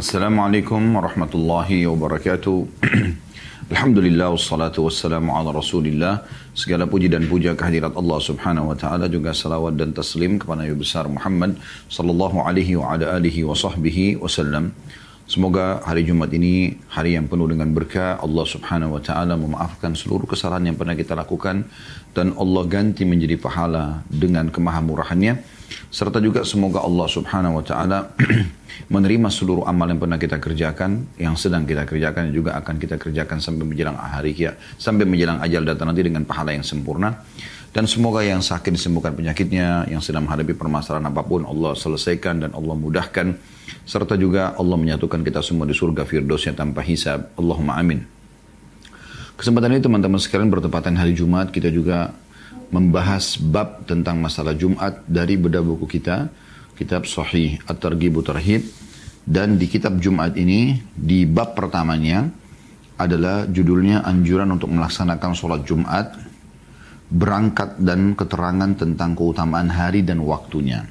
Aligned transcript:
Assalamualaikum 0.00 0.96
warahmatullahi 0.96 1.84
wabarakatuh. 1.84 2.56
Alhamdulillah 3.68 4.32
wassalatu 4.32 4.88
wassalamu 4.88 5.28
ala 5.36 5.52
rasulillah. 5.52 6.24
Segala 6.56 6.88
puji 6.88 7.12
dan 7.12 7.28
puja 7.28 7.52
kehadirat 7.52 7.92
Allah 7.92 8.16
subhanahu 8.16 8.72
wa 8.72 8.76
ta'ala. 8.80 9.12
Juga 9.12 9.36
salawat 9.36 9.76
dan 9.76 9.92
taslim 9.92 10.40
kepada 10.40 10.64
Nabi 10.64 10.72
besar 10.72 11.04
Muhammad 11.04 11.60
sallallahu 11.92 12.40
alaihi 12.40 12.80
wa 12.80 12.96
ala 12.96 13.20
alihi 13.20 13.44
wa 13.44 13.52
sahbihi 13.52 14.16
wasallam. 14.24 14.72
Semoga 15.30 15.78
hari 15.86 16.02
Jumat 16.02 16.34
ini 16.34 16.74
hari 16.90 17.14
yang 17.14 17.30
penuh 17.30 17.46
dengan 17.46 17.70
berkah. 17.70 18.18
Allah 18.18 18.42
subhanahu 18.42 18.98
wa 18.98 19.02
ta'ala 19.08 19.38
memaafkan 19.38 19.94
seluruh 19.94 20.26
kesalahan 20.26 20.66
yang 20.66 20.74
pernah 20.74 20.98
kita 20.98 21.14
lakukan. 21.14 21.70
Dan 22.10 22.34
Allah 22.34 22.66
ganti 22.66 23.06
menjadi 23.06 23.38
pahala 23.38 24.02
dengan 24.10 24.50
kemahamurahannya. 24.50 25.38
Serta 25.86 26.18
juga 26.18 26.42
semoga 26.42 26.82
Allah 26.82 27.06
subhanahu 27.06 27.62
wa 27.62 27.64
ta'ala 27.64 28.10
menerima 28.94 29.30
seluruh 29.30 29.70
amal 29.70 29.86
yang 29.86 30.02
pernah 30.02 30.18
kita 30.18 30.42
kerjakan, 30.42 31.06
yang 31.14 31.38
sedang 31.38 31.62
kita 31.62 31.86
kerjakan, 31.86 32.26
dan 32.26 32.34
juga 32.34 32.58
akan 32.58 32.74
kita 32.82 32.98
kerjakan 32.98 33.38
sampai 33.38 33.70
menjelang 33.70 33.94
hari 33.94 34.34
kia, 34.34 34.58
sampai 34.82 35.06
menjelang 35.06 35.38
ajal 35.46 35.62
datang 35.62 35.94
nanti 35.94 36.10
dengan 36.10 36.26
pahala 36.26 36.58
yang 36.58 36.66
sempurna. 36.66 37.22
Dan 37.70 37.86
semoga 37.86 38.26
yang 38.26 38.42
sakit 38.42 38.74
disembuhkan 38.74 39.14
penyakitnya, 39.14 39.86
yang 39.86 40.02
sedang 40.02 40.26
menghadapi 40.26 40.58
permasalahan 40.58 41.06
apa 41.06 41.22
pun, 41.22 41.46
Allah 41.46 41.78
selesaikan 41.78 42.42
dan 42.42 42.50
Allah 42.50 42.74
mudahkan. 42.74 43.38
Serta 43.86 44.18
juga 44.18 44.58
Allah 44.58 44.74
menyatukan 44.74 45.22
kita 45.22 45.38
semua 45.38 45.70
di 45.70 45.74
surga 45.74 46.02
firdausnya 46.02 46.58
tanpa 46.58 46.82
hisab. 46.82 47.30
Allahumma 47.38 47.78
amin. 47.78 48.02
Kesempatan 49.38 49.78
ini 49.78 49.80
teman-teman 49.80 50.18
sekalian 50.18 50.50
bertepatan 50.50 50.98
hari 50.98 51.14
Jumat, 51.14 51.54
kita 51.54 51.70
juga 51.70 52.10
membahas 52.74 53.38
bab 53.38 53.86
tentang 53.86 54.18
masalah 54.18 54.52
Jumat 54.52 55.06
dari 55.06 55.38
bedah 55.38 55.62
buku 55.62 55.86
kita, 55.86 56.30
kitab 56.74 57.06
Sahih 57.06 57.62
At-Targhib 57.70 58.18
Tarhib 58.26 58.62
dan 59.28 59.60
di 59.60 59.68
kitab 59.68 60.00
Jumat 60.00 60.34
ini 60.34 60.80
di 60.96 61.28
bab 61.28 61.52
pertamanya 61.52 62.26
adalah 62.96 63.44
judulnya 63.48 64.04
anjuran 64.04 64.48
untuk 64.52 64.72
melaksanakan 64.72 65.32
sholat 65.36 65.62
Jumat 65.64 66.16
berangkat 67.10 67.82
dan 67.82 68.14
keterangan 68.14 68.70
tentang 68.78 69.18
keutamaan 69.18 69.66
hari 69.66 70.06
dan 70.06 70.22
waktunya. 70.22 70.86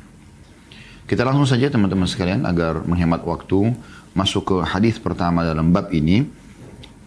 Kita 1.09 1.25
langsung 1.25 1.47
saja 1.49 1.71
teman-teman 1.71 2.05
sekalian 2.05 2.45
agar 2.45 2.85
menghemat 2.85 3.25
waktu 3.25 3.73
masuk 4.13 4.43
ke 4.45 4.57
hadis 4.67 4.99
pertama 5.01 5.41
dalam 5.41 5.73
bab 5.73 5.89
ini. 5.89 6.27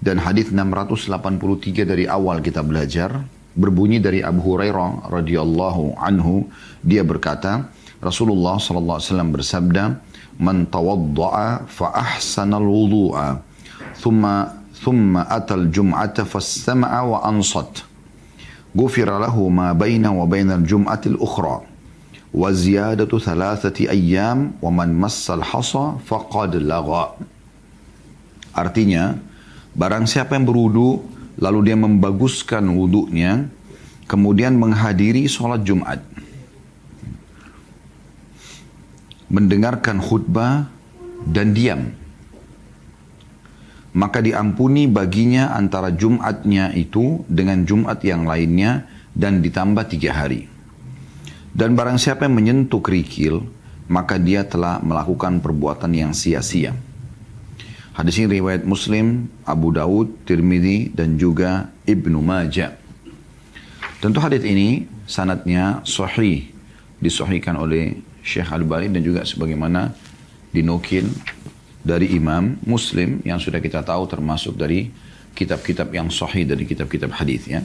Dan 0.02 0.18
hadis 0.18 0.50
683 0.50 1.86
dari 1.86 2.10
awal 2.10 2.42
kita 2.42 2.58
belajar 2.66 3.22
berbunyi 3.55 4.02
dari 4.02 4.18
Abu 4.18 4.42
Hurairah 4.42 5.06
radhiyallahu 5.06 5.94
anhu. 5.94 6.50
Dia 6.83 7.06
berkata 7.06 7.70
Rasulullah 8.02 8.58
sallallahu 8.58 8.98
alaihi 8.98 9.08
wasallam 9.14 9.30
bersabda 9.30 9.84
man 10.42 10.66
tawadda'a 10.66 11.70
fa 11.70 11.94
ahsana 11.94 12.58
al-wudu'a 12.58 13.38
thumma 14.02 14.58
thumma 14.74 15.30
atal 15.30 15.70
jum'ata 15.70 16.27
fastama'a 16.27 17.06
wa 17.06 17.22
ansat 17.22 17.91
baina 18.72 20.08
wa 20.12 20.24
baina 20.24 20.56
al-jum'ati 20.56 21.12
al-ukhra 21.12 21.64
wa 22.32 22.48
ziyadatu 22.48 23.20
thalathati 23.20 23.88
ayyam 23.92 24.56
wa 24.64 24.70
man 24.72 24.96
massa 24.96 25.36
al-hasa 25.36 26.00
faqad 26.08 26.56
lagha 26.56 27.16
artinya 28.56 29.16
barang 29.76 30.08
siapa 30.08 30.36
yang 30.36 30.48
berwudu 30.48 31.12
lalu 31.40 31.72
dia 31.72 31.76
membaguskan 31.78 32.64
wudhunya, 32.68 33.48
kemudian 34.08 34.58
menghadiri 34.58 35.24
sholat 35.24 35.64
Jumat, 35.64 36.02
mendengarkan 39.32 40.02
khutbah 40.02 40.68
dan 41.24 41.56
diam, 41.56 41.96
maka 43.92 44.24
diampuni 44.24 44.88
baginya 44.88 45.52
antara 45.52 45.92
Jumatnya 45.92 46.72
itu 46.72 47.24
dengan 47.28 47.68
Jumat 47.68 48.00
yang 48.00 48.24
lainnya 48.24 48.88
dan 49.12 49.44
ditambah 49.44 49.84
tiga 49.92 50.17
hari. 50.17 50.48
Dan 51.52 51.77
barang 51.77 52.00
siapa 52.00 52.24
yang 52.24 52.33
menyentuh 52.33 52.80
kerikil, 52.80 53.44
maka 53.92 54.17
dia 54.17 54.48
telah 54.48 54.80
melakukan 54.80 55.44
perbuatan 55.44 55.92
yang 55.92 56.17
sia-sia. 56.17 56.72
Hadis 57.92 58.17
ini 58.24 58.40
riwayat 58.40 58.64
Muslim, 58.64 59.28
Abu 59.44 59.68
Daud, 59.68 60.24
Tirmidzi 60.24 60.96
dan 60.96 61.20
juga 61.20 61.68
Ibnu 61.84 62.24
Majah. 62.24 62.72
Tentu 64.00 64.18
hadis 64.24 64.40
ini 64.48 64.88
sanatnya 65.05 65.84
sahih 65.84 66.48
disahihkan 67.05 67.61
oleh 67.61 68.00
Syekh 68.24 68.48
Al-Bani 68.48 68.88
dan 68.88 69.05
juga 69.05 69.28
sebagaimana 69.28 69.92
dinukil 70.56 71.12
dari 71.82 72.14
Imam 72.14 72.58
Muslim 72.62 73.18
yang 73.26 73.42
sudah 73.42 73.58
kita 73.58 73.82
tahu 73.82 74.06
termasuk 74.06 74.54
dari 74.54 74.90
kitab-kitab 75.34 75.90
yang 75.90 76.08
sahih 76.08 76.46
dari 76.46 76.62
kitab-kitab 76.62 77.10
hadis 77.18 77.50
ya. 77.50 77.60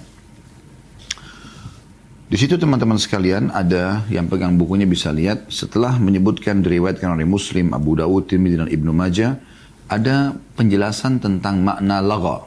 Di 2.28 2.36
situ 2.36 2.60
teman-teman 2.60 3.00
sekalian 3.00 3.56
ada 3.56 4.04
yang 4.12 4.28
pegang 4.28 4.60
bukunya 4.60 4.84
bisa 4.84 5.16
lihat 5.16 5.48
setelah 5.48 5.96
menyebutkan 5.96 6.60
diriwayatkan 6.60 7.16
oleh 7.16 7.24
Muslim, 7.24 7.72
Abu 7.72 7.96
Dawud, 7.96 8.28
Tirmidzi 8.28 8.60
dan 8.60 8.68
Ibnu 8.68 8.92
Majah 8.92 9.40
ada 9.88 10.36
penjelasan 10.60 11.24
tentang 11.24 11.64
makna 11.64 12.04
laga. 12.04 12.44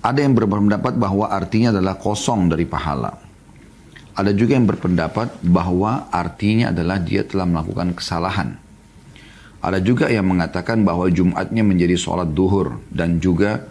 Ada 0.00 0.24
yang 0.24 0.32
berpendapat 0.32 0.96
bahwa 0.96 1.28
artinya 1.28 1.68
adalah 1.68 2.00
kosong 2.00 2.48
dari 2.48 2.64
pahala. 2.64 3.12
Ada 4.16 4.32
juga 4.32 4.56
yang 4.56 4.64
berpendapat 4.64 5.44
bahwa 5.44 6.08
artinya 6.08 6.72
adalah 6.72 6.96
dia 6.96 7.20
telah 7.28 7.44
melakukan 7.44 7.92
kesalahan. 7.92 8.56
Ada 9.68 9.84
juga 9.84 10.08
yang 10.08 10.24
mengatakan 10.24 10.80
bahwa 10.80 11.12
Jumatnya 11.12 11.60
menjadi 11.60 11.92
sholat 11.92 12.32
duhur 12.32 12.80
dan 12.88 13.20
juga 13.20 13.68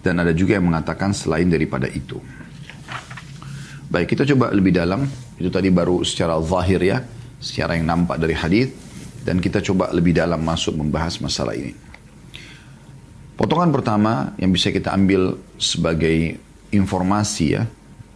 dan 0.00 0.16
ada 0.24 0.32
juga 0.32 0.56
yang 0.56 0.72
mengatakan 0.72 1.12
selain 1.12 1.52
daripada 1.52 1.84
itu. 1.92 2.16
Baik, 3.92 4.16
kita 4.16 4.24
coba 4.32 4.48
lebih 4.56 4.72
dalam. 4.72 5.04
Itu 5.36 5.52
tadi 5.52 5.68
baru 5.68 6.00
secara 6.08 6.40
zahir 6.40 6.80
ya, 6.80 7.04
secara 7.36 7.76
yang 7.76 7.84
nampak 7.84 8.16
dari 8.16 8.32
hadis 8.32 8.72
dan 9.26 9.42
kita 9.42 9.60
coba 9.60 9.92
lebih 9.92 10.16
dalam 10.16 10.40
masuk 10.40 10.78
membahas 10.78 11.20
masalah 11.20 11.52
ini. 11.52 11.76
Potongan 13.36 13.68
pertama 13.68 14.32
yang 14.40 14.54
bisa 14.54 14.72
kita 14.72 14.96
ambil 14.96 15.36
sebagai 15.60 16.40
informasi 16.72 17.44
ya, 17.52 17.68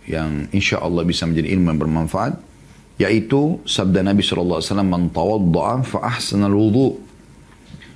yang 0.08 0.48
insya 0.54 0.80
Allah 0.80 1.04
bisa 1.04 1.28
menjadi 1.28 1.52
ilmu 1.52 1.76
yang 1.76 1.80
bermanfaat, 1.84 2.40
yaitu 2.96 3.60
sabda 3.68 4.00
Nabi 4.00 4.24
SAW, 4.24 4.64
Man 4.80 5.12
tawadda'a 5.12 5.84
fa 5.84 5.98
ahsanal 6.16 6.56
wudu. 6.56 7.09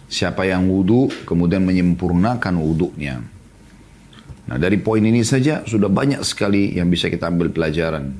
Siapa 0.04 0.44
yang 0.46 0.68
wudu, 0.68 1.08
kemudian 1.24 1.64
menyempurnakan 1.64 2.54
wudunya. 2.60 3.18
Nah 4.44 4.56
dari 4.60 4.76
poin 4.76 5.00
ini 5.00 5.24
saja 5.24 5.64
sudah 5.64 5.88
banyak 5.88 6.20
sekali 6.20 6.76
yang 6.76 6.92
bisa 6.92 7.08
kita 7.08 7.32
ambil 7.32 7.48
pelajaran. 7.48 8.12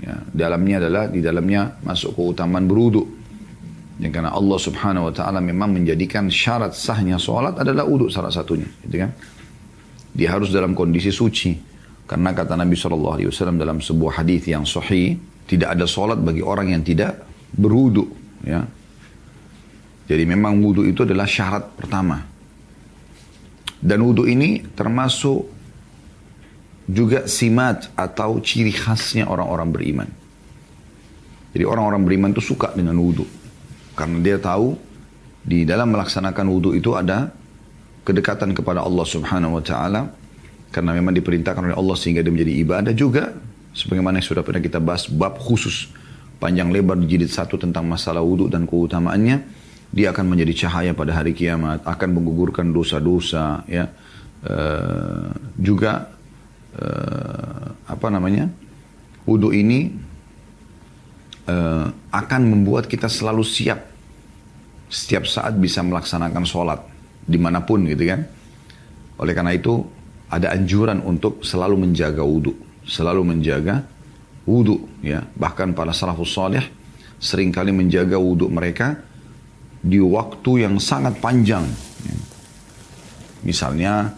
Ya, 0.00 0.16
dalamnya 0.32 0.80
adalah 0.80 1.04
di 1.12 1.20
dalamnya 1.20 1.80
masuk 1.84 2.16
keutamaan 2.16 2.64
berwudu. 2.64 3.04
Ya, 4.00 4.08
karena 4.08 4.32
Allah 4.32 4.56
subhanahu 4.56 5.12
wa 5.12 5.14
ta'ala 5.14 5.44
memang 5.44 5.76
menjadikan 5.76 6.32
syarat 6.32 6.72
sahnya 6.72 7.20
sholat 7.20 7.60
adalah 7.60 7.84
uduk 7.84 8.08
salah 8.08 8.32
satunya. 8.32 8.64
Gitu 8.88 8.96
kan? 8.96 9.12
Dia 10.16 10.32
harus 10.32 10.48
dalam 10.48 10.72
kondisi 10.72 11.12
suci. 11.12 11.52
Karena 12.08 12.32
kata 12.32 12.56
Nabi 12.56 12.74
SAW 12.74 13.20
dalam 13.54 13.78
sebuah 13.78 14.24
hadis 14.24 14.48
yang 14.48 14.64
sahih, 14.64 15.20
tidak 15.44 15.76
ada 15.76 15.84
sholat 15.84 16.16
bagi 16.16 16.40
orang 16.40 16.72
yang 16.72 16.82
tidak 16.82 17.22
berwudu. 17.54 18.08
Ya. 18.42 18.64
Jadi 20.10 20.26
memang 20.26 20.58
wudu 20.58 20.82
itu 20.82 21.06
adalah 21.06 21.30
syarat 21.30 21.70
pertama. 21.78 22.26
Dan 23.78 24.02
wudu 24.02 24.26
ini 24.26 24.58
termasuk 24.74 25.46
juga 26.90 27.30
simat 27.30 27.86
atau 27.94 28.42
ciri 28.42 28.74
khasnya 28.74 29.30
orang-orang 29.30 29.70
beriman. 29.70 30.08
Jadi 31.54 31.62
orang-orang 31.62 32.02
beriman 32.02 32.30
itu 32.34 32.42
suka 32.42 32.74
dengan 32.74 32.98
wudu. 32.98 33.22
Karena 33.94 34.18
dia 34.18 34.38
tahu 34.42 34.74
di 35.46 35.62
dalam 35.62 35.94
melaksanakan 35.94 36.46
wudhu 36.50 36.74
itu 36.74 36.94
ada 36.98 37.30
kedekatan 38.02 38.50
kepada 38.50 38.82
Allah 38.82 39.06
subhanahu 39.06 39.58
wa 39.58 39.62
ta'ala. 39.62 40.10
Karena 40.70 40.94
memang 40.94 41.14
diperintahkan 41.14 41.70
oleh 41.70 41.76
Allah 41.78 41.96
sehingga 41.98 42.22
dia 42.22 42.30
menjadi 42.30 42.54
ibadah 42.62 42.94
juga. 42.94 43.34
Sebagaimana 43.70 44.18
yang 44.18 44.26
sudah 44.26 44.42
pernah 44.42 44.62
kita 44.62 44.82
bahas 44.82 45.06
bab 45.06 45.38
khusus 45.38 45.90
panjang 46.42 46.70
lebar 46.74 46.98
di 46.98 47.06
jilid 47.06 47.30
satu 47.30 47.54
tentang 47.58 47.86
masalah 47.86 48.22
wudhu 48.22 48.50
dan 48.50 48.66
keutamaannya. 48.66 49.59
Dia 49.90 50.14
akan 50.14 50.34
menjadi 50.34 50.66
cahaya 50.66 50.94
pada 50.94 51.18
hari 51.18 51.34
kiamat, 51.34 51.82
akan 51.82 52.08
menggugurkan 52.14 52.70
dosa-dosa, 52.70 53.66
ya. 53.66 53.90
Uh, 54.40 55.36
juga 55.60 56.16
uh, 56.72 57.76
apa 57.84 58.08
namanya 58.08 58.48
wudhu 59.28 59.52
ini 59.52 59.92
uh, 61.44 61.92
akan 62.08 62.42
membuat 62.48 62.88
kita 62.88 63.12
selalu 63.12 63.44
siap 63.44 63.84
setiap 64.88 65.28
saat 65.28 65.60
bisa 65.60 65.84
melaksanakan 65.84 66.48
sholat 66.48 66.80
di 67.20 67.36
mana 67.36 67.62
pun 67.62 67.84
gitu 67.84 68.00
kan. 68.08 68.24
Oleh 69.20 69.36
karena 69.36 69.52
itu 69.52 69.84
ada 70.32 70.56
anjuran 70.56 71.04
untuk 71.04 71.44
selalu 71.44 71.84
menjaga 71.84 72.24
wudhu, 72.24 72.56
selalu 72.88 73.22
menjaga 73.36 73.84
wudhu 74.48 75.04
ya. 75.04 75.20
Bahkan 75.20 75.76
para 75.76 75.92
salafus 75.92 76.32
salih 76.32 76.64
sering 77.20 77.52
kali 77.52 77.70
menjaga 77.76 78.16
wudhu 78.16 78.48
mereka 78.48 78.96
di 79.80 79.98
waktu 80.00 80.68
yang 80.68 80.76
sangat 80.76 81.16
panjang. 81.18 81.64
Misalnya 83.40 84.12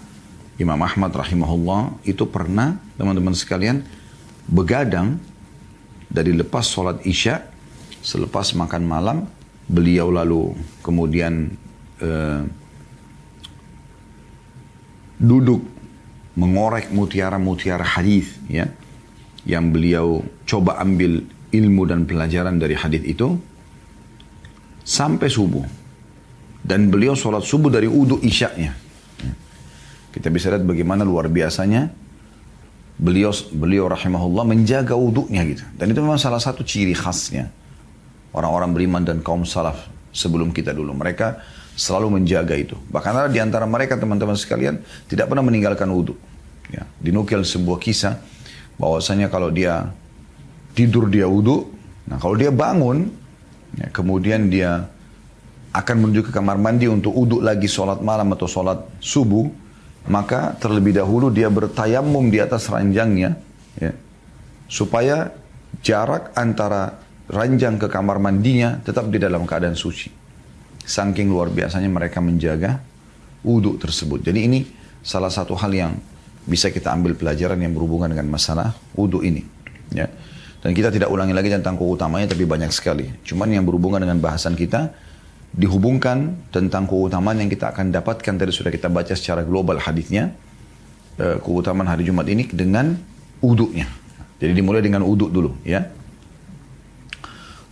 Imam 0.58 0.78
Ahmad 0.82 1.14
rahimahullah 1.14 2.02
itu 2.06 2.26
pernah 2.26 2.78
teman-teman 2.98 3.34
sekalian 3.34 3.86
begadang 4.50 5.22
dari 6.10 6.34
lepas 6.34 6.66
sholat 6.66 7.00
isya 7.06 7.40
selepas 8.02 8.52
makan 8.58 8.82
malam 8.82 9.18
beliau 9.70 10.10
lalu 10.10 10.52
kemudian 10.82 11.54
eh, 12.02 12.42
duduk 15.22 15.62
mengorek 16.34 16.90
mutiara-mutiara 16.90 17.86
hadis 17.86 18.34
ya 18.50 18.66
yang 19.46 19.70
beliau 19.70 20.26
coba 20.44 20.82
ambil 20.82 21.22
ilmu 21.54 21.82
dan 21.86 22.04
pelajaran 22.04 22.58
dari 22.58 22.74
hadis 22.74 23.06
itu 23.06 23.38
sampai 24.82 25.30
subuh 25.30 25.64
dan 26.62 26.90
beliau 26.90 27.14
sholat 27.14 27.42
subuh 27.42 27.70
dari 27.70 27.86
uduk 27.86 28.22
isyaknya 28.22 28.74
kita 30.12 30.28
bisa 30.28 30.52
lihat 30.52 30.62
bagaimana 30.62 31.02
luar 31.02 31.32
biasanya 31.32 31.88
beliau 33.00 33.32
beliau 33.56 33.88
rahimahullah 33.88 34.44
menjaga 34.44 34.94
uduknya 34.94 35.42
gitu 35.48 35.64
dan 35.74 35.90
itu 35.90 35.98
memang 36.04 36.20
salah 36.20 36.38
satu 36.38 36.62
ciri 36.62 36.92
khasnya 36.92 37.48
orang-orang 38.36 38.70
beriman 38.76 39.02
dan 39.02 39.18
kaum 39.24 39.42
salaf 39.48 39.88
sebelum 40.12 40.52
kita 40.52 40.76
dulu 40.76 40.92
mereka 40.92 41.40
selalu 41.72 42.20
menjaga 42.20 42.54
itu. 42.56 42.76
Bahkan 42.92 43.12
ada 43.16 43.28
di 43.32 43.40
antara 43.40 43.64
mereka 43.64 43.96
teman-teman 43.96 44.36
sekalian 44.36 44.80
tidak 45.08 45.28
pernah 45.32 45.44
meninggalkan 45.44 45.88
wudhu. 45.88 46.16
Ya, 46.72 46.88
dinukil 47.00 47.44
sebuah 47.44 47.80
kisah 47.80 48.16
bahwasanya 48.80 49.28
kalau 49.28 49.52
dia 49.52 49.92
tidur 50.72 51.08
dia 51.08 51.28
wudhu, 51.28 51.68
nah 52.08 52.16
kalau 52.16 52.36
dia 52.36 52.48
bangun, 52.48 53.12
ya, 53.78 53.88
kemudian 53.90 54.48
dia 54.52 54.88
akan 55.72 55.96
menuju 56.04 56.28
ke 56.28 56.32
kamar 56.32 56.60
mandi 56.60 56.84
untuk 56.88 57.16
wudhu 57.16 57.40
lagi 57.40 57.64
sholat 57.64 58.04
malam 58.04 58.32
atau 58.36 58.44
sholat 58.44 58.84
subuh, 59.00 59.48
maka 60.08 60.52
terlebih 60.60 60.92
dahulu 60.96 61.32
dia 61.32 61.48
bertayamum 61.48 62.28
di 62.28 62.38
atas 62.42 62.68
ranjangnya, 62.68 63.40
ya, 63.80 63.92
supaya 64.68 65.32
jarak 65.80 66.36
antara 66.36 67.00
ranjang 67.32 67.80
ke 67.80 67.88
kamar 67.88 68.20
mandinya 68.20 68.76
tetap 68.84 69.08
di 69.08 69.16
dalam 69.16 69.48
keadaan 69.48 69.78
suci. 69.78 70.12
Saking 70.82 71.30
luar 71.30 71.48
biasanya 71.48 71.88
mereka 71.88 72.18
menjaga 72.18 72.82
wudhu 73.40 73.78
tersebut. 73.78 74.20
Jadi 74.20 74.40
ini 74.44 74.60
salah 75.00 75.30
satu 75.30 75.56
hal 75.56 75.72
yang 75.72 75.92
bisa 76.42 76.68
kita 76.74 76.90
ambil 76.90 77.14
pelajaran 77.14 77.56
yang 77.62 77.70
berhubungan 77.70 78.10
dengan 78.10 78.28
masalah 78.28 78.74
wudhu 78.98 79.22
ini. 79.22 79.46
Ya. 79.94 80.10
Dan 80.62 80.70
kita 80.78 80.94
tidak 80.94 81.10
ulangi 81.10 81.34
lagi 81.34 81.50
tentang 81.50 81.74
keutamanya 81.74 82.30
tapi 82.30 82.46
banyak 82.46 82.70
sekali. 82.70 83.10
Cuman 83.26 83.50
yang 83.50 83.66
berhubungan 83.66 83.98
dengan 83.98 84.22
bahasan 84.22 84.54
kita 84.54 84.94
dihubungkan 85.52 86.48
tentang 86.54 86.86
keutamaan 86.86 87.36
yang 87.42 87.50
kita 87.50 87.74
akan 87.74 87.90
dapatkan 87.90 88.34
tadi 88.38 88.52
sudah 88.54 88.70
kita 88.70 88.88
baca 88.88 89.12
secara 89.12 89.42
global 89.42 89.76
hadisnya 89.82 90.32
eh, 91.18 91.36
keutamaan 91.42 91.90
hari 91.90 92.06
Jumat 92.06 92.30
ini 92.30 92.46
dengan 92.46 92.94
wudhunya. 93.42 93.84
Jadi 94.38 94.52
dimulai 94.54 94.80
dengan 94.80 95.02
wudhu 95.02 95.28
dulu 95.28 95.50
ya. 95.66 95.82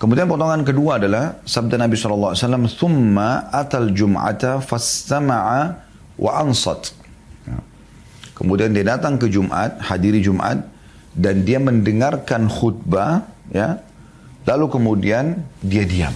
Kemudian 0.00 0.26
potongan 0.26 0.64
kedua 0.64 0.96
adalah 0.96 1.44
sabda 1.44 1.76
Nabi 1.76 1.92
SAW, 1.92 2.32
Thumma 2.72 3.52
atal 3.52 3.92
jum'ata 3.92 4.64
fastama'a 4.64 5.76
wa 6.16 6.30
ansat. 6.40 6.96
Ya. 7.44 7.60
Kemudian 8.32 8.72
dia 8.72 8.96
datang 8.96 9.20
ke 9.20 9.28
Jumat, 9.28 9.76
hadiri 9.84 10.24
Jumat, 10.24 10.64
dan 11.14 11.42
dia 11.42 11.58
mendengarkan 11.58 12.46
khutbah, 12.46 13.26
ya. 13.50 13.82
Lalu 14.46 14.66
kemudian 14.72 15.46
dia 15.60 15.84
diam. 15.84 16.14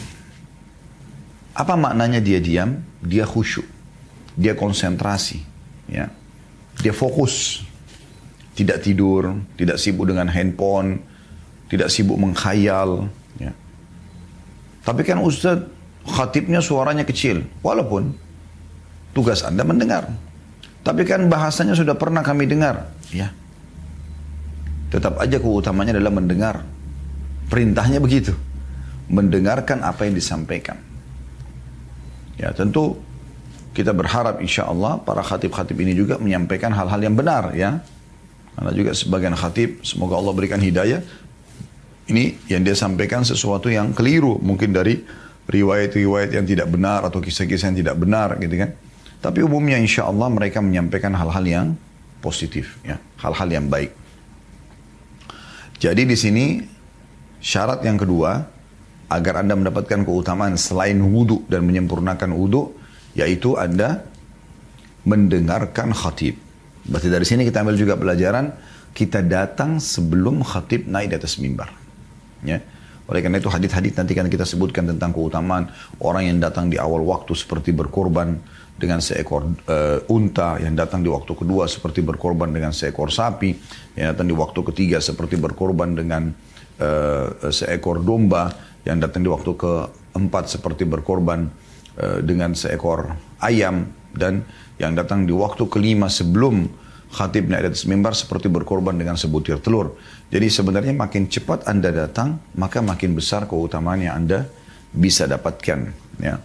Apa 1.54 1.78
maknanya 1.78 2.18
dia 2.18 2.42
diam? 2.42 2.82
Dia 2.98 3.28
khusyuk. 3.28 3.66
Dia 4.34 4.58
konsentrasi. 4.58 5.38
Ya. 5.86 6.10
Dia 6.82 6.90
fokus. 6.90 7.62
Tidak 8.54 8.78
tidur, 8.82 9.34
tidak 9.58 9.82
sibuk 9.82 10.06
dengan 10.06 10.30
handphone, 10.30 11.02
tidak 11.66 11.90
sibuk 11.90 12.18
menghayal. 12.18 13.10
Ya. 13.38 13.50
Tapi 14.82 15.02
kan 15.02 15.18
Ustaz, 15.22 15.62
khatibnya 16.06 16.62
suaranya 16.62 17.02
kecil. 17.02 17.42
Walaupun 17.62 18.14
tugas 19.14 19.42
Anda 19.42 19.62
mendengar. 19.62 20.10
Tapi 20.84 21.02
kan 21.06 21.26
bahasanya 21.30 21.74
sudah 21.74 21.94
pernah 21.98 22.22
kami 22.22 22.46
dengar. 22.46 22.94
Ya. 23.10 23.30
Tetap 24.94 25.18
aja 25.18 25.42
keutamanya 25.42 25.98
adalah 25.98 26.14
mendengar. 26.14 26.62
Perintahnya 27.50 27.98
begitu. 27.98 28.30
Mendengarkan 29.10 29.82
apa 29.82 30.06
yang 30.06 30.14
disampaikan. 30.14 30.78
Ya 32.38 32.54
tentu 32.54 33.02
kita 33.74 33.90
berharap 33.90 34.38
insya 34.38 34.70
Allah 34.70 35.02
para 35.02 35.18
khatib-khatib 35.18 35.74
ini 35.82 35.98
juga 35.98 36.22
menyampaikan 36.22 36.70
hal-hal 36.70 37.02
yang 37.02 37.18
benar 37.18 37.50
ya. 37.58 37.82
Karena 38.54 38.70
juga 38.70 38.94
sebagian 38.94 39.34
khatib, 39.34 39.82
semoga 39.82 40.14
Allah 40.14 40.30
berikan 40.30 40.62
hidayah, 40.62 41.02
ini 42.06 42.38
yang 42.46 42.62
dia 42.62 42.78
sampaikan 42.78 43.26
sesuatu 43.26 43.66
yang 43.66 43.90
keliru 43.90 44.38
mungkin 44.38 44.70
dari 44.70 45.02
riwayat-riwayat 45.50 46.30
yang 46.30 46.46
tidak 46.46 46.70
benar 46.70 47.02
atau 47.02 47.18
kisah-kisah 47.18 47.74
yang 47.74 47.78
tidak 47.82 47.96
benar 47.98 48.38
gitu 48.38 48.54
kan. 48.62 48.70
Tapi 49.18 49.42
umumnya 49.42 49.74
insya 49.74 50.06
Allah 50.06 50.30
mereka 50.30 50.62
menyampaikan 50.62 51.18
hal-hal 51.18 51.42
yang 51.42 51.66
positif 52.22 52.78
ya, 52.86 53.02
hal-hal 53.18 53.50
yang 53.50 53.66
baik. 53.66 54.03
Jadi 55.84 56.08
di 56.08 56.16
sini 56.16 56.64
syarat 57.44 57.84
yang 57.84 58.00
kedua 58.00 58.40
agar 59.12 59.44
Anda 59.44 59.52
mendapatkan 59.52 60.08
keutamaan 60.08 60.56
selain 60.56 60.96
wudhu 60.96 61.44
dan 61.44 61.60
menyempurnakan 61.68 62.32
wudhu 62.32 62.72
yaitu 63.12 63.60
Anda 63.60 64.00
mendengarkan 65.04 65.92
khatib. 65.92 66.40
Berarti 66.88 67.08
dari 67.12 67.28
sini 67.28 67.44
kita 67.44 67.60
ambil 67.60 67.76
juga 67.76 68.00
pelajaran 68.00 68.56
kita 68.96 69.20
datang 69.28 69.76
sebelum 69.76 70.40
khatib 70.40 70.88
naik 70.88 71.12
di 71.12 71.16
atas 71.20 71.36
mimbar. 71.36 71.68
Ya. 72.40 72.64
Oleh 73.04 73.20
karena 73.20 73.36
itu 73.36 73.52
hadis-hadis 73.52 73.92
nanti 74.00 74.16
kan 74.16 74.24
kita 74.32 74.48
sebutkan 74.48 74.88
tentang 74.88 75.12
keutamaan 75.12 75.68
orang 76.00 76.32
yang 76.32 76.40
datang 76.40 76.72
di 76.72 76.80
awal 76.80 77.04
waktu 77.04 77.36
seperti 77.36 77.76
berkorban 77.76 78.40
dengan 78.74 78.98
seekor 78.98 79.46
uh, 79.70 80.02
unta, 80.10 80.58
yang 80.58 80.74
datang 80.74 81.00
di 81.00 81.10
waktu 81.10 81.30
kedua 81.30 81.70
seperti 81.70 82.02
berkorban 82.02 82.50
dengan 82.50 82.74
seekor 82.74 83.14
sapi, 83.14 83.54
yang 83.94 84.14
datang 84.14 84.26
di 84.26 84.34
waktu 84.34 84.60
ketiga 84.74 84.98
seperti 84.98 85.38
berkorban 85.38 85.94
dengan 85.94 86.34
uh, 86.82 87.26
seekor 87.54 88.02
domba, 88.02 88.50
yang 88.82 88.98
datang 88.98 89.22
di 89.22 89.30
waktu 89.30 89.54
keempat 89.54 90.44
seperti 90.50 90.84
berkorban 90.90 91.46
uh, 92.02 92.18
dengan 92.20 92.58
seekor 92.58 93.14
ayam, 93.38 93.86
dan 94.10 94.42
yang 94.82 94.98
datang 94.98 95.22
di 95.22 95.30
waktu 95.30 95.70
kelima 95.70 96.10
sebelum 96.10 96.66
khatib 97.14 97.46
naik 97.46 97.70
atas 97.70 97.86
mimbar 97.86 98.10
seperti 98.10 98.50
berkorban 98.50 98.98
dengan 98.98 99.14
sebutir 99.14 99.62
telur. 99.62 99.94
Jadi 100.34 100.50
sebenarnya 100.50 100.90
makin 100.90 101.30
cepat 101.30 101.70
Anda 101.70 101.94
datang, 101.94 102.42
maka 102.58 102.82
makin 102.82 103.14
besar 103.14 103.46
keutamaan 103.46 104.02
yang 104.02 104.18
Anda 104.18 104.50
bisa 104.90 105.30
dapatkan. 105.30 105.78
Ya. 106.18 106.42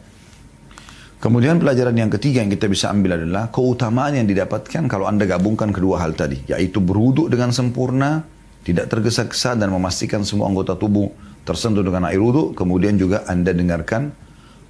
Kemudian 1.20 1.60
pelajaran 1.60 2.00
yang 2.00 2.08
ketiga 2.08 2.40
yang 2.40 2.48
kita 2.48 2.72
bisa 2.72 2.88
ambil 2.96 3.20
adalah 3.20 3.52
keutamaan 3.52 4.16
yang 4.16 4.24
didapatkan 4.24 4.88
kalau 4.88 5.04
Anda 5.04 5.28
gabungkan 5.28 5.76
kedua 5.76 6.00
hal 6.00 6.16
tadi, 6.16 6.48
yaitu 6.48 6.80
berwuduk 6.80 7.28
dengan 7.28 7.52
sempurna, 7.52 8.24
tidak 8.64 8.88
tergesa-gesa 8.88 9.60
dan 9.60 9.68
memastikan 9.68 10.24
semua 10.24 10.48
anggota 10.48 10.80
tubuh 10.80 11.12
tersentuh 11.44 11.84
dengan 11.84 12.08
air 12.08 12.24
wudhu, 12.24 12.56
kemudian 12.56 12.96
juga 12.96 13.28
Anda 13.28 13.52
dengarkan 13.52 14.16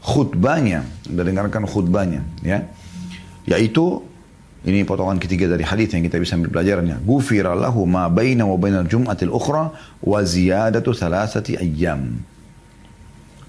khutbahnya, 0.02 0.90
Anda 1.14 1.22
dengarkan 1.22 1.70
khutbahnya, 1.70 2.26
ya. 2.42 2.66
Yaitu 3.46 4.02
ini 4.66 4.84
potongan 4.84 5.22
ketiga 5.22 5.48
dari 5.48 5.62
hadis 5.62 5.94
yang 5.94 6.02
kita 6.02 6.18
bisa 6.18 6.34
ambil 6.34 6.50
pelajarannya. 6.50 6.98
Gufira 7.06 7.54
lahu 7.54 7.86
ma 7.86 8.10
baina 8.10 8.44
wa 8.50 8.58
bainal 8.58 8.90
jum'atil 8.90 9.32
ukhra 9.32 9.72
wa 10.02 10.20
ziyadatu 10.26 10.98
thalathati 10.98 11.62
ayyam. 11.62 12.26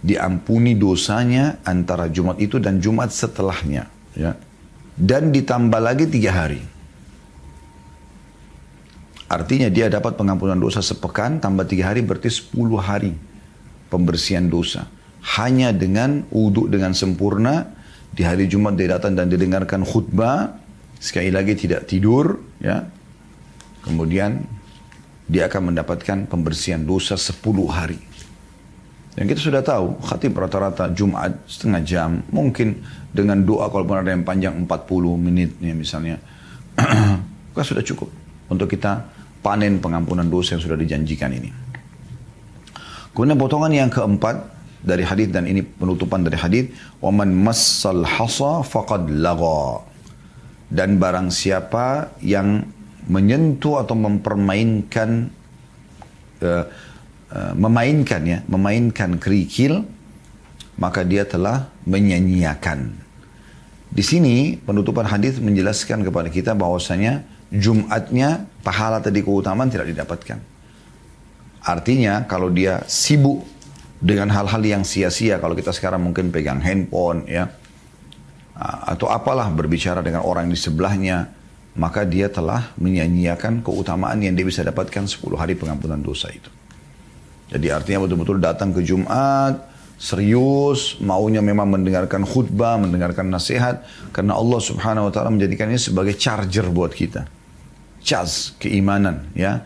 Diampuni 0.00 0.76
dosanya 0.76 1.60
antara 1.64 2.08
Jumat 2.08 2.40
itu 2.40 2.56
dan 2.56 2.80
Jumat 2.80 3.12
setelahnya. 3.12 3.88
Ya. 4.16 4.36
Dan 4.96 5.32
ditambah 5.32 5.80
lagi 5.80 6.08
tiga 6.08 6.32
hari. 6.32 6.60
Artinya 9.30 9.70
dia 9.70 9.86
dapat 9.86 10.18
pengampunan 10.18 10.58
dosa 10.58 10.82
sepekan 10.82 11.38
tambah 11.38 11.62
tiga 11.62 11.94
hari 11.94 12.02
berarti 12.02 12.26
sepuluh 12.32 12.82
hari 12.82 13.14
pembersihan 13.86 14.50
dosa. 14.50 14.90
Hanya 15.38 15.70
dengan 15.70 16.24
uduk 16.32 16.72
dengan 16.72 16.96
sempurna 16.96 17.68
di 18.10 18.26
hari 18.26 18.50
Jumat 18.50 18.74
dia 18.74 18.98
datang 18.98 19.14
dan 19.14 19.30
didengarkan 19.30 19.86
khutbah 19.86 20.58
sekali 20.98 21.30
lagi 21.30 21.54
tidak 21.54 21.86
tidur, 21.86 22.42
ya. 22.58 22.84
Kemudian 23.80 24.44
dia 25.30 25.46
akan 25.46 25.72
mendapatkan 25.72 26.26
pembersihan 26.26 26.82
dosa 26.82 27.14
10 27.14 27.38
hari. 27.70 27.96
Dan 29.10 29.26
kita 29.26 29.40
sudah 29.42 29.62
tahu, 29.62 29.98
khatib 30.06 30.38
rata-rata 30.38 30.86
Jumat 30.94 31.34
setengah 31.50 31.82
jam, 31.82 32.10
mungkin 32.30 32.78
dengan 33.10 33.42
doa 33.42 33.66
kalau 33.66 33.82
ada 33.90 34.14
yang 34.14 34.22
panjang 34.22 34.54
40 34.64 34.70
menit 35.18 35.50
ya 35.58 35.74
misalnya. 35.74 36.16
kan 37.54 37.64
sudah 37.66 37.82
cukup 37.82 38.06
untuk 38.46 38.70
kita 38.70 39.02
panen 39.42 39.82
pengampunan 39.82 40.24
dosa 40.24 40.54
yang 40.54 40.62
sudah 40.62 40.78
dijanjikan 40.78 41.34
ini. 41.34 41.50
Kemudian 43.10 43.34
potongan 43.34 43.74
yang 43.74 43.90
keempat, 43.90 44.60
dari 44.80 45.04
hadis 45.04 45.28
dan 45.28 45.44
ini 45.44 45.60
penutupan 45.60 46.24
dari 46.24 46.40
hadis, 46.40 46.72
"Waman 47.04 47.36
massal 47.36 48.04
hasa 48.04 48.64
faqad 48.64 49.12
lagha." 49.12 49.84
Dan 50.70 50.96
barang 50.96 51.28
siapa 51.28 52.16
yang 52.22 52.64
menyentuh 53.10 53.82
atau 53.82 53.98
mempermainkan 53.98 55.28
uh, 56.40 56.64
uh, 57.32 57.54
memainkan 57.56 58.22
ya, 58.26 58.38
memainkan 58.46 59.16
kerikil, 59.16 59.86
maka 60.78 61.02
dia 61.02 61.26
telah 61.26 61.70
menyanyiakan. 61.86 62.94
Di 63.90 64.06
sini 64.06 64.54
penutupan 64.58 65.02
hadis 65.06 65.42
menjelaskan 65.42 66.06
kepada 66.06 66.30
kita 66.30 66.54
bahwasanya 66.54 67.26
Jumatnya 67.50 68.46
pahala 68.62 69.02
tadi 69.02 69.26
keutamaan 69.26 69.66
tidak 69.66 69.90
didapatkan. 69.90 70.38
Artinya 71.66 72.22
kalau 72.30 72.46
dia 72.46 72.86
sibuk 72.86 73.42
dengan 73.98 74.30
hal-hal 74.30 74.62
yang 74.62 74.82
sia-sia 74.86 75.42
kalau 75.42 75.58
kita 75.58 75.74
sekarang 75.74 76.00
mungkin 76.00 76.30
pegang 76.30 76.62
handphone 76.62 77.26
ya 77.26 77.50
atau 78.86 79.10
apalah 79.10 79.50
berbicara 79.50 80.00
dengan 80.00 80.22
orang 80.22 80.46
di 80.46 80.56
sebelahnya 80.56 81.26
maka 81.74 82.06
dia 82.06 82.30
telah 82.30 82.70
menyanyiakan 82.78 83.66
keutamaan 83.66 84.22
yang 84.22 84.38
dia 84.38 84.46
bisa 84.46 84.62
dapatkan 84.62 85.10
10 85.10 85.34
hari 85.34 85.58
pengampunan 85.58 85.98
dosa 85.98 86.30
itu. 86.30 86.48
Jadi 87.50 87.66
artinya 87.68 88.06
betul-betul 88.06 88.38
datang 88.38 88.70
ke 88.70 88.80
Jumat 88.86 89.70
serius, 90.00 90.96
maunya 91.04 91.44
memang 91.44 91.68
mendengarkan 91.68 92.24
khutbah, 92.24 92.80
mendengarkan 92.80 93.28
nasihat 93.28 93.84
karena 94.16 94.32
Allah 94.32 94.56
Subhanahu 94.56 95.06
wa 95.06 95.12
taala 95.12 95.28
menjadikannya 95.28 95.76
sebagai 95.76 96.16
charger 96.16 96.72
buat 96.72 96.96
kita. 96.96 97.28
Charge 98.00 98.56
keimanan 98.56 99.28
ya. 99.36 99.60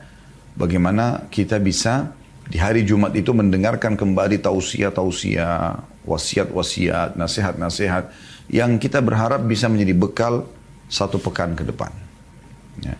Bagaimana 0.58 1.30
kita 1.30 1.62
bisa 1.62 2.10
di 2.50 2.58
hari 2.58 2.82
Jumat 2.82 3.14
itu 3.14 3.30
mendengarkan 3.30 3.94
kembali 3.94 4.42
tausiah-tausiah, 4.42 5.82
wasiat-wasiat, 6.02 7.14
nasihat-nasihat 7.14 8.10
yang 8.50 8.78
kita 8.82 8.98
berharap 9.02 9.42
bisa 9.46 9.70
menjadi 9.70 9.94
bekal 9.94 10.46
satu 10.90 11.22
pekan 11.22 11.54
ke 11.54 11.62
depan. 11.62 11.90
Ya. 12.82 12.98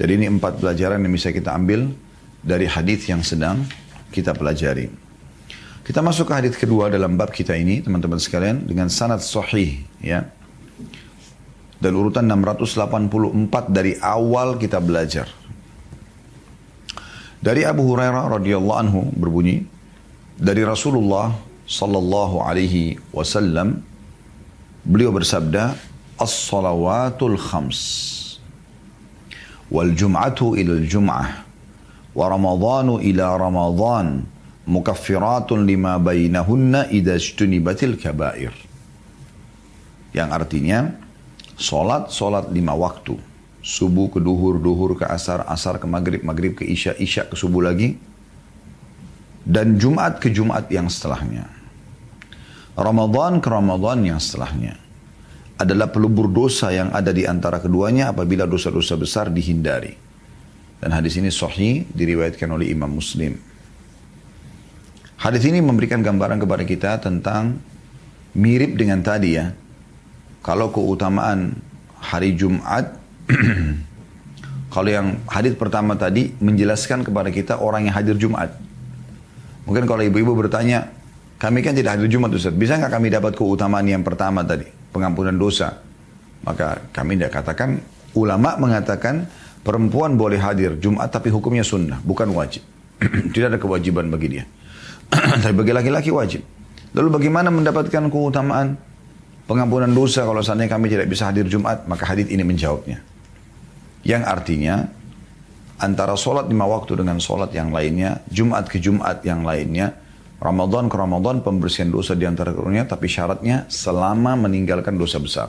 Jadi 0.00 0.24
ini 0.24 0.26
empat 0.28 0.56
pelajaran 0.56 1.04
yang 1.04 1.12
bisa 1.12 1.32
kita 1.32 1.52
ambil 1.52 1.92
dari 2.40 2.64
hadis 2.64 3.06
yang 3.08 3.20
sedang 3.20 3.62
kita 4.12 4.36
pelajari. 4.36 4.92
Kita 5.82 5.98
masuk 5.98 6.30
ke 6.30 6.34
hadis 6.36 6.54
kedua 6.54 6.92
dalam 6.92 7.18
bab 7.18 7.34
kita 7.34 7.58
ini, 7.58 7.82
teman-teman 7.82 8.20
sekalian, 8.20 8.62
dengan 8.62 8.86
sanad 8.86 9.18
sahih, 9.18 9.82
ya. 9.98 10.28
Dan 11.82 11.98
urutan 11.98 12.22
684 12.28 13.66
dari 13.72 13.98
awal 13.98 14.60
kita 14.60 14.78
belajar. 14.78 15.26
Dari 17.42 17.66
Abu 17.66 17.82
Hurairah 17.90 18.38
radhiyallahu 18.38 18.78
anhu 18.78 19.10
berbunyi 19.18 19.66
dari 20.38 20.62
Rasulullah 20.62 21.34
sallallahu 21.66 22.38
alaihi 22.38 23.02
wasallam 23.10 23.82
beliau 24.86 25.10
bersabda 25.10 25.74
as-salawatul 26.22 27.34
khams 27.34 27.82
wal 29.66 29.90
jum'atu 29.90 30.54
ila 30.54 30.78
al-jum'ah 30.78 31.41
wa 32.12 32.26
ramadhanu 32.28 33.00
ila 33.00 33.36
ramadhan 33.36 34.28
mukaffiratun 34.68 35.64
lima 35.64 35.98
bainahunna 35.98 36.92
idza 36.92 37.16
ijtunibatil 37.18 37.98
kaba'ir 37.98 38.52
yang 40.12 40.28
artinya 40.30 40.92
salat 41.56 42.12
salat 42.12 42.52
lima 42.52 42.76
waktu 42.76 43.32
subuh 43.62 44.10
ke 44.10 44.18
duhur, 44.18 44.58
duhur 44.58 44.98
ke 44.98 45.06
asar, 45.06 45.46
asar 45.46 45.78
ke 45.78 45.86
maghrib, 45.86 46.20
maghrib 46.26 46.58
ke 46.58 46.66
isya, 46.66 46.98
isya 46.98 47.30
ke 47.30 47.38
subuh 47.38 47.62
lagi. 47.62 47.96
Dan 49.42 49.78
Jumat 49.78 50.22
ke 50.22 50.30
Jumat 50.30 50.70
yang 50.70 50.86
setelahnya. 50.86 51.46
Ramadan 52.78 53.42
ke 53.42 53.48
Ramadan 53.50 54.02
yang 54.06 54.20
setelahnya. 54.22 54.78
Adalah 55.58 55.90
pelubur 55.94 56.26
dosa 56.30 56.74
yang 56.74 56.90
ada 56.90 57.14
di 57.14 57.26
antara 57.26 57.62
keduanya 57.62 58.10
apabila 58.10 58.46
dosa-dosa 58.46 58.98
besar 58.98 59.30
dihindari. 59.30 59.94
Dan 60.82 60.90
hadis 60.90 61.14
ini 61.14 61.30
sahih 61.30 61.86
diriwayatkan 61.94 62.50
oleh 62.50 62.74
Imam 62.74 62.90
Muslim. 62.90 63.38
Hadis 65.22 65.46
ini 65.46 65.62
memberikan 65.62 66.02
gambaran 66.02 66.42
kepada 66.42 66.66
kita 66.66 66.98
tentang 66.98 67.62
mirip 68.34 68.74
dengan 68.74 68.98
tadi 68.98 69.38
ya. 69.38 69.54
Kalau 70.42 70.74
keutamaan 70.74 71.54
hari 72.02 72.34
Jumat 72.34 72.98
Kalau 74.72 74.88
yang 74.88 75.20
hadis 75.28 75.52
pertama 75.52 75.92
tadi 76.00 76.32
menjelaskan 76.40 77.04
kepada 77.04 77.28
kita 77.28 77.60
orang 77.60 77.84
yang 77.84 77.94
hadir 77.94 78.16
Jumat. 78.16 78.56
Mungkin 79.68 79.84
kalau 79.84 80.00
ibu-ibu 80.00 80.32
bertanya, 80.32 80.88
kami 81.36 81.60
kan 81.60 81.76
tidak 81.76 82.00
hadir 82.00 82.08
Jumat 82.08 82.32
Ustaz, 82.32 82.56
bisa 82.56 82.80
nggak 82.80 82.88
kami 82.88 83.12
dapat 83.12 83.36
keutamaan 83.36 83.84
yang 83.84 84.00
pertama 84.00 84.40
tadi, 84.40 84.64
pengampunan 84.88 85.36
dosa? 85.36 85.76
Maka 86.48 86.88
kami 86.88 87.20
tidak 87.20 87.36
katakan, 87.36 87.84
ulama 88.16 88.56
mengatakan 88.56 89.28
perempuan 89.62 90.18
boleh 90.18 90.38
hadir 90.38 90.76
Jumat 90.78 91.08
tapi 91.10 91.30
hukumnya 91.30 91.62
sunnah, 91.62 91.98
bukan 92.02 92.30
wajib. 92.34 92.62
tidak 93.34 93.56
ada 93.56 93.58
kewajiban 93.58 94.10
bagi 94.10 94.38
dia. 94.38 94.44
tapi 95.42 95.54
bagi 95.54 95.72
laki-laki 95.74 96.10
wajib. 96.10 96.42
Lalu 96.92 97.08
bagaimana 97.08 97.48
mendapatkan 97.48 98.12
keutamaan 98.12 98.76
pengampunan 99.48 99.88
dosa 99.88 100.28
kalau 100.28 100.44
seandainya 100.44 100.70
kami 100.76 100.86
tidak 100.92 101.08
bisa 101.08 101.32
hadir 101.32 101.48
Jumat? 101.48 101.88
Maka 101.88 102.04
hadis 102.04 102.28
ini 102.28 102.44
menjawabnya. 102.44 103.00
Yang 104.04 104.22
artinya 104.28 104.74
antara 105.80 106.14
sholat 106.18 106.50
lima 106.50 106.68
waktu 106.68 107.00
dengan 107.00 107.16
sholat 107.22 107.50
yang 107.56 107.72
lainnya, 107.72 108.20
Jumat 108.28 108.68
ke 108.68 108.76
Jumat 108.76 109.24
yang 109.24 109.46
lainnya, 109.46 109.94
Ramadan 110.42 110.90
ke 110.90 110.96
Ramadan 110.98 111.40
pembersihan 111.40 111.88
dosa 111.88 112.18
di 112.18 112.26
antara 112.26 112.50
keduanya, 112.50 112.84
tapi 112.84 113.06
syaratnya 113.06 113.70
selama 113.70 114.34
meninggalkan 114.34 114.98
dosa 114.98 115.22
besar. 115.22 115.48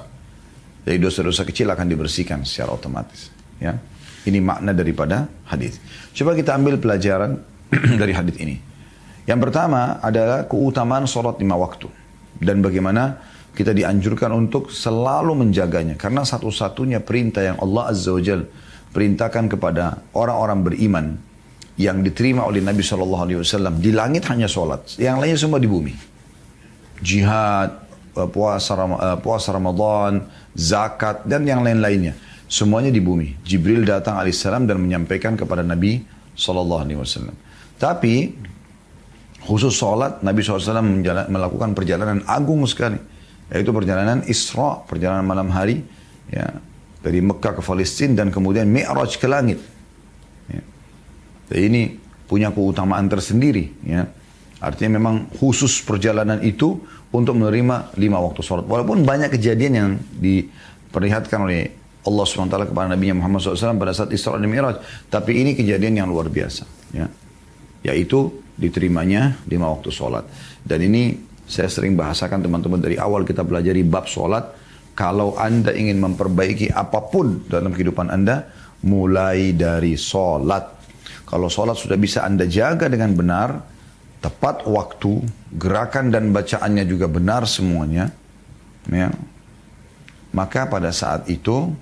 Jadi 0.84 0.98
dosa-dosa 1.00 1.48
kecil 1.48 1.72
akan 1.72 1.88
dibersihkan 1.88 2.43
secara 2.43 2.75
otomatis. 2.75 3.32
Ya, 3.58 3.79
ini 4.24 4.39
makna 4.39 4.72
daripada 4.72 5.27
hadis. 5.48 5.80
Coba 6.15 6.36
kita 6.36 6.56
ambil 6.56 6.80
pelajaran 6.80 7.39
dari 8.01 8.13
hadis 8.15 8.36
ini. 8.39 8.56
Yang 9.24 9.39
pertama 9.50 10.03
adalah 10.03 10.48
keutamaan 10.48 11.08
sholat 11.08 11.39
lima 11.39 11.56
waktu 11.56 11.88
dan 12.44 12.60
bagaimana 12.60 13.24
kita 13.56 13.72
dianjurkan 13.72 14.34
untuk 14.36 14.74
selalu 14.74 15.48
menjaganya 15.48 15.96
karena 15.96 16.27
satu-satunya 16.27 17.00
perintah 17.06 17.46
yang 17.46 17.58
Allah 17.62 17.94
Azza 17.94 18.12
wa 18.12 18.20
Jal 18.20 18.44
perintahkan 18.92 19.48
kepada 19.48 20.03
orang-orang 20.12 20.60
beriman 20.65 21.06
yang 21.80 22.06
diterima 22.06 22.46
oleh 22.46 22.62
Nabi 22.62 22.84
Wasallam 22.86 23.82
di 23.82 23.89
langit 23.89 24.30
hanya 24.30 24.46
sholat, 24.46 24.94
yang 25.01 25.18
lainnya 25.18 25.42
semua 25.42 25.58
di 25.58 25.65
bumi. 25.65 25.94
Jihad, 27.01 27.82
eh, 28.13 28.30
puasa, 28.30 28.77
eh, 28.77 29.18
puasa 29.18 29.50
Ramadan, 29.56 30.30
zakat 30.53 31.25
dan 31.25 31.48
yang 31.50 31.65
lain-lainnya 31.65 32.13
semuanya 32.54 32.94
di 32.94 33.02
bumi. 33.02 33.42
Jibril 33.42 33.82
datang 33.82 34.22
alaihissalam 34.22 34.70
dan 34.70 34.78
menyampaikan 34.78 35.34
kepada 35.34 35.66
Nabi 35.66 36.06
Shallallahu 36.38 36.82
Alaihi 36.86 37.00
Wasallam. 37.02 37.34
Tapi 37.82 38.30
khusus 39.42 39.74
sholat 39.74 40.22
Nabi 40.22 40.40
SAW 40.46 40.86
melakukan 41.28 41.74
perjalanan 41.74 42.22
agung 42.30 42.62
sekali 42.70 42.96
yaitu 43.52 43.74
perjalanan 43.76 44.24
Isra, 44.30 44.86
perjalanan 44.88 45.26
malam 45.28 45.52
hari 45.52 45.84
ya, 46.32 46.48
dari 47.04 47.20
Mekah 47.20 47.60
ke 47.60 47.62
Palestina 47.66 48.24
dan 48.24 48.32
kemudian 48.32 48.70
Mi'raj 48.70 49.20
ke 49.20 49.28
langit. 49.28 49.60
Ya. 50.48 50.62
Jadi 51.52 51.62
ini 51.68 51.82
punya 52.30 52.54
keutamaan 52.54 53.10
tersendiri 53.10 53.74
ya. 53.84 54.06
Artinya 54.64 54.96
memang 54.96 55.28
khusus 55.36 55.84
perjalanan 55.84 56.40
itu 56.40 56.80
untuk 57.12 57.36
menerima 57.36 58.00
lima 58.00 58.18
waktu 58.24 58.40
sholat. 58.46 58.64
Walaupun 58.64 59.04
banyak 59.04 59.36
kejadian 59.36 59.74
yang 59.76 59.90
diperlihatkan 60.24 61.44
oleh 61.44 61.83
Allah 62.04 62.26
SWT 62.28 62.56
kepada 62.70 62.88
Nabi 62.92 63.16
Muhammad 63.16 63.40
SAW 63.40 63.80
pada 63.80 63.96
saat 63.96 64.12
Isra 64.12 64.36
dan 64.36 64.52
Mi'raj. 64.52 64.80
Tapi 65.08 65.40
ini 65.40 65.52
kejadian 65.56 66.04
yang 66.04 66.08
luar 66.12 66.28
biasa. 66.28 66.68
Ya. 66.92 67.08
Yaitu 67.84 68.44
diterimanya 68.60 69.40
lima 69.48 69.72
waktu 69.72 69.90
sholat. 69.90 70.28
Dan 70.62 70.84
ini 70.84 71.16
saya 71.48 71.72
sering 71.72 71.96
bahasakan 71.96 72.44
teman-teman 72.44 72.80
dari 72.80 73.00
awal 73.00 73.24
kita 73.24 73.42
belajar 73.44 73.74
di 73.76 73.84
bab 73.88 74.06
sholat. 74.08 74.62
Kalau 74.94 75.34
Anda 75.40 75.74
ingin 75.74 75.98
memperbaiki 75.98 76.70
apa 76.70 77.10
pun 77.10 77.50
dalam 77.50 77.74
kehidupan 77.74 78.14
Anda, 78.14 78.46
mulai 78.86 79.56
dari 79.56 79.98
sholat. 79.98 80.86
Kalau 81.26 81.50
sholat 81.50 81.80
sudah 81.80 81.98
bisa 81.98 82.22
Anda 82.22 82.46
jaga 82.46 82.86
dengan 82.92 83.18
benar, 83.18 83.58
tepat 84.22 84.70
waktu, 84.70 85.24
gerakan 85.58 86.14
dan 86.14 86.30
bacaannya 86.30 86.86
juga 86.86 87.10
benar 87.10 87.50
semuanya, 87.50 88.14
ya, 88.86 89.10
maka 90.30 90.70
pada 90.70 90.94
saat 90.94 91.26
itu 91.26 91.74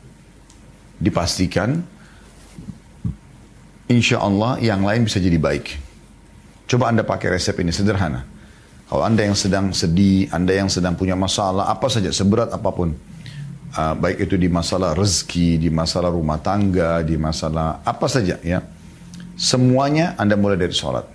dipastikan 1.02 1.82
insya 3.90 4.22
Allah 4.22 4.62
yang 4.62 4.86
lain 4.86 5.10
bisa 5.10 5.18
jadi 5.18 5.42
baik. 5.42 5.76
Coba 6.70 6.94
Anda 6.94 7.04
pakai 7.04 7.36
resep 7.36 7.58
ini 7.60 7.74
sederhana. 7.74 8.24
Kalau 8.88 9.04
Anda 9.04 9.28
yang 9.28 9.36
sedang 9.36 9.74
sedih, 9.76 10.32
Anda 10.32 10.56
yang 10.56 10.70
sedang 10.70 10.96
punya 10.96 11.18
masalah, 11.18 11.68
apa 11.68 11.88
saja, 11.92 12.14
seberat 12.14 12.54
apa 12.54 12.70
pun. 12.72 12.96
Uh, 13.72 13.96
baik 13.96 14.28
itu 14.28 14.36
di 14.36 14.52
masalah 14.52 14.92
rezeki, 14.92 15.56
di 15.56 15.72
masalah 15.72 16.12
rumah 16.12 16.36
tangga, 16.44 17.00
di 17.00 17.16
masalah 17.16 17.80
apa 17.88 18.04
saja 18.12 18.36
ya. 18.44 18.60
Semuanya 19.40 20.12
Anda 20.20 20.36
mulai 20.36 20.60
dari 20.60 20.76
sholat. 20.76 21.08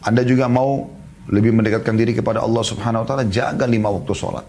Anda 0.00 0.24
juga 0.24 0.48
mau 0.48 0.88
lebih 1.28 1.52
mendekatkan 1.52 1.92
diri 1.92 2.16
kepada 2.16 2.40
Allah 2.40 2.64
Subhanahu 2.64 3.04
wa 3.04 3.06
taala, 3.08 3.28
jaga 3.28 3.68
lima 3.68 3.92
waktu 3.92 4.12
sholat. 4.16 4.48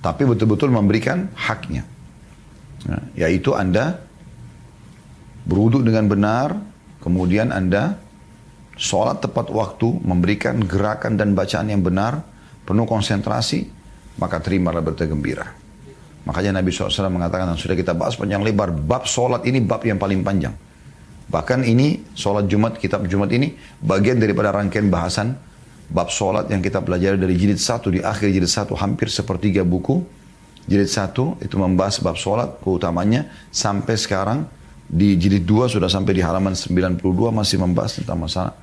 Tapi 0.00 0.22
betul-betul 0.24 0.72
memberikan 0.72 1.28
haknya. 1.36 1.84
Ya, 2.88 3.28
yaitu 3.28 3.52
Anda 3.52 4.00
beruduk 5.44 5.84
dengan 5.84 6.08
benar, 6.08 6.56
kemudian 7.04 7.52
Anda 7.52 8.00
sholat 8.80 9.20
tepat 9.20 9.52
waktu, 9.52 10.00
memberikan 10.00 10.64
gerakan 10.64 11.20
dan 11.20 11.36
bacaan 11.36 11.68
yang 11.68 11.84
benar, 11.84 12.24
penuh 12.64 12.88
konsentrasi, 12.88 13.68
maka 14.16 14.40
terimalah 14.40 14.80
bertegembira. 14.80 15.44
Makanya 16.24 16.60
Nabi 16.60 16.72
SAW 16.72 17.08
mengatakan, 17.08 17.48
dan 17.48 17.60
sudah 17.60 17.76
kita 17.76 17.92
bahas 17.92 18.16
panjang 18.16 18.40
lebar, 18.40 18.72
bab 18.72 19.04
sholat 19.04 19.44
ini 19.44 19.64
bab 19.64 19.84
yang 19.84 19.96
paling 20.00 20.20
panjang. 20.24 20.52
Bahkan 21.28 21.64
ini 21.68 22.16
sholat 22.16 22.48
Jumat, 22.48 22.80
kitab 22.80 23.04
Jumat 23.04 23.28
ini 23.36 23.52
bagian 23.84 24.16
daripada 24.16 24.48
rangkaian 24.48 24.88
bahasan 24.88 25.36
bab 25.88 26.08
sholat 26.08 26.48
yang 26.48 26.60
kita 26.64 26.80
pelajari 26.80 27.20
dari 27.20 27.36
jilid 27.36 27.60
satu 27.60 27.92
di 27.92 28.00
akhir 28.00 28.32
jilid 28.32 28.48
satu 28.48 28.76
hampir 28.76 29.08
sepertiga 29.12 29.64
buku 29.64 30.04
jilid 30.68 30.86
satu 30.86 31.40
itu 31.40 31.56
membahas 31.56 31.98
bab 32.04 32.14
sholat 32.20 32.60
keutamanya 32.60 33.26
sampai 33.48 33.96
sekarang 33.96 34.44
di 34.88 35.16
jilid 35.16 35.44
dua 35.48 35.68
sudah 35.68 35.88
sampai 35.88 36.16
di 36.16 36.22
halaman 36.24 36.52
92 36.52 37.00
masih 37.32 37.56
membahas 37.60 38.00
tentang 38.00 38.20
masalah 38.20 38.54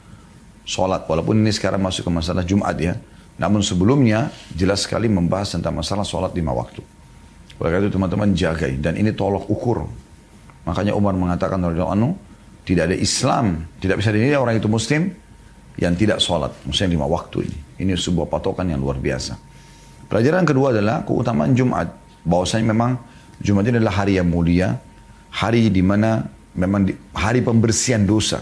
sholat 0.66 1.06
walaupun 1.10 1.42
ini 1.42 1.54
sekarang 1.54 1.82
masuk 1.82 2.10
ke 2.10 2.12
masalah 2.14 2.46
Jumat 2.46 2.78
ya 2.78 2.94
namun 3.36 3.66
sebelumnya 3.66 4.32
jelas 4.54 4.86
sekali 4.86 5.10
membahas 5.10 5.58
tentang 5.58 5.76
masalah 5.76 6.06
sholat 6.06 6.32
lima 6.34 6.54
waktu 6.54 6.82
oleh 7.60 7.70
karena 7.70 7.84
itu 7.90 7.94
teman-teman 7.94 8.30
jagai 8.38 8.78
dan 8.78 8.98
ini 8.98 9.14
tolok 9.14 9.50
ukur 9.50 9.86
makanya 10.66 10.94
Umar 10.98 11.14
mengatakan 11.14 11.62
anhu 11.62 12.18
tidak 12.66 12.90
ada 12.92 12.98
Islam, 12.98 13.70
tidak 13.78 14.02
bisa 14.02 14.10
dinilai 14.10 14.42
orang 14.42 14.58
itu 14.58 14.66
muslim 14.66 15.14
yang 15.78 15.94
tidak 15.94 16.18
sholat. 16.18 16.50
Maksudnya 16.66 16.98
lima 16.98 17.06
waktu 17.06 17.46
ini. 17.46 17.60
Ini 17.86 17.94
sebuah 17.94 18.26
patokan 18.26 18.66
yang 18.74 18.82
luar 18.82 18.98
biasa. 18.98 19.38
Pelajaran 20.08 20.46
kedua 20.46 20.76
adalah 20.76 21.04
keutamaan 21.04 21.54
Jumat. 21.58 21.90
Bahwasanya 22.26 22.72
memang 22.74 22.98
Jumat 23.42 23.68
ini 23.70 23.82
adalah 23.82 24.06
hari 24.06 24.18
yang 24.18 24.30
mulia. 24.30 24.78
Hari 25.36 25.68
di 25.70 25.84
mana 25.84 26.24
memang 26.56 26.88
di, 26.88 26.94
hari 27.12 27.44
pembersihan 27.44 28.04
dosa. 28.06 28.40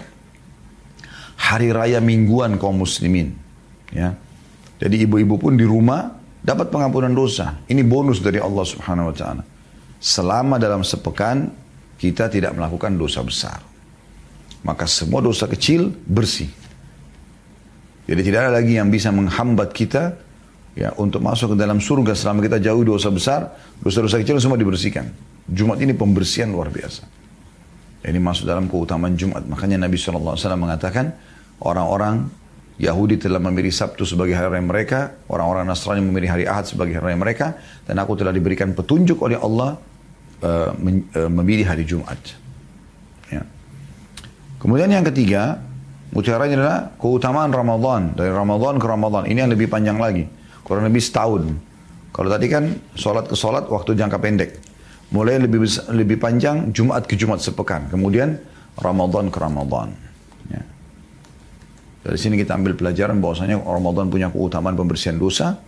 Hari 1.40 1.74
raya 1.74 2.00
mingguan 2.00 2.62
kaum 2.62 2.80
muslimin. 2.80 3.34
Ya. 3.92 4.16
Jadi 4.78 5.04
ibu-ibu 5.08 5.40
pun 5.40 5.58
di 5.58 5.66
rumah 5.66 6.14
dapat 6.44 6.70
pengampunan 6.70 7.12
dosa. 7.12 7.60
Ini 7.66 7.82
bonus 7.82 8.20
dari 8.22 8.38
Allah 8.38 8.66
subhanahu 8.68 9.10
wa 9.12 9.16
ta'ala. 9.16 9.44
Selama 10.04 10.60
dalam 10.60 10.84
sepekan 10.84 11.50
kita 11.98 12.28
tidak 12.28 12.52
melakukan 12.54 12.94
dosa 13.00 13.24
besar 13.24 13.74
maka 14.64 14.88
semua 14.88 15.20
dosa 15.20 15.46
kecil 15.46 15.92
bersih. 16.08 16.50
Jadi 18.08 18.22
tidak 18.24 18.48
ada 18.48 18.52
lagi 18.60 18.80
yang 18.80 18.92
bisa 18.92 19.12
menghambat 19.12 19.72
kita 19.72 20.20
ya 20.74 20.94
untuk 20.98 21.22
masuk 21.22 21.54
ke 21.54 21.58
dalam 21.58 21.78
surga 21.78 22.14
selama 22.18 22.44
kita 22.46 22.58
jauh 22.62 22.84
dosa 22.86 23.10
besar, 23.14 23.54
dosa-dosa 23.82 24.22
kecil 24.22 24.38
semua 24.42 24.58
dibersihkan. 24.58 25.10
Jumat 25.50 25.80
ini 25.82 25.94
pembersihan 25.94 26.50
luar 26.50 26.74
biasa. 26.74 27.06
Ini 28.04 28.20
masuk 28.20 28.44
dalam 28.44 28.68
keutamaan 28.68 29.16
Jumat. 29.16 29.48
Makanya 29.48 29.88
Nabi 29.88 29.96
SAW 29.96 30.36
mengatakan 30.60 31.16
orang-orang 31.64 32.28
Yahudi 32.76 33.16
telah 33.16 33.40
memilih 33.40 33.72
Sabtu 33.72 34.04
sebagai 34.04 34.36
hari 34.36 34.60
raya 34.60 34.66
mereka, 34.66 35.00
orang-orang 35.32 35.64
Nasrani 35.70 36.04
memilih 36.04 36.30
hari 36.36 36.44
Ahad 36.50 36.68
sebagai 36.68 37.00
hari 37.00 37.16
raya 37.16 37.20
mereka, 37.20 37.48
dan 37.88 37.96
aku 38.02 38.20
telah 38.20 38.34
diberikan 38.36 38.76
petunjuk 38.76 39.24
oleh 39.24 39.40
Allah 39.40 39.80
uh, 40.44 40.74
memilih 41.32 41.70
hari 41.70 41.88
Jumat. 41.88 42.44
Kemudian 44.64 44.88
yang 44.88 45.04
ketiga, 45.04 45.60
mutiaranya 46.16 46.56
adalah 46.56 46.80
keutamaan 46.96 47.52
Ramadan. 47.52 48.16
Dari 48.16 48.32
Ramadan 48.32 48.80
ke 48.80 48.88
Ramadan. 48.88 49.28
Ini 49.28 49.44
yang 49.44 49.52
lebih 49.52 49.68
panjang 49.68 50.00
lagi. 50.00 50.24
Kurang 50.64 50.88
lebih 50.88 51.04
setahun. 51.04 51.44
Kalau 52.14 52.30
tadi 52.32 52.48
kan 52.48 52.72
sholat 52.96 53.28
ke 53.28 53.36
sholat 53.36 53.68
waktu 53.68 54.00
jangka 54.00 54.18
pendek. 54.22 54.52
Mulai 55.14 55.44
lebih 55.44 55.66
lebih 55.94 56.18
panjang 56.18 56.72
Jumat 56.74 57.06
ke 57.06 57.14
Jumat 57.20 57.44
sepekan. 57.44 57.92
Kemudian 57.92 58.40
Ramadan 58.80 59.30
ke 59.30 59.38
Ramadan. 59.38 59.94
Ya. 60.50 60.62
Dari 62.08 62.18
sini 62.18 62.40
kita 62.40 62.58
ambil 62.58 62.74
pelajaran 62.74 63.22
bahwasanya 63.22 63.62
Ramadan 63.62 64.10
punya 64.10 64.30
keutamaan 64.34 64.74
pembersihan 64.74 65.18
dosa. 65.20 65.60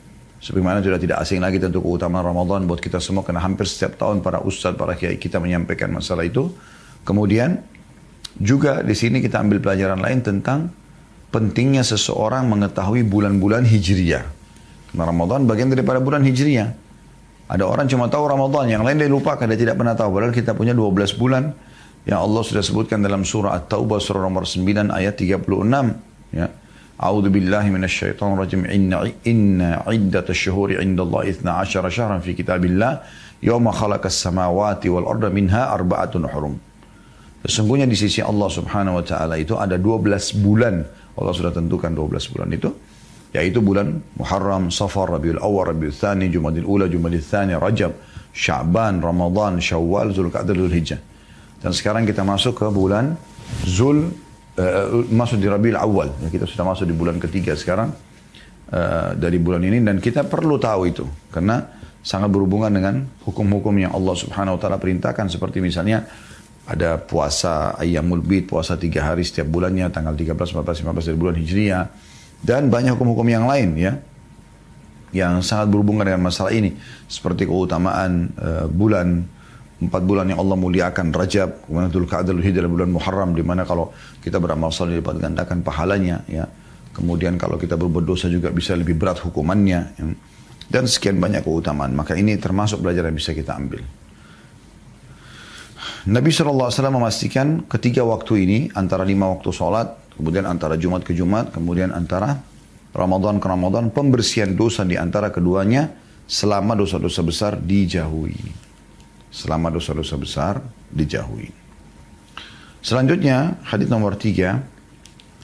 Sebagaimana 0.41 0.83
sudah 0.83 1.01
tidak 1.01 1.17
asing 1.25 1.41
lagi 1.41 1.57
tentu 1.57 1.81
keutamaan 1.81 2.25
Ramadan 2.25 2.69
buat 2.69 2.77
kita 2.77 3.01
semua. 3.01 3.25
Karena 3.25 3.41
hampir 3.41 3.65
setiap 3.65 3.97
tahun 3.97 4.21
para 4.21 4.41
ustadz, 4.41 4.77
para 4.77 4.93
kiai 4.93 5.17
kita 5.17 5.41
menyampaikan 5.41 5.89
masalah 5.93 6.25
itu. 6.25 6.53
Kemudian 7.05 7.61
juga 8.37 8.83
di 8.83 8.93
sini 8.93 9.23
kita 9.23 9.39
ambil 9.39 9.63
pelajaran 9.63 10.01
lain 10.01 10.19
tentang 10.21 10.69
pentingnya 11.31 11.81
seseorang 11.81 12.45
mengetahui 12.51 13.07
bulan-bulan 13.07 13.63
Hijriyah. 13.65 14.34
Karena 14.95 15.11
Ramadan 15.11 15.43
bagian 15.43 15.67
daripada 15.67 15.99
bulan 15.99 16.23
Hijriyah. 16.23 16.71
Ada 17.51 17.67
orang 17.67 17.91
cuma 17.91 18.07
tahu 18.07 18.31
Ramadan, 18.31 18.71
yang 18.71 18.87
lain 18.87 18.95
dia 18.95 19.11
lupa 19.11 19.35
dia 19.35 19.59
tidak 19.59 19.75
pernah 19.75 19.91
tahu. 19.91 20.15
Padahal 20.15 20.31
kita 20.31 20.55
punya 20.55 20.71
12 20.71 21.19
bulan 21.19 21.51
yang 22.07 22.23
Allah 22.23 22.41
sudah 22.47 22.63
sebutkan 22.63 23.03
dalam 23.03 23.27
surah 23.27 23.59
At-Taubah 23.59 23.99
surah 23.99 24.23
nomor 24.23 24.47
9 24.47 24.87
ayat 24.87 25.19
36. 25.19 25.43
Ya. 26.31 26.47
A'udzu 26.95 27.27
billahi 27.27 27.75
minasyaitonir 27.75 28.39
rajim. 28.39 28.63
Inna 28.71 29.03
inna 29.27 29.83
iddat 29.91 30.31
asy-syuhuri 30.31 30.79
'inda 30.79 31.03
Allah 31.03 31.27
12 31.27 31.91
syahran 31.91 32.23
fi 32.23 32.31
kitabillah 32.31 33.03
yawma 33.43 33.75
khalaqas 33.75 34.15
samawati 34.15 34.87
wal 34.87 35.03
arda 35.11 35.27
minha 35.27 35.75
arba'atun 35.75 36.23
hurum. 36.31 36.55
Sesungguhnya 37.43 37.83
di 37.85 37.99
sisi 37.99 38.23
Allah 38.23 38.47
subhanahu 38.47 39.03
wa 39.03 39.05
ta'ala 39.05 39.35
itu 39.37 39.59
ada 39.59 39.75
12 39.75 40.39
bulan. 40.39 40.81
Allah 41.19 41.33
sudah 41.35 41.51
tentukan 41.51 41.93
12 41.93 42.31
bulan 42.31 42.49
itu. 42.55 42.73
Yaitu 43.35 43.59
bulan 43.59 43.99
Muharram, 44.15 44.71
Safar, 44.71 45.11
Rabiul 45.11 45.43
Awal, 45.43 45.75
Rabiul 45.75 45.91
Thani, 45.91 46.31
Jumadil 46.31 46.63
Ula, 46.63 46.87
Jumadil 46.87 47.19
Thani, 47.19 47.59
Rajab, 47.59 47.91
Sya'ban, 48.31 49.03
Ramadan, 49.03 49.59
Syawal, 49.59 50.15
Zulqa'dah, 50.15 50.55
Zulhijjah. 50.55 50.99
Dan 51.59 51.75
sekarang 51.75 52.07
kita 52.07 52.23
masuk 52.23 52.55
ke 52.55 52.67
bulan 52.71 53.19
Zul, 53.67 54.07
uh, 54.55 55.03
masuk 55.11 55.43
di 55.43 55.51
Rabiul 55.51 55.75
Awal. 55.75 56.15
Ya, 56.23 56.27
kita 56.31 56.47
sudah 56.47 56.63
masuk 56.63 56.87
di 56.87 56.95
bulan 56.95 57.19
ketiga 57.19 57.59
sekarang 57.59 57.91
uh, 58.71 59.11
dari 59.19 59.35
bulan 59.35 59.67
ini. 59.67 59.83
Dan 59.83 59.99
kita 59.99 60.23
perlu 60.23 60.55
tahu 60.55 60.81
itu. 60.87 61.03
Karena 61.27 61.59
sangat 62.05 62.31
berhubungan 62.31 62.71
dengan 62.71 63.03
hukum-hukum 63.25 63.75
yang 63.75 63.91
Allah 63.91 64.15
subhanahu 64.15 64.55
wa 64.55 64.59
ta'ala 64.61 64.79
perintahkan. 64.79 65.27
Seperti 65.27 65.59
misalnya 65.59 66.07
ada 66.65 66.97
puasa 67.01 67.75
Ayyamul 67.75 68.23
Bid, 68.23 68.47
puasa 68.47 68.79
tiga 68.79 69.11
hari 69.11 69.27
setiap 69.27 69.49
bulannya, 69.49 69.91
tanggal 69.91 70.13
13, 70.13 70.33
14, 70.33 70.85
15 70.87 71.09
dari 71.11 71.17
bulan 71.17 71.35
Hijriah. 71.35 71.83
Dan 72.45 72.69
banyak 72.69 72.93
hukum-hukum 72.93 73.25
yang 73.25 73.49
lain 73.49 73.73
ya. 73.73 73.97
Yang 75.09 75.49
sangat 75.49 75.73
berhubungan 75.73 76.05
dengan 76.05 76.29
masalah 76.29 76.53
ini. 76.53 76.77
Seperti 77.09 77.49
keutamaan 77.49 78.29
uh, 78.37 78.69
bulan, 78.69 79.25
empat 79.81 80.01
bulan 80.05 80.29
yang 80.29 80.37
Allah 80.37 80.53
muliakan, 80.53 81.09
Rajab, 81.09 81.65
kemudian 81.65 81.89
Dhul 81.89 82.05
Qa'dah, 82.05 82.37
Hijrah, 82.37 82.69
bulan 82.69 82.93
Muharram, 82.93 83.33
di 83.33 83.41
mana 83.41 83.65
kalau 83.65 83.89
kita 84.21 84.37
beramal 84.37 84.69
saleh 84.69 85.01
dapat 85.01 85.17
gandakan 85.25 85.65
pahalanya. 85.65 86.21
ya. 86.29 86.45
Kemudian 86.93 87.41
kalau 87.41 87.57
kita 87.57 87.75
berbuat 87.75 88.05
dosa 88.05 88.29
juga 88.29 88.53
bisa 88.53 88.77
lebih 88.77 88.93
berat 88.93 89.17
hukumannya. 89.25 89.81
Ya. 89.97 90.05
Dan 90.69 90.85
sekian 90.85 91.17
banyak 91.17 91.41
keutamaan. 91.41 91.97
Maka 91.97 92.13
ini 92.13 92.37
termasuk 92.37 92.85
belajar 92.85 93.09
yang 93.09 93.17
bisa 93.17 93.33
kita 93.33 93.57
ambil. 93.57 93.81
Nabi 96.05 96.29
SAW 96.29 96.69
memastikan 96.93 97.65
ketiga 97.65 98.05
waktu 98.05 98.45
ini 98.45 98.59
antara 98.77 99.01
lima 99.01 99.25
waktu 99.33 99.49
sholat, 99.49 100.04
kemudian 100.15 100.47
antara 100.47 100.79
Jumat 100.79 101.03
ke 101.03 101.11
Jumat, 101.11 101.51
kemudian 101.51 101.91
antara 101.91 102.39
Ramadan 102.95 103.43
ke 103.43 103.47
Ramadan, 103.47 103.91
pembersihan 103.91 104.55
dosa 104.55 104.87
di 104.87 104.95
antara 104.95 105.29
keduanya 105.29 105.91
selama 106.25 106.73
dosa-dosa 106.73 107.21
besar 107.21 107.51
dijauhi. 107.59 108.39
Selama 109.29 109.67
dosa-dosa 109.67 110.15
besar 110.15 110.53
dijauhi. 110.89 111.51
Selanjutnya, 112.79 113.59
hadis 113.67 113.91
nomor 113.91 114.15
tiga, 114.15 114.63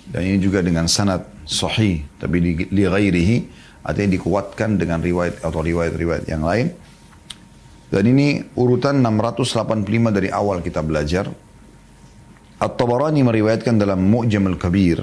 dan 0.08 0.22
ini 0.24 0.38
juga 0.38 0.64
dengan 0.64 0.86
sanad 0.88 1.26
sahih, 1.44 2.06
tapi 2.22 2.38
di, 2.40 2.52
li 2.70 2.84
ghairihi, 2.86 3.38
artinya 3.84 4.14
dikuatkan 4.16 4.78
dengan 4.78 5.02
riwayat 5.02 5.42
atau 5.42 5.60
riwayat-riwayat 5.60 6.26
yang 6.30 6.46
lain. 6.46 6.70
Dan 7.92 8.04
ini 8.08 8.40
urutan 8.56 9.04
685 9.04 9.84
dari 10.16 10.32
awal 10.32 10.64
kita 10.64 10.80
belajar. 10.80 11.28
At-Tabarani 12.62 13.26
meriwayatkan 13.26 13.82
dalam 13.82 14.06
Mu'jam 14.06 14.46
al-Kabir 14.46 15.02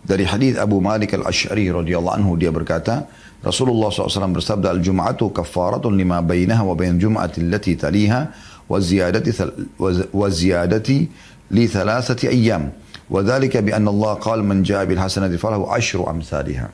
dari 0.00 0.24
hadis 0.24 0.56
Abu 0.56 0.80
Malik 0.80 1.12
al-Asyari 1.12 1.68
radhiyallahu 1.68 2.16
anhu 2.16 2.40
dia 2.40 2.48
berkata, 2.48 3.04
Rasulullah 3.44 3.92
SAW 3.92 4.32
bersabda 4.32 4.72
al-jum'atu 4.72 5.28
kaffaratun 5.28 5.92
lima 5.92 6.24
bainaha 6.24 6.64
wa 6.64 6.72
bain 6.72 6.96
jum'ati 6.96 7.44
allati 7.44 7.76
taliha 7.76 8.20
wa 8.64 8.80
ziyadati 8.80 9.30
wa 10.08 10.26
ziyadati 10.32 10.98
li 11.52 11.64
thalathati 11.68 12.32
ayyam 12.32 12.72
wa 13.12 13.20
dhalika 13.20 13.60
bi 13.60 13.76
anna 13.76 13.92
Allah 13.92 14.16
qala 14.16 14.40
man 14.40 14.64
jaa 14.64 14.88
bil 14.88 14.96
hasanati 14.96 15.36
falahu 15.36 15.68
ashru 15.68 16.08
amsalha. 16.08 16.72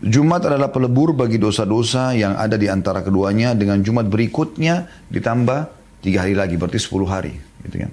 Jumat 0.00 0.40
adalah 0.48 0.72
pelebur 0.72 1.12
bagi 1.12 1.36
dosa-dosa 1.36 2.16
yang 2.16 2.32
ada 2.32 2.56
di 2.56 2.64
antara 2.68 3.04
keduanya 3.04 3.52
dengan 3.52 3.84
Jumat 3.84 4.08
berikutnya 4.08 4.88
ditambah 5.12 5.58
tiga 6.00 6.24
hari 6.24 6.32
lagi 6.32 6.56
berarti 6.56 6.80
sepuluh 6.80 7.08
hari 7.12 7.36
gitu 7.60 7.84
kan. 7.84 7.92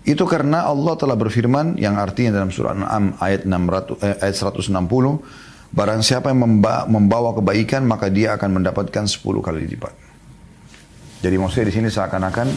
Itu 0.00 0.24
karena 0.24 0.64
Allah 0.64 0.96
telah 0.96 1.16
berfirman 1.16 1.76
yang 1.76 2.00
artinya 2.00 2.40
dalam 2.40 2.48
surah 2.48 2.72
An-Am 2.72 3.04
ayat 3.20 3.44
600 3.44 4.00
eh, 4.00 4.16
ayat 4.24 4.36
160 4.36 4.72
barang 5.70 6.00
siapa 6.02 6.32
yang 6.32 6.40
membawa 6.88 7.30
kebaikan 7.36 7.86
maka 7.86 8.08
dia 8.10 8.34
akan 8.34 8.60
mendapatkan 8.60 9.04
10 9.06 9.20
kali 9.22 9.68
lipat. 9.70 9.94
Jadi 11.20 11.36
maksudnya 11.36 11.66
di 11.68 11.74
sini 11.76 11.88
seakan-akan 11.92 12.48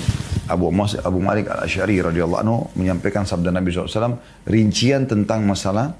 Abu, 0.47 0.71
Mas, 0.71 0.95
Abu 0.95 1.19
Malik 1.19 1.51
al-Ash'ari 1.51 1.99
radhiyallahu 1.99 2.41
anhu 2.43 2.57
menyampaikan 2.79 3.27
sabda 3.27 3.51
Nabi 3.51 3.75
SAW 3.75 4.19
rincian 4.47 5.03
tentang 5.03 5.43
masalah 5.43 5.95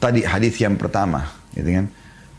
tadi 0.00 0.24
hadis 0.24 0.56
yang 0.60 0.80
pertama, 0.80 1.28
gitu 1.52 1.68
kan? 1.68 1.86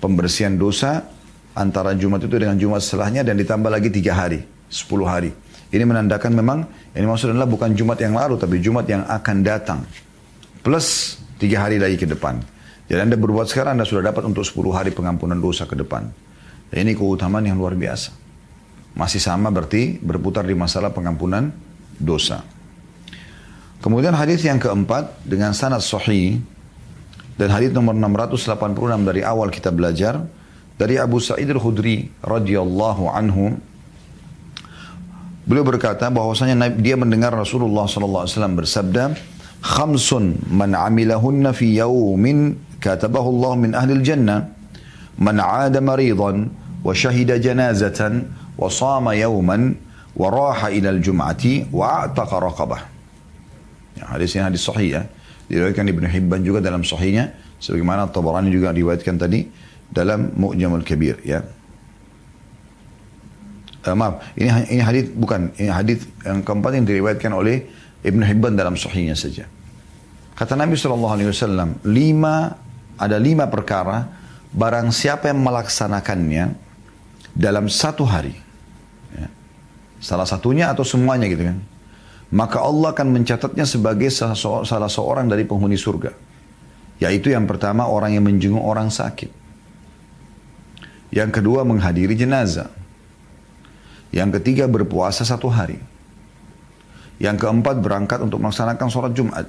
Pembersihan 0.02 0.58
dosa 0.58 1.06
antara 1.54 1.93
Jumat 1.93 2.26
itu 2.26 2.36
dengan 2.41 2.58
Jumat 2.58 2.82
setelahnya 2.82 3.22
dan 3.22 3.38
ditambah 3.38 3.69
lagi 3.69 3.93
tiga 3.93 4.17
hari, 4.17 4.41
sepuluh 4.65 5.06
hari. 5.06 5.30
Ini 5.69 5.86
menandakan 5.86 6.34
memang 6.34 6.65
ini 6.97 7.05
maksudnya 7.05 7.38
adalah 7.38 7.49
bukan 7.49 7.77
Jumat 7.77 8.01
yang 8.01 8.17
lalu 8.17 8.41
tapi 8.41 8.58
Jumat 8.58 8.89
yang 8.89 9.05
akan 9.05 9.38
datang 9.45 9.86
plus 10.65 11.21
tiga 11.38 11.65
hari 11.65 11.77
lagi 11.77 11.95
ke 11.95 12.10
depan. 12.10 12.41
Jadi 12.89 13.05
Anda 13.05 13.17
berbuat 13.21 13.45
sekarang 13.45 13.77
Anda 13.77 13.86
sudah 13.86 14.10
dapat 14.10 14.25
untuk 14.25 14.41
sepuluh 14.41 14.73
hari 14.73 14.89
pengampunan 14.89 15.38
dosa 15.38 15.69
ke 15.69 15.77
depan. 15.77 16.10
Dan 16.73 16.77
ini 16.86 16.97
keutamaan 16.97 17.45
yang 17.45 17.58
luar 17.58 17.77
biasa. 17.77 18.13
Masih 18.97 19.21
sama 19.21 19.53
berarti 19.53 20.01
berputar 20.01 20.41
di 20.41 20.58
masalah 20.58 20.89
pengampunan 20.89 21.53
dosa. 22.01 22.41
Kemudian 23.79 24.12
hadis 24.17 24.43
yang 24.43 24.58
keempat 24.58 25.21
dengan 25.23 25.55
sanad 25.55 25.86
sahih 25.86 26.41
dan 27.39 27.47
hadis 27.53 27.71
nomor 27.71 27.95
686 27.95 29.08
dari 29.08 29.21
awal 29.23 29.47
kita 29.47 29.71
belajar 29.71 30.19
dari 30.75 30.99
Abu 30.99 31.23
Sa'id 31.23 31.47
al-Khudri 31.47 32.12
radhiyallahu 32.19 33.08
anhu 33.08 33.55
Beliau 35.50 35.66
berkata 35.66 36.14
bahwasanya 36.14 36.70
dia 36.78 36.94
mendengar 36.94 37.34
Rasulullah 37.34 37.90
Shallallahu 37.90 38.22
Alaihi 38.22 38.34
Wasallam 38.38 38.56
bersabda, 38.62 39.04
"Khamsun 39.66 40.46
man 40.46 40.78
amilahunna 40.78 41.58
fi 41.58 41.74
yaumin 41.74 42.54
katabahu 42.78 43.34
Allah 43.34 43.52
min 43.58 43.72
ahli 43.74 43.98
jannah 44.06 44.46
man 45.18 45.42
'ada 45.42 45.82
maridan 45.82 46.54
wa 46.86 46.94
shahida 46.94 47.42
janazatan 47.42 48.30
wa 48.62 48.70
sama 48.70 49.18
yauman 49.18 49.74
wa 50.14 50.30
raha 50.30 50.70
ila 50.70 50.94
al-jum'ati 50.94 51.74
wa 51.74 52.06
a'taqa 52.06 52.36
raqabah." 52.46 52.82
Ya, 53.98 54.06
hadis 54.06 54.38
ini 54.38 54.46
hadis 54.46 54.62
sahih 54.62 55.02
ya. 55.02 55.10
Diriwayatkan 55.50 55.82
Ibn 55.90 56.04
Hibban 56.14 56.46
juga 56.46 56.62
dalam 56.62 56.86
sahihnya 56.86 57.34
sebagaimana 57.58 58.06
Tabarani 58.14 58.54
juga 58.54 58.70
riwayatkan 58.70 59.18
tadi 59.18 59.50
dalam 59.90 60.30
Mu'jamul 60.38 60.86
Kabir 60.86 61.26
ya 61.26 61.42
uh, 63.86 63.96
maaf 63.96 64.26
ini 64.36 64.50
ini 64.74 64.82
hadis 64.82 65.06
bukan 65.13 65.54
ini 65.56 65.70
hadis 65.70 66.08
yang 66.26 66.42
keempat 66.42 66.72
yang 66.80 66.86
diriwayatkan 66.88 67.32
oleh 67.32 67.68
Ibnu 68.04 68.24
Hibban 68.24 68.56
dalam 68.56 68.80
sahihnya 68.80 69.13
saja 69.15 69.46
kata 70.36 70.56
Nabi 70.56 70.80
SAW 70.80 71.84
lima 71.86 72.56
ada 73.00 73.18
lima 73.20 73.48
perkara 73.48 74.08
barang 74.50 74.89
siapa 74.89 75.30
yang 75.30 75.44
melaksanakannya 75.46 76.46
dalam 77.36 77.68
satu 77.70 78.04
hari 78.08 78.50
Salah 80.00 80.24
satunya 80.24 80.72
atau 80.72 80.88
semuanya 80.88 81.28
gitu 81.28 81.44
kan. 81.44 81.60
Maka 82.32 82.63
Allah 82.63 82.96
akan 82.96 83.08
mencatatnya 83.20 83.68
sebagai 83.68 84.08
salah 84.10 84.89
seorang 84.92 85.28
dari 85.28 85.44
penghuni 85.44 85.76
surga. 85.76 86.15
Yaitu 87.04 87.36
yang 87.36 87.48
pertama 87.48 87.88
orang 87.88 88.15
yang 88.15 88.24
menjenguk 88.24 88.63
orang 88.63 88.88
sakit. 88.88 89.32
Yang 91.12 91.30
kedua 91.42 91.68
menghadiri 91.68 92.15
jenazah. 92.15 92.72
Yang 94.10 94.41
ketiga 94.41 94.65
berpuasa 94.65 95.22
satu 95.22 95.50
hari. 95.50 95.78
Yang 97.22 97.45
keempat 97.45 97.78
berangkat 97.84 98.19
untuk 98.26 98.41
melaksanakan 98.41 98.88
sholat 98.89 99.13
Jumat. 99.13 99.45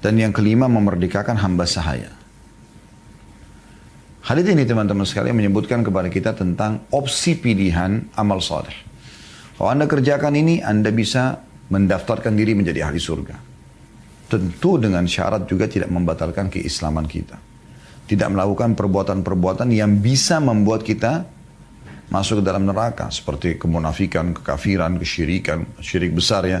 Dan 0.00 0.16
yang 0.16 0.32
kelima 0.32 0.66
memerdekakan 0.66 1.36
hamba 1.38 1.68
sahaya. 1.68 2.10
Hadis 4.20 4.48
ini 4.52 4.68
teman-teman 4.68 5.04
sekalian 5.08 5.36
menyebutkan 5.36 5.80
kepada 5.80 6.12
kita 6.12 6.36
tentang 6.36 6.84
opsi 6.92 7.40
pilihan 7.40 8.12
amal 8.16 8.40
saleh. 8.44 8.76
Kalau 9.56 9.72
Anda 9.72 9.88
kerjakan 9.88 10.36
ini, 10.36 10.60
Anda 10.60 10.92
bisa 10.92 11.40
mendaftarkan 11.68 12.32
diri 12.36 12.52
menjadi 12.52 12.88
ahli 12.88 13.00
surga. 13.00 13.36
Tentu 14.30 14.78
dengan 14.78 15.04
syarat 15.04 15.48
juga 15.48 15.66
tidak 15.66 15.90
membatalkan 15.90 16.52
keislaman 16.52 17.04
kita. 17.08 17.36
Tidak 18.06 18.28
melakukan 18.30 18.74
perbuatan-perbuatan 18.74 19.68
yang 19.74 19.98
bisa 19.98 20.38
membuat 20.38 20.82
kita 20.86 21.26
masuk 22.10 22.42
ke 22.42 22.44
dalam 22.44 22.66
neraka. 22.66 23.08
Seperti 23.08 23.56
kemunafikan, 23.56 24.34
kekafiran, 24.36 24.98
kesyirikan, 24.98 25.64
syirik 25.80 26.12
besar 26.12 26.44
ya. 26.44 26.60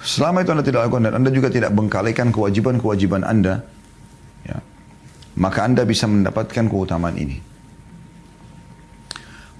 Selama 0.00 0.42
itu 0.44 0.50
Anda 0.52 0.64
tidak 0.64 0.80
lakukan 0.88 1.08
dan 1.08 1.14
Anda 1.22 1.30
juga 1.30 1.48
tidak 1.52 1.72
bengkalikan 1.76 2.32
kewajiban-kewajiban 2.32 3.20
Anda, 3.20 3.60
ya, 4.48 4.56
maka 5.36 5.68
Anda 5.68 5.84
bisa 5.84 6.08
mendapatkan 6.08 6.64
keutamaan 6.72 7.16
ini. 7.20 7.36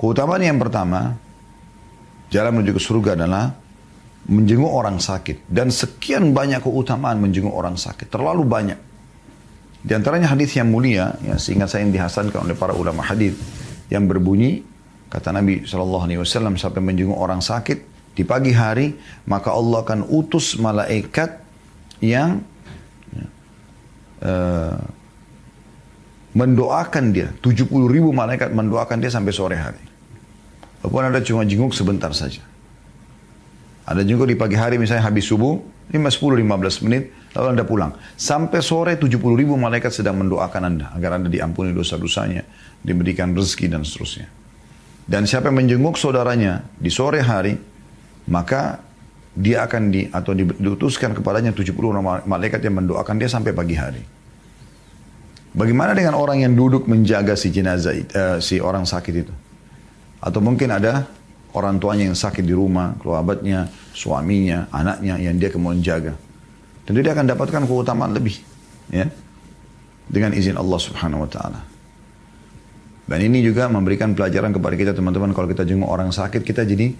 Keutamaan 0.01 0.41
yang 0.41 0.57
pertama, 0.57 1.13
Jalan 2.31 2.63
menuju 2.63 2.79
ke 2.79 2.83
surga 2.83 3.19
adalah 3.19 3.51
menjenguk 4.31 4.71
orang 4.71 5.03
sakit. 5.03 5.51
Dan 5.51 5.75
sekian 5.75 6.31
banyak 6.31 6.63
keutamaan 6.63 7.19
menjenguk 7.19 7.51
orang 7.51 7.75
sakit. 7.75 8.07
Terlalu 8.07 8.47
banyak. 8.47 8.79
Di 9.83 9.93
antaranya 9.99 10.31
hadis 10.31 10.55
yang 10.55 10.71
mulia, 10.71 11.19
yang 11.27 11.43
seingat 11.43 11.75
saya 11.75 11.83
yang 11.83 11.91
dihasankan 11.91 12.47
oleh 12.47 12.55
para 12.55 12.71
ulama 12.71 13.03
hadis 13.03 13.35
yang 13.91 14.07
berbunyi, 14.07 14.63
kata 15.11 15.35
Nabi 15.35 15.67
SAW, 15.67 16.07
sampai 16.55 16.81
menjenguk 16.81 17.19
orang 17.19 17.43
sakit 17.43 17.79
di 18.15 18.23
pagi 18.23 18.55
hari, 18.55 18.95
maka 19.27 19.51
Allah 19.51 19.83
akan 19.83 20.07
utus 20.07 20.55
malaikat 20.57 21.43
yang 22.01 22.43
uh, 24.23 24.79
mendoakan 26.35 27.05
dia. 27.11 27.35
70 27.43 27.67
ribu 27.91 28.15
malaikat 28.15 28.55
mendoakan 28.55 29.03
dia 29.03 29.11
sampai 29.11 29.35
sore 29.35 29.59
hari. 29.59 29.83
Walaupun 30.81 31.03
ada 31.13 31.21
cuma 31.21 31.45
jenguk 31.45 31.75
sebentar 31.77 32.11
saja. 32.15 32.41
Ada 33.85 34.07
jenguk 34.07 34.31
di 34.31 34.39
pagi 34.39 34.55
hari 34.55 34.79
misalnya 34.79 35.05
habis 35.11 35.27
subuh, 35.27 35.59
5, 35.91 35.99
10, 35.99 36.47
15 36.47 36.87
menit, 36.87 37.11
lalu 37.35 37.47
Anda 37.57 37.65
pulang. 37.67 37.93
Sampai 38.19 38.61
sore 38.65 38.99
70 38.99 39.21
ribu 39.39 39.55
malaikat 39.55 39.95
sedang 39.95 40.19
mendoakan 40.19 40.63
Anda, 40.67 40.87
agar 40.95 41.21
Anda 41.21 41.29
diampuni 41.31 41.71
dosa-dosanya, 41.71 42.43
diberikan 42.83 43.35
rezeki 43.35 43.67
dan 43.71 43.83
seterusnya. 43.87 44.27
Dan 45.11 45.27
siapa 45.27 45.51
yang 45.51 45.59
menjenguk 45.63 45.99
saudaranya 45.99 46.63
di 46.79 46.91
sore 46.91 47.19
hari, 47.23 47.59
maka 48.31 48.79
dia 49.35 49.67
akan 49.67 49.83
di, 49.91 50.07
atau 50.11 50.35
diutuskan 50.35 51.15
kepadanya 51.15 51.55
70 51.55 51.75
malaikat 52.27 52.61
yang 52.63 52.83
mendoakan 52.83 53.15
dia 53.19 53.31
sampai 53.31 53.55
pagi 53.55 53.79
hari. 53.79 54.03
Bagaimana 55.51 55.99
dengan 55.99 56.15
orang 56.15 56.47
yang 56.47 56.55
duduk 56.55 56.87
menjaga 56.87 57.35
si 57.35 57.51
jenazah, 57.51 57.95
uh, 58.15 58.39
si 58.39 58.63
orang 58.63 58.87
sakit 58.87 59.15
itu? 59.27 59.35
Atau 60.23 60.39
mungkin 60.39 60.71
ada 60.71 61.11
orang 61.59 61.83
tuanya 61.83 62.07
yang 62.07 62.15
sakit 62.15 62.47
di 62.47 62.55
rumah, 62.55 62.95
keluarganya, 63.03 63.67
suaminya, 63.91 64.71
anaknya 64.71 65.19
yang 65.19 65.35
dia 65.43 65.51
kemudian 65.51 65.83
jaga. 65.83 66.15
Tentu 66.91 67.07
dia 67.07 67.15
akan 67.15 67.23
dapatkan 67.31 67.71
keutamaan 67.71 68.11
lebih. 68.11 68.43
ya 68.91 69.07
Dengan 70.11 70.35
izin 70.35 70.59
Allah 70.59 70.75
subhanahu 70.75 71.23
wa 71.23 71.31
ta'ala. 71.31 71.61
Dan 73.07 73.31
ini 73.31 73.47
juga 73.47 73.71
memberikan 73.71 74.11
pelajaran 74.11 74.51
kepada 74.51 74.75
kita 74.75 74.91
teman-teman 74.99 75.31
kalau 75.31 75.47
kita 75.47 75.63
jenguk 75.63 75.87
orang 75.87 76.11
sakit 76.11 76.43
kita 76.43 76.67
jadi 76.67 76.91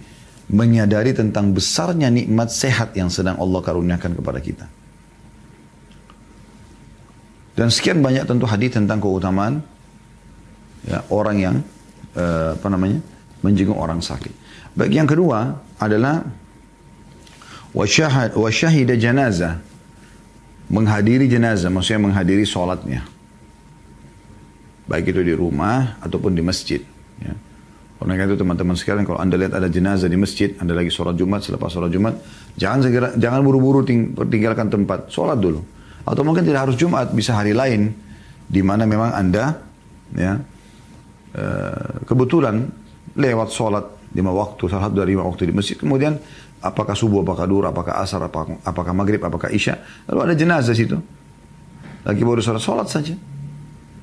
menyadari 0.47 1.11
tentang 1.11 1.51
besarnya 1.51 2.07
nikmat 2.07 2.47
sehat 2.55 2.95
yang 2.95 3.11
sedang 3.11 3.35
Allah 3.35 3.59
karuniakan 3.59 4.15
kepada 4.15 4.39
kita. 4.39 4.71
Dan 7.59 7.67
sekian 7.67 7.99
banyak 7.99 8.23
tentu 8.23 8.47
hadis 8.47 8.71
tentang 8.71 9.03
keutamaan 9.03 9.59
ya, 10.87 11.03
orang 11.11 11.35
yang 11.35 11.55
uh, 12.15 12.55
apa 12.55 12.67
namanya 12.71 13.03
menjenguk 13.43 13.75
orang 13.75 13.99
sakit. 13.99 14.31
Bagi 14.71 15.03
yang 15.03 15.07
kedua 15.11 15.59
adalah 15.83 16.23
wasyahad 17.75 18.39
wasyahida 18.39 18.95
jenazah 18.95 19.70
menghadiri 20.71 21.27
jenazah 21.27 21.67
maksudnya 21.67 22.07
menghadiri 22.07 22.47
sholatnya 22.47 23.03
baik 24.87 25.11
itu 25.11 25.21
di 25.23 25.35
rumah 25.35 25.99
ataupun 25.99 26.31
di 26.31 26.43
masjid 26.43 26.79
ya. 27.19 27.35
Oleh 28.01 28.17
itu 28.17 28.33
teman-teman 28.33 28.73
sekalian 28.73 29.05
kalau 29.05 29.21
anda 29.21 29.37
lihat 29.37 29.53
ada 29.53 29.69
jenazah 29.69 30.09
di 30.09 30.17
masjid, 30.17 30.57
anda 30.57 30.73
lagi 30.73 30.89
sholat 30.89 31.13
Jumat, 31.13 31.45
selepas 31.45 31.69
sholat 31.69 31.93
Jumat, 31.93 32.17
jangan 32.57 32.81
segera, 32.81 33.07
jangan 33.13 33.45
buru-buru 33.45 33.85
ting, 33.85 34.17
tinggalkan 34.25 34.73
tempat, 34.73 35.05
sholat 35.13 35.37
dulu. 35.37 35.61
Atau 36.01 36.25
mungkin 36.25 36.41
tidak 36.41 36.65
harus 36.65 36.81
Jumat, 36.81 37.13
bisa 37.13 37.37
hari 37.37 37.53
lain, 37.53 37.93
di 38.49 38.65
mana 38.65 38.89
memang 38.89 39.13
anda 39.13 39.61
ya 40.17 40.33
uh, 41.37 42.01
kebetulan 42.09 42.73
lewat 43.21 43.53
sholat 43.53 43.85
lima 44.17 44.33
waktu, 44.33 44.65
salah 44.65 44.89
satu 44.89 45.05
dari 45.05 45.13
lima 45.13 45.21
waktu 45.21 45.45
di 45.45 45.53
masjid. 45.53 45.77
Kemudian 45.77 46.17
apakah 46.61 46.93
subuh, 46.93 47.25
apakah 47.25 47.45
duhur, 47.49 47.65
apakah 47.67 47.97
asar, 47.99 48.21
apakah, 48.21 48.61
apakah 48.61 48.93
maghrib, 48.93 49.21
apakah 49.21 49.49
isya. 49.49 49.81
Lalu 50.07 50.19
ada 50.29 50.33
jenazah 50.37 50.77
situ. 50.77 50.97
Lagi 52.05 52.21
baru 52.21 52.41
sholat, 52.41 52.61
sholat 52.61 52.87
saja. 52.89 53.13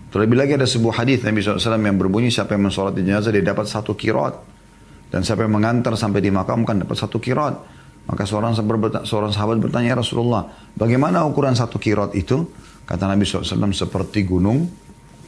Terlebih 0.08 0.36
lagi 0.40 0.52
ada 0.56 0.64
sebuah 0.64 1.04
hadis 1.04 1.20
Nabi 1.20 1.44
SAW 1.44 1.78
yang 1.78 1.98
berbunyi 2.00 2.32
siapa 2.32 2.56
yang 2.56 2.64
mensolat 2.66 2.96
di 2.96 3.04
jenazah 3.04 3.30
dia 3.30 3.44
dapat 3.44 3.68
satu 3.68 3.94
kirat. 3.94 4.34
Dan 5.08 5.24
siapa 5.24 5.46
yang 5.46 5.56
mengantar 5.56 5.96
sampai 5.96 6.20
dimakamkan 6.20 6.84
dapat 6.84 6.96
satu 6.96 7.16
kirat. 7.16 7.54
Maka 8.08 8.24
seorang 8.24 8.56
seorang 9.04 9.32
sahabat 9.32 9.60
bertanya, 9.60 9.92
ya 9.92 9.96
Rasulullah, 10.00 10.48
bagaimana 10.72 11.28
ukuran 11.28 11.52
satu 11.52 11.76
kirot 11.76 12.16
itu? 12.16 12.48
Kata 12.88 13.04
Nabi 13.04 13.28
SAW, 13.28 13.68
seperti 13.76 14.24
gunung 14.24 14.64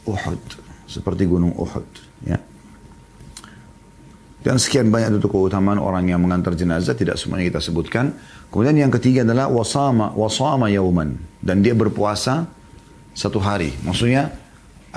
Uhud. 0.08 0.42
Seperti 0.88 1.28
gunung 1.28 1.52
Uhud. 1.60 1.84
Ya. 2.24 2.40
Dan 4.40 4.56
sekian 4.56 4.88
banyak 4.88 5.20
itu 5.20 5.28
keutamaan 5.28 5.76
orang 5.76 6.08
yang 6.08 6.24
mengantar 6.24 6.56
jenazah, 6.56 6.96
tidak 6.96 7.20
semuanya 7.20 7.52
kita 7.52 7.60
sebutkan. 7.60 8.16
Kemudian 8.48 8.76
yang 8.76 8.92
ketiga 8.92 9.20
adalah 9.20 9.52
wasama, 9.52 10.16
wasama 10.16 10.72
yauman. 10.72 11.20
Dan 11.44 11.60
dia 11.60 11.76
berpuasa 11.76 12.48
satu 13.12 13.36
hari. 13.36 13.76
Maksudnya 13.84 14.32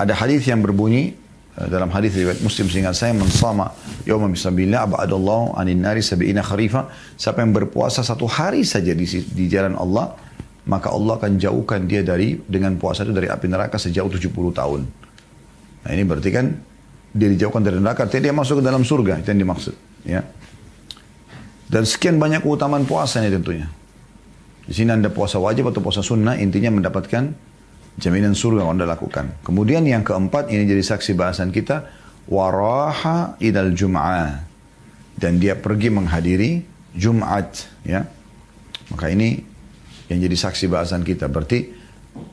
ada 0.00 0.16
hadis 0.16 0.48
yang 0.48 0.64
berbunyi, 0.64 1.12
Eh, 1.54 1.70
dalam 1.70 1.86
hadis 1.94 2.18
riwayat 2.18 2.42
Muslim 2.42 2.66
seingat 2.66 2.98
saya 2.98 3.14
mensama 3.14 3.70
yauma 4.02 4.26
bisabilillah 4.26 4.90
abadallahu 4.90 5.54
anin 5.54 5.78
nari 5.78 6.02
sabiina 6.02 6.42
kharifa 6.42 6.90
siapa 7.14 7.46
yang 7.46 7.54
berpuasa 7.54 8.02
satu 8.02 8.26
hari 8.26 8.66
saja 8.66 8.90
di, 8.90 9.06
di 9.06 9.46
jalan 9.46 9.78
Allah 9.78 10.18
maka 10.66 10.90
Allah 10.90 11.14
akan 11.14 11.38
jauhkan 11.38 11.86
dia 11.86 12.02
dari 12.02 12.42
dengan 12.42 12.74
puasa 12.74 13.06
itu 13.06 13.14
dari 13.14 13.30
api 13.30 13.46
neraka 13.46 13.78
sejauh 13.78 14.10
70 14.10 14.34
tahun. 14.34 14.80
Nah 15.86 15.90
ini 15.94 16.02
berarti 16.02 16.30
kan 16.34 16.58
dia 17.14 17.28
dijauhkan 17.30 17.62
dari 17.62 17.78
neraka, 17.78 18.10
artinya 18.10 18.28
dia 18.28 18.34
masuk 18.34 18.60
ke 18.60 18.64
dalam 18.66 18.82
surga, 18.82 19.22
itu 19.22 19.30
yang 19.30 19.40
dimaksud. 19.46 19.74
Ya. 20.02 20.26
Dan 21.70 21.86
sekian 21.86 22.18
banyak 22.18 22.42
keutamaan 22.42 22.84
puasa 22.84 23.22
ini 23.22 23.30
tentunya. 23.30 23.70
Di 24.66 24.74
sini 24.74 24.90
anda 24.90 25.08
puasa 25.08 25.38
wajib 25.38 25.70
atau 25.70 25.78
puasa 25.78 26.02
sunnah, 26.02 26.36
intinya 26.36 26.74
mendapatkan 26.74 27.54
Jaminan 27.94 28.34
surga 28.34 28.66
yang 28.66 28.74
anda 28.74 28.90
lakukan. 28.90 29.38
Kemudian 29.46 29.86
yang 29.86 30.02
keempat, 30.02 30.50
ini 30.50 30.66
jadi 30.66 30.82
saksi 30.82 31.14
bahasan 31.14 31.54
kita. 31.54 31.86
Waraha 32.26 33.38
idal 33.38 33.70
jum'ah. 33.70 34.42
Dan 35.14 35.38
dia 35.38 35.54
pergi 35.54 35.94
menghadiri 35.94 36.50
Jum'at. 36.98 37.70
Ya. 37.86 38.10
Maka 38.90 39.14
ini 39.14 39.46
yang 40.10 40.18
jadi 40.26 40.34
saksi 40.34 40.66
bahasan 40.66 41.06
kita. 41.06 41.30
Berarti 41.30 41.70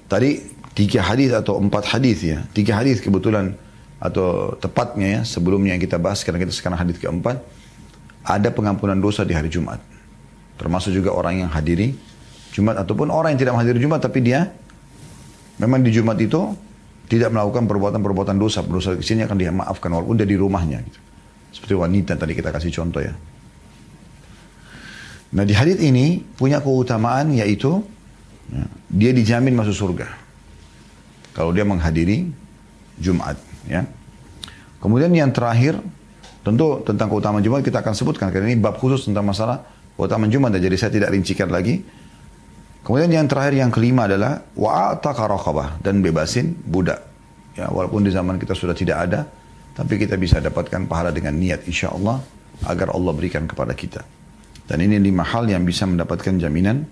tadi 0.10 0.42
tiga 0.74 1.06
hadis 1.06 1.30
atau 1.30 1.62
empat 1.62 1.94
hadis 1.94 2.26
ya. 2.26 2.42
Tiga 2.58 2.82
hadis 2.82 2.98
kebetulan 2.98 3.54
atau 4.02 4.58
tepatnya 4.58 5.08
ya 5.08 5.22
sebelumnya 5.22 5.78
yang 5.78 5.84
kita 5.84 6.02
bahas 6.02 6.26
karena 6.26 6.42
kita 6.42 6.50
sekarang 6.50 6.82
hadis 6.82 6.98
keempat 6.98 7.38
ada 8.26 8.50
pengampunan 8.50 8.98
dosa 8.98 9.22
di 9.22 9.38
hari 9.38 9.48
Jumat 9.48 9.78
termasuk 10.58 10.90
juga 10.90 11.14
orang 11.14 11.46
yang 11.46 11.50
hadiri 11.54 11.94
Jumat 12.52 12.82
ataupun 12.82 13.14
orang 13.14 13.38
yang 13.38 13.46
tidak 13.46 13.54
menghadiri 13.56 13.80
Jumat 13.80 14.02
tapi 14.02 14.20
dia 14.26 14.50
Memang 15.62 15.86
di 15.86 15.94
Jumat 15.94 16.18
itu 16.18 16.58
tidak 17.06 17.30
melakukan 17.30 17.70
perbuatan-perbuatan 17.70 18.34
dosa. 18.42 18.66
Dosa 18.66 18.98
kecilnya 18.98 19.30
akan 19.30 19.38
dimaafkan 19.38 19.94
walaupun 19.94 20.18
dia 20.18 20.26
di 20.26 20.34
rumahnya. 20.34 20.82
Gitu. 20.82 21.00
Seperti 21.54 21.74
wanita 21.78 22.18
tadi 22.18 22.34
kita 22.34 22.50
kasih 22.50 22.74
contoh 22.74 23.06
ya. 23.06 23.14
Nah 25.32 25.46
di 25.46 25.54
hadis 25.54 25.78
ini 25.80 26.18
punya 26.36 26.60
keutamaan 26.60 27.38
yaitu 27.38 27.86
ya, 28.50 28.66
dia 28.90 29.12
dijamin 29.14 29.54
masuk 29.54 29.76
surga. 29.78 30.10
Kalau 31.38 31.54
dia 31.54 31.64
menghadiri 31.64 32.26
Jumat. 32.98 33.38
Ya. 33.70 33.86
Kemudian 34.82 35.14
yang 35.14 35.30
terakhir 35.30 35.78
tentu 36.42 36.82
tentang 36.82 37.08
keutamaan 37.10 37.46
Jumat 37.46 37.62
kita 37.62 37.86
akan 37.86 37.94
sebutkan 37.94 38.34
karena 38.34 38.50
ini 38.50 38.58
bab 38.58 38.82
khusus 38.82 39.06
tentang 39.06 39.26
masalah 39.26 39.62
keutamaan 39.94 40.34
Jumat. 40.34 40.58
Jadi 40.58 40.76
saya 40.78 40.92
tidak 40.94 41.14
rincikan 41.14 41.54
lagi. 41.54 41.82
Kemudian 42.82 43.14
yang 43.14 43.30
terakhir 43.30 43.54
yang 43.62 43.70
kelima 43.70 44.10
adalah 44.10 44.42
wa'ataka 44.58 45.24
raqabah 45.30 45.86
dan 45.86 46.02
bebasin 46.02 46.58
budak. 46.66 46.98
Ya, 47.54 47.70
walaupun 47.70 48.02
di 48.02 48.10
zaman 48.10 48.42
kita 48.42 48.58
sudah 48.58 48.74
tidak 48.74 48.98
ada, 49.06 49.30
tapi 49.78 50.02
kita 50.02 50.18
bisa 50.18 50.42
dapatkan 50.42 50.90
pahala 50.90 51.14
dengan 51.14 51.38
niat 51.38 51.62
insya 51.70 51.94
Allah 51.94 52.18
agar 52.66 52.98
Allah 52.98 53.14
berikan 53.14 53.46
kepada 53.46 53.78
kita. 53.78 54.02
Dan 54.66 54.82
ini 54.82 54.98
lima 54.98 55.22
hal 55.22 55.46
yang 55.46 55.62
bisa 55.62 55.86
mendapatkan 55.86 56.42
jaminan 56.42 56.90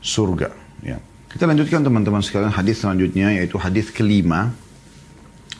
surga. 0.00 0.48
Ya. 0.80 0.96
Kita 1.28 1.44
lanjutkan 1.44 1.84
teman-teman 1.84 2.24
sekalian 2.24 2.54
hadis 2.54 2.80
selanjutnya 2.80 3.36
yaitu 3.36 3.60
hadis 3.60 3.92
kelima 3.92 4.56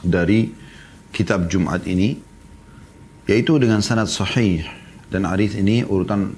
dari 0.03 0.51
kitab 1.11 1.49
Jumat 1.49 1.83
ini 1.89 2.17
yaitu 3.29 3.57
dengan 3.61 3.83
sanad 3.85 4.09
sahih 4.09 4.65
dan 5.09 5.25
hadis 5.25 5.53
ini 5.57 5.85
urutan 5.85 6.33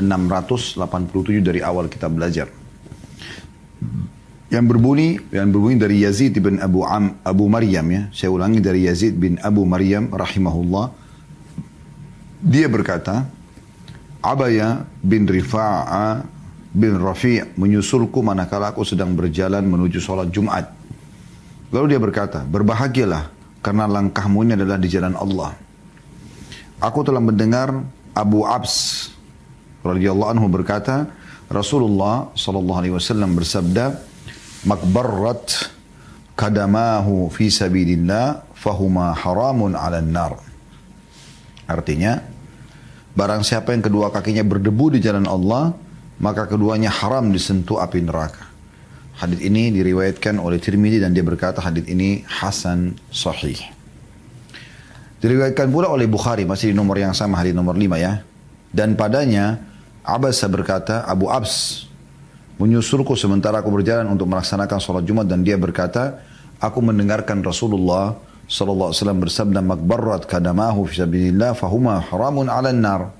687 0.00 1.44
dari 1.44 1.60
awal 1.60 1.88
kita 1.88 2.08
belajar. 2.08 2.48
Yang 4.50 4.64
berbunyi 4.66 5.20
yang 5.30 5.52
berbunyi 5.54 5.76
dari 5.78 5.96
Yazid 6.02 6.34
bin 6.42 6.58
Abu 6.58 6.82
Am, 6.82 7.20
Abu 7.22 7.46
Maryam 7.46 7.86
ya. 7.86 8.02
Saya 8.10 8.34
ulangi 8.34 8.58
dari 8.58 8.88
Yazid 8.88 9.14
bin 9.14 9.38
Abu 9.44 9.62
Maryam 9.62 10.10
rahimahullah. 10.10 10.90
Dia 12.40 12.66
berkata, 12.66 13.28
Abaya 14.24 14.88
bin 15.04 15.28
Rifa'a 15.28 16.24
bin 16.72 16.98
Rafi' 16.98 17.56
menyusulku 17.56 18.20
manakala 18.24 18.74
aku 18.74 18.82
sedang 18.82 19.14
berjalan 19.14 19.62
menuju 19.64 20.02
sholat 20.02 20.32
Jumat. 20.34 20.79
Lalu 21.70 21.94
dia 21.94 22.00
berkata, 22.02 22.42
berbahagialah 22.42 23.30
karena 23.62 23.86
langkahmu 23.86 24.42
ini 24.42 24.52
adalah 24.58 24.78
di 24.78 24.90
jalan 24.90 25.14
Allah. 25.14 25.54
Aku 26.82 27.06
telah 27.06 27.22
mendengar 27.22 27.70
Abu 28.10 28.42
Abs 28.42 29.08
radhiyallahu 29.86 30.30
anhu 30.34 30.46
berkata, 30.50 31.06
Rasulullah 31.46 32.30
sallallahu 32.34 32.78
alaihi 32.78 32.94
wasallam 32.94 33.38
bersabda, 33.38 34.02
"Makbarrat 34.66 35.70
kadamahu 36.34 37.30
fi 37.30 37.50
sabilillah 37.50 38.46
fahuma 38.54 39.14
haramun 39.14 39.74
'alan 39.74 40.10
nar." 40.10 40.38
Artinya, 41.70 42.18
barang 43.14 43.46
siapa 43.46 43.70
yang 43.70 43.82
kedua 43.82 44.10
kakinya 44.10 44.42
berdebu 44.42 44.94
di 44.94 44.98
jalan 44.98 45.26
Allah, 45.26 45.70
maka 46.18 46.50
keduanya 46.50 46.90
haram 46.90 47.30
disentuh 47.30 47.78
api 47.78 48.02
neraka. 48.02 48.49
Hadis 49.20 49.44
ini 49.44 49.68
diriwayatkan 49.68 50.40
oleh 50.40 50.56
Tirmidzi 50.56 50.96
dan 51.04 51.12
dia 51.12 51.20
berkata 51.20 51.60
hadis 51.60 51.84
ini 51.92 52.24
hasan 52.24 52.96
sahih. 53.12 53.60
Diriwayatkan 55.20 55.68
pula 55.68 55.92
oleh 55.92 56.08
Bukhari 56.08 56.48
masih 56.48 56.72
di 56.72 56.74
nomor 56.74 56.96
yang 56.96 57.12
sama 57.12 57.36
hadis 57.36 57.52
nomor 57.52 57.76
5 57.76 58.00
ya. 58.00 58.24
Dan 58.72 58.96
padanya 58.96 59.60
Abbas 60.00 60.40
berkata, 60.48 61.04
Abu 61.04 61.28
Abs 61.28 61.84
menyusulku 62.56 63.12
sementara 63.12 63.60
aku 63.60 63.68
berjalan 63.68 64.08
untuk 64.08 64.24
melaksanakan 64.24 64.80
sholat 64.80 65.04
Jumat 65.04 65.28
dan 65.28 65.44
dia 65.44 65.60
berkata, 65.60 66.24
aku 66.56 66.80
mendengarkan 66.80 67.44
Rasulullah 67.44 68.16
sallallahu 68.48 68.88
alaihi 68.88 69.00
wasallam 69.04 69.20
bersabda 69.20 69.60
makbarrat 69.60 70.24
kadamahu 70.24 70.88
fi 70.88 71.04
sabilillah 71.04 71.52
fahuma 71.52 72.00
haramun 72.08 72.48
'alan 72.48 72.80
nar. 72.80 73.12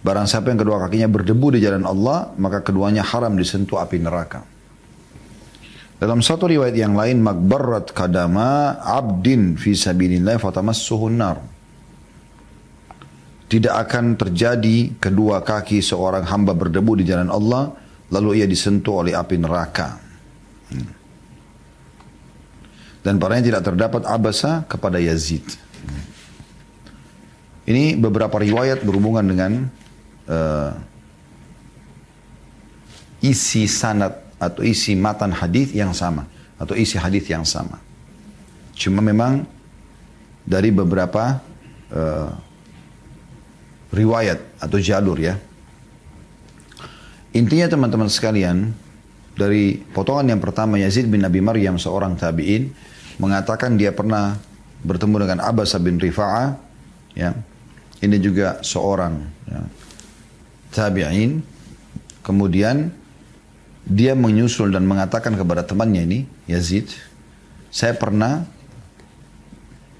Barang 0.00 0.24
siapa 0.24 0.48
yang 0.48 0.64
kedua 0.64 0.80
kakinya 0.80 1.12
berdebu 1.12 1.52
di 1.52 1.60
jalan 1.60 1.84
Allah, 1.84 2.32
maka 2.40 2.64
keduanya 2.64 3.04
haram 3.04 3.36
disentuh 3.36 3.76
api 3.76 4.00
neraka. 4.00 4.59
Dalam 6.00 6.24
satu 6.24 6.48
riwayat 6.48 6.72
yang 6.72 6.96
lain, 6.96 7.20
makbarrat 7.20 7.92
kadama 7.92 8.80
abdin 8.80 9.60
fi 9.60 9.76
sabilillah 9.76 10.40
fatamassuhun 10.40 11.14
nar 11.20 11.38
tidak 13.50 13.74
akan 13.90 14.14
terjadi 14.14 14.94
kedua 15.02 15.42
kaki 15.42 15.82
seorang 15.82 16.22
hamba 16.22 16.54
berdebu 16.54 17.02
di 17.02 17.04
jalan 17.04 17.34
Allah 17.34 17.74
lalu 18.14 18.38
ia 18.38 18.46
disentuh 18.46 19.02
oleh 19.02 19.10
api 19.10 19.36
neraka. 19.42 19.98
Hmm. 20.70 20.90
Dan 23.02 23.18
padanya 23.18 23.50
tidak 23.50 23.62
terdapat 23.66 24.06
abasa 24.06 24.62
kepada 24.70 25.02
Yazid. 25.02 25.42
Hmm. 25.42 26.04
Ini 27.74 27.98
beberapa 27.98 28.38
riwayat 28.38 28.86
berhubungan 28.86 29.26
dengan 29.26 29.66
uh, 30.30 30.70
isi 33.18 33.66
sanad 33.66 34.29
atau 34.40 34.64
isi 34.64 34.96
matan 34.96 35.30
hadis 35.36 35.76
yang 35.76 35.92
sama 35.92 36.24
atau 36.56 36.72
isi 36.72 36.96
hadis 36.96 37.28
yang 37.28 37.44
sama. 37.44 37.76
Cuma 38.72 39.04
memang 39.04 39.44
dari 40.48 40.72
beberapa 40.72 41.36
uh, 41.92 42.32
riwayat 43.92 44.40
atau 44.56 44.80
jalur 44.80 45.20
ya. 45.20 45.36
Intinya 47.30 47.70
teman-teman 47.70 48.10
sekalian, 48.10 48.74
dari 49.38 49.78
potongan 49.78 50.34
yang 50.34 50.40
pertama 50.42 50.76
Yazid 50.76 51.06
bin 51.06 51.22
Nabi 51.22 51.40
Maryam 51.40 51.78
seorang 51.78 52.18
tabi'in 52.18 52.72
mengatakan 53.22 53.78
dia 53.78 53.94
pernah 53.94 54.36
bertemu 54.84 55.16
dengan 55.22 55.38
Abbas 55.44 55.76
bin 55.80 55.96
Rifa'ah 56.00 56.56
ya. 57.14 57.32
Ini 58.00 58.16
juga 58.16 58.64
seorang 58.64 59.20
ya, 59.44 59.60
tabi'in 60.72 61.44
kemudian 62.24 62.99
dia 63.86 64.12
menyusul 64.18 64.72
dan 64.72 64.84
mengatakan 64.84 65.36
kepada 65.36 65.64
temannya 65.64 66.04
ini 66.04 66.20
Yazid 66.50 66.92
saya 67.72 67.96
pernah 67.96 68.44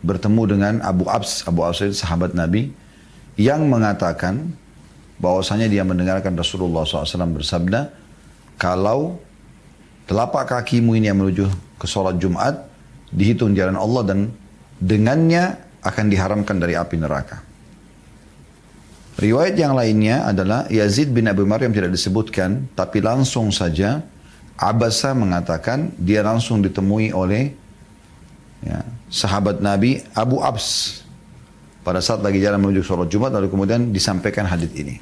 bertemu 0.00 0.42
dengan 0.48 0.74
Abu 0.84 1.06
Abs 1.08 1.44
Abu 1.44 1.64
Abs 1.64 1.84
itu 1.84 1.96
sahabat 1.96 2.32
Nabi 2.36 2.72
yang 3.40 3.64
mengatakan 3.68 4.52
bahwasanya 5.20 5.68
dia 5.68 5.84
mendengarkan 5.84 6.32
Rasulullah 6.32 6.88
SAW 6.88 7.36
bersabda, 7.36 7.92
kalau 8.56 9.20
telapak 10.08 10.48
kakimu 10.48 10.96
ini 10.96 11.12
yang 11.12 11.20
menuju 11.20 11.48
ke 11.76 11.86
sholat 11.88 12.16
Jumat, 12.16 12.56
dihitung 13.12 13.52
jalan 13.52 13.76
Allah 13.76 14.02
dan 14.08 14.18
dengannya 14.80 15.60
akan 15.84 16.04
diharamkan 16.08 16.56
dari 16.56 16.76
api 16.76 16.96
neraka. 16.96 17.44
Riwayat 19.18 19.58
yang 19.58 19.74
lainnya 19.74 20.28
adalah 20.28 20.70
Yazid 20.70 21.10
bin 21.10 21.26
Abi 21.26 21.42
Maryam 21.42 21.74
tidak 21.74 21.90
disebutkan, 21.90 22.70
tapi 22.78 23.02
langsung 23.02 23.50
saja 23.50 24.04
Abasa 24.60 25.16
mengatakan 25.16 25.88
dia 25.96 26.20
langsung 26.20 26.60
ditemui 26.60 27.16
oleh 27.16 27.48
ya, 28.60 28.84
sahabat 29.08 29.64
Nabi 29.64 30.04
Abu 30.12 30.36
Abs 30.44 31.00
pada 31.80 32.04
saat 32.04 32.20
lagi 32.20 32.44
jalan 32.44 32.60
menuju 32.68 32.84
sholat 32.84 33.08
Jumat 33.08 33.32
lalu 33.32 33.48
kemudian 33.48 33.88
disampaikan 33.88 34.44
hadis 34.44 34.68
ini. 34.76 35.00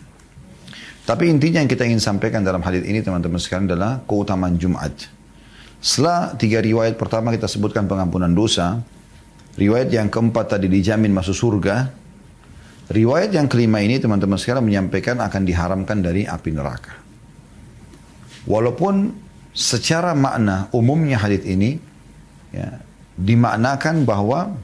Tapi 1.03 1.27
intinya 1.27 1.59
yang 1.59 1.66
kita 1.66 1.83
ingin 1.90 1.99
sampaikan 1.99 2.47
dalam 2.47 2.62
hadis 2.62 2.87
ini 2.87 3.03
teman-teman 3.03 3.42
sekalian 3.42 3.66
adalah 3.66 3.99
keutamaan 4.07 4.55
Jumat. 4.62 4.94
Setelah 5.83 6.38
tiga 6.38 6.62
riwayat 6.62 6.94
pertama 6.94 7.35
kita 7.35 7.51
sebutkan 7.51 7.90
pengampunan 7.90 8.31
dosa, 8.31 8.79
riwayat 9.59 9.90
yang 9.90 10.07
keempat 10.07 10.55
tadi 10.55 10.71
dijamin 10.71 11.11
masuk 11.11 11.35
surga, 11.35 11.90
riwayat 12.88 13.31
yang 13.33 13.46
kelima 13.46 13.85
ini 13.85 14.01
teman-teman 14.01 14.40
sekalian 14.40 14.64
menyampaikan 14.64 15.20
akan 15.20 15.42
diharamkan 15.44 16.01
dari 16.01 16.24
api 16.24 16.51
neraka. 16.53 16.96
Walaupun 18.48 19.12
secara 19.53 20.16
makna 20.16 20.72
umumnya 20.72 21.20
hadis 21.20 21.44
ini 21.44 21.77
ya, 22.53 22.81
dimaknakan 23.20 24.09
bahwa 24.09 24.57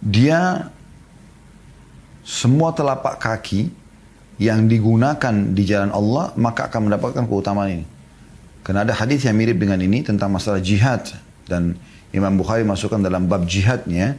dia 0.00 0.72
semua 2.24 2.72
telapak 2.72 3.20
kaki 3.20 3.68
yang 4.40 4.64
digunakan 4.64 5.52
di 5.52 5.62
jalan 5.68 5.92
Allah 5.92 6.32
maka 6.40 6.72
akan 6.72 6.88
mendapatkan 6.88 7.28
keutamaan 7.28 7.82
ini. 7.82 7.86
Karena 8.64 8.88
ada 8.88 8.96
hadis 8.96 9.28
yang 9.28 9.36
mirip 9.36 9.60
dengan 9.60 9.76
ini 9.80 10.00
tentang 10.00 10.32
masalah 10.32 10.64
jihad 10.64 11.04
dan 11.44 11.76
Imam 12.16 12.32
Bukhari 12.40 12.64
masukkan 12.64 13.02
dalam 13.02 13.28
bab 13.28 13.44
jihadnya 13.44 14.16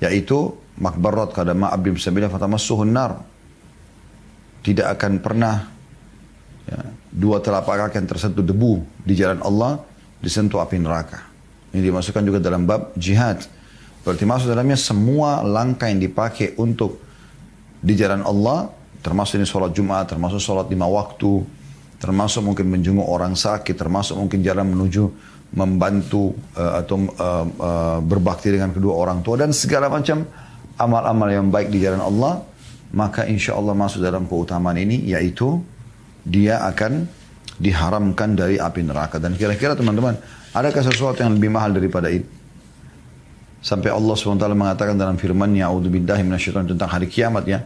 yaitu 0.00 0.56
makbarat 0.80 1.36
kadama 1.36 1.68
abdi 1.68 1.92
sabila 2.00 2.32
fatamassuhun 2.32 2.90
nar. 2.90 3.20
Tidak 4.60 4.84
akan 4.84 5.12
pernah 5.24 5.56
ya, 6.68 6.80
dua 7.08 7.40
telapak 7.40 7.88
kaki 7.88 8.04
yang 8.04 8.08
tersentuh 8.08 8.44
debu 8.44 8.84
di 9.04 9.16
jalan 9.16 9.40
Allah 9.40 9.80
disentuh 10.20 10.60
api 10.60 10.76
neraka. 10.76 11.24
Ini 11.72 11.80
dimasukkan 11.80 12.22
juga 12.26 12.38
dalam 12.42 12.68
bab 12.68 12.92
jihad. 12.98 13.40
Berarti 14.00 14.24
masuk 14.24 14.48
dalamnya 14.52 14.76
semua 14.80 15.44
langkah 15.44 15.88
yang 15.88 16.00
dipakai 16.00 16.56
untuk 16.56 17.00
di 17.80 17.96
jalan 17.96 18.24
Allah, 18.24 18.68
termasuk 19.00 19.40
ini 19.40 19.48
sholat 19.48 19.72
Jumat, 19.72 20.08
termasuk 20.12 20.40
sholat 20.40 20.68
lima 20.68 20.88
waktu, 20.88 21.44
termasuk 22.00 22.44
mungkin 22.44 22.68
menjenguk 22.68 23.04
orang 23.04 23.36
sakit, 23.36 23.76
termasuk 23.76 24.16
mungkin 24.16 24.40
jalan 24.44 24.72
menuju 24.72 25.04
membantu 25.50 26.34
uh, 26.54 26.78
atau 26.82 27.10
uh, 27.10 27.46
uh, 27.58 27.98
berbakti 27.98 28.54
dengan 28.54 28.70
kedua 28.70 28.94
orang 28.94 29.18
tua 29.26 29.34
dan 29.34 29.50
segala 29.50 29.90
macam 29.90 30.22
amal-amal 30.78 31.26
yang 31.26 31.50
baik 31.50 31.74
di 31.74 31.82
jalan 31.82 32.00
Allah, 32.00 32.40
maka 32.94 33.26
insya 33.26 33.58
Allah 33.58 33.74
masuk 33.74 34.00
dalam 34.00 34.30
keutamaan 34.30 34.78
ini 34.78 35.10
yaitu 35.10 35.58
dia 36.22 36.62
akan 36.70 37.04
diharamkan 37.60 38.32
dari 38.38 38.56
api 38.56 38.80
neraka. 38.80 39.20
Dan 39.20 39.36
kira-kira 39.36 39.76
teman-teman, 39.76 40.16
adakah 40.56 40.82
sesuatu 40.86 41.20
yang 41.20 41.36
lebih 41.36 41.52
mahal 41.52 41.76
daripada 41.76 42.08
itu? 42.08 42.24
Sampai 43.60 43.92
Allah 43.92 44.16
SWT 44.16 44.40
mengatakan 44.56 44.96
dalam 44.96 45.20
firman-Nya, 45.20 45.68
tentang 46.64 46.88
hari 46.88 47.12
kiamat 47.12 47.44
ya. 47.44 47.60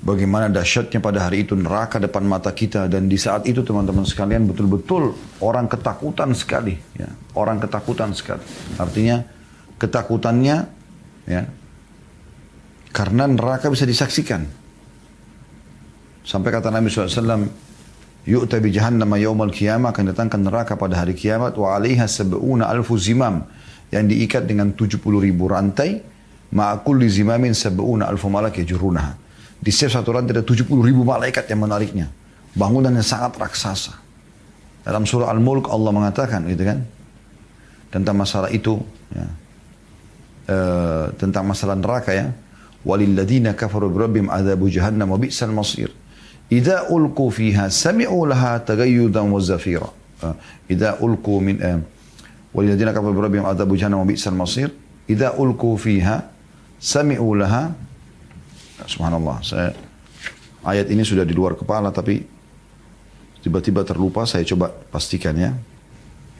Bagaimana 0.00 0.48
dahsyatnya 0.48 0.96
pada 1.04 1.28
hari 1.28 1.44
itu 1.44 1.52
neraka 1.52 2.00
depan 2.00 2.24
mata 2.24 2.48
kita 2.56 2.88
dan 2.88 3.04
di 3.04 3.20
saat 3.20 3.44
itu 3.44 3.60
teman-teman 3.60 4.08
sekalian 4.08 4.48
betul-betul 4.48 5.12
orang 5.44 5.68
ketakutan 5.68 6.32
sekali 6.32 6.80
ya. 6.96 7.08
Orang 7.36 7.60
ketakutan 7.60 8.16
sekali. 8.16 8.40
Artinya 8.80 9.20
ketakutannya 9.76 10.56
ya 11.28 11.42
karena 12.96 13.28
neraka 13.28 13.68
bisa 13.68 13.84
disaksikan. 13.84 14.48
Sampai 16.24 16.48
kata 16.48 16.72
Nabi 16.72 16.88
SAW, 16.88 17.44
Yu'ta 18.24 18.56
bi 18.60 18.72
jahannama 18.72 19.20
yawmal 19.20 19.52
qiyamah 19.52 19.92
akan 19.92 20.16
datangkan 20.16 20.40
neraka 20.40 20.80
pada 20.80 21.00
hari 21.00 21.16
kiamat 21.16 21.56
wa 21.56 21.76
alaiha 21.76 22.04
sab'una 22.04 22.72
alfu 22.72 22.96
zimam 22.96 23.44
yang 23.92 24.04
diikat 24.08 24.44
dengan 24.44 24.72
70 24.72 25.00
ribu 25.00 25.48
rantai 25.48 26.00
ma'akul 26.52 27.00
zimamin 27.08 27.56
sab'una 27.56 28.08
alfu 28.12 28.28
malak 28.28 28.60
yajurunaha 28.60 29.19
di 29.60 29.68
setiap 29.68 30.00
satu 30.00 30.16
rantai 30.16 30.40
ada 30.40 30.44
70 30.44 30.72
ribu 30.80 31.04
malaikat 31.04 31.44
yang 31.52 31.60
menariknya. 31.60 32.08
Bangunan 32.56 32.96
yang 32.96 33.04
sangat 33.04 33.36
raksasa. 33.36 33.92
Dalam 34.80 35.04
surah 35.04 35.28
Al-Mulk 35.28 35.68
Allah 35.68 35.92
mengatakan 35.92 36.48
gitu 36.48 36.64
kan. 36.64 36.80
Tentang 37.92 38.16
masalah 38.16 38.48
itu. 38.48 38.80
Ya. 39.12 39.28
E, 40.48 40.56
tentang 41.20 41.44
masalah 41.44 41.76
neraka 41.76 42.16
ya. 42.16 42.32
Walilladina 42.80 43.52
kafaru 43.52 43.92
birabbim 43.92 44.32
adhabu 44.32 44.72
jahannam 44.72 45.12
wa 45.12 45.20
bi'sal 45.20 45.52
masir. 45.52 45.92
Idza 46.48 46.88
ulqu 46.88 47.28
fiha 47.28 47.68
sami'u 47.68 48.24
laha 48.24 48.64
tagayyudan 48.64 49.28
wa 49.28 49.38
zafira. 49.44 49.92
Idza 50.72 50.96
ulqu 51.04 51.36
min 51.44 51.60
uh, 51.60 52.90
kafaru 52.96 53.12
birabbim 53.12 53.44
adhabu 53.44 53.76
jahannam 53.76 54.00
wa 54.02 54.08
bi'sal 54.08 54.32
masir. 54.32 54.72
Idza 55.04 55.36
ulqu 55.36 55.76
fiha 55.76 56.24
sami'u 56.80 57.36
laha 57.36 57.76
Subhanallah, 58.86 59.42
saya 59.44 59.72
ayat 60.64 60.92
ini 60.92 61.02
sudah 61.04 61.24
di 61.24 61.32
luar 61.32 61.56
kepala 61.56 61.88
tapi 61.90 62.20
tiba-tiba 63.40 63.84
terlupa, 63.84 64.28
saya 64.28 64.44
coba 64.44 64.68
pastikan 64.70 65.34
ya. 65.36 65.52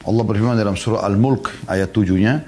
Allah 0.04 0.24
berfirman 0.24 0.56
dalam 0.56 0.76
surah 0.76 1.04
Al-Mulk 1.04 1.68
ayat 1.68 1.92
tujuhnya, 1.92 2.44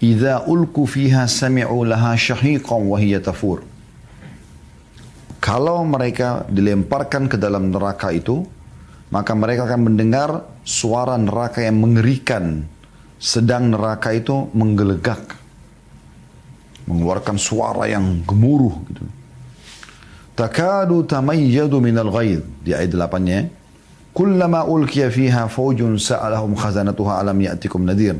"Idza 0.00 0.44
ulku 0.48 0.84
fiha 0.84 1.24
sami'u 1.24 1.84
laha 1.84 2.16
syahiqan 2.16 2.80
wa 2.84 2.96
hiya 3.00 3.24
tafur." 3.24 3.64
Kalau 5.40 5.86
mereka 5.86 6.44
dilemparkan 6.48 7.30
ke 7.30 7.36
dalam 7.38 7.70
neraka 7.70 8.10
itu, 8.10 8.42
maka 9.14 9.32
mereka 9.32 9.68
akan 9.70 9.92
mendengar 9.92 10.42
suara 10.66 11.14
neraka 11.14 11.62
yang 11.62 11.78
mengerikan, 11.78 12.66
sedang 13.16 13.70
neraka 13.70 14.10
itu 14.10 14.50
menggelegak 14.52 15.45
mengeluarkan 16.86 17.36
suara 17.36 17.90
yang 17.90 18.22
gemuruh 18.24 18.74
gitu. 18.90 19.02
Takadu 20.36 21.02
tamayyadu 21.04 21.80
minal 21.80 22.12
ghaid 22.12 22.44
di 22.62 22.76
ayat 22.76 22.92
8-nya. 22.92 23.48
Kullama 24.16 24.64
ulkiya 24.64 25.12
fiha 25.12 25.44
fawjun 25.48 26.00
sa'alahum 26.00 26.56
khazanatuha 26.56 27.20
alam 27.20 27.36
ya'tikum 27.36 27.84
nadir. 27.84 28.16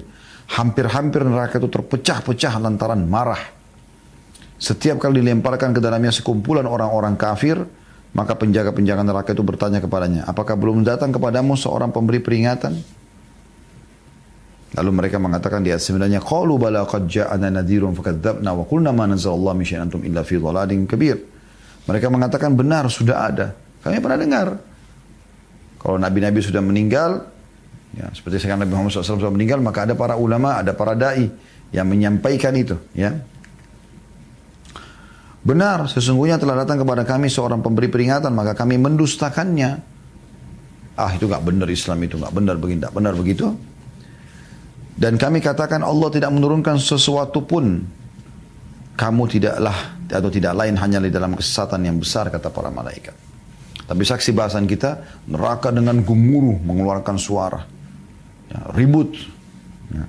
Hampir-hampir 0.47 1.25
neraka 1.25 1.57
itu 1.57 1.69
terpecah-pecah 1.73 2.61
lantaran 2.61 3.01
marah. 3.05 3.41
Setiap 4.57 4.97
kali 5.01 5.21
dilemparkan 5.21 5.77
ke 5.77 5.81
dalamnya 5.81 6.13
sekumpulan 6.13 6.65
orang-orang 6.65 7.17
kafir, 7.17 7.61
maka 8.17 8.33
penjaga-penjaga 8.33 9.05
neraka 9.05 9.37
itu 9.37 9.45
bertanya 9.45 9.85
kepadanya, 9.85 10.25
apakah 10.25 10.57
belum 10.57 10.81
datang 10.81 11.13
kepadamu 11.13 11.53
seorang 11.53 11.93
pemberi 11.93 12.25
peringatan? 12.25 12.81
Lalu 14.77 14.91
mereka 14.93 15.17
mengatakan 15.17 15.65
di 15.65 15.73
ayat 15.73 15.81
sebenarnya 15.81 16.21
qalu 16.21 16.61
bala 16.61 16.85
qad 16.85 17.09
ja'ana 17.09 17.49
nadhirun 17.49 17.97
fakadzdzabna 17.97 18.53
wa 18.53 18.69
qulna 18.69 18.93
ma 18.93 19.09
nazzalallahu 19.09 19.57
min 19.57 19.65
syai'in 19.65 19.89
antum 19.89 20.05
illa 20.05 20.21
fi 20.21 20.37
dhalalin 20.37 20.85
kabir. 20.85 21.17
Mereka 21.89 22.13
mengatakan 22.13 22.53
benar 22.53 22.85
sudah 22.93 23.17
ada. 23.25 23.47
Kami 23.81 23.97
pernah 24.05 24.19
dengar. 24.21 24.49
Kalau 25.81 25.97
nabi-nabi 25.97 26.43
sudah 26.45 26.61
meninggal, 26.61 27.25
ya 27.95 28.11
seperti 28.11 28.43
sekarang 28.43 28.67
Nabi 28.67 28.75
Muhammad 28.75 28.91
SAW 28.93 29.23
sudah 29.23 29.33
meninggal, 29.33 29.63
maka 29.63 29.87
ada 29.87 29.95
para 29.95 30.19
ulama, 30.19 30.61
ada 30.61 30.75
para 30.75 30.99
dai 30.99 31.31
yang 31.71 31.87
menyampaikan 31.87 32.53
itu, 32.59 32.75
ya. 32.93 33.15
Benar, 35.47 35.87
sesungguhnya 35.87 36.43
telah 36.43 36.67
datang 36.67 36.83
kepada 36.83 37.07
kami 37.07 37.31
seorang 37.31 37.63
pemberi 37.63 37.87
peringatan, 37.87 38.35
maka 38.35 38.59
kami 38.59 38.83
mendustakannya. 38.83 39.95
Ah 40.99 41.15
itu 41.15 41.31
nggak 41.31 41.45
benar 41.47 41.69
Islam 41.71 42.03
itu 42.03 42.19
nggak 42.19 42.35
benar 42.35 42.59
begini, 42.59 42.79
nggak 42.83 42.95
benar 42.99 43.15
begitu. 43.15 43.55
Dan 44.97 45.21
kami 45.21 45.45
katakan 45.45 45.85
Allah 45.85 46.09
tidak 46.09 46.33
menurunkan 46.33 46.81
sesuatu 46.81 47.45
pun. 47.45 47.85
Kamu 48.97 49.29
tidaklah 49.29 50.01
atau 50.09 50.33
tidak 50.33 50.57
lain 50.57 50.73
hanya 50.81 51.05
di 51.05 51.13
dalam 51.13 51.37
kesesatan 51.37 51.85
yang 51.85 52.01
besar 52.01 52.33
kata 52.33 52.49
para 52.49 52.73
malaikat. 52.73 53.13
Tapi 53.85 54.03
saksi 54.03 54.33
bahasan 54.33 54.65
kita 54.65 55.23
neraka 55.29 55.69
dengan 55.69 56.01
gemuruh 56.01 56.59
mengeluarkan 56.65 57.21
suara. 57.21 57.61
Ya, 58.49 58.73
ribut. 58.73 59.13
Ya. 59.93 60.05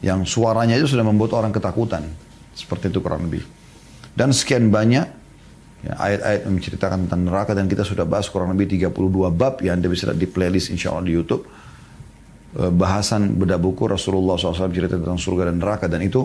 Yang 0.00 0.32
suaranya 0.32 0.80
itu 0.80 0.96
sudah 0.96 1.04
membuat 1.04 1.36
orang 1.36 1.52
ketakutan. 1.52 2.08
Seperti 2.56 2.88
itu 2.88 3.04
kurang 3.04 3.28
lebih. 3.28 3.44
Dan 4.16 4.32
sekian 4.32 4.72
banyak 4.72 5.06
ya, 5.84 5.92
ayat-ayat 5.92 6.48
yang 6.48 6.54
menceritakan 6.56 6.98
tentang 7.04 7.20
neraka 7.28 7.52
dan 7.52 7.68
kita 7.68 7.84
sudah 7.84 8.08
bahas 8.08 8.32
kurang 8.32 8.56
lebih 8.56 8.80
32 8.80 8.96
bab 9.36 9.60
yang 9.60 9.76
Anda 9.76 9.92
bisa 9.92 10.08
lihat 10.08 10.16
di 10.16 10.24
playlist 10.24 10.72
insya 10.72 10.96
Allah 10.96 11.04
di 11.04 11.12
Youtube 11.12 11.44
bahasan 12.56 13.36
bedah 13.36 13.60
buku 13.60 13.84
Rasulullah 13.84 14.40
SAW 14.40 14.72
cerita 14.72 14.96
tentang 14.96 15.20
surga 15.20 15.52
dan 15.52 15.60
neraka 15.60 15.86
dan 15.92 16.00
itu 16.00 16.24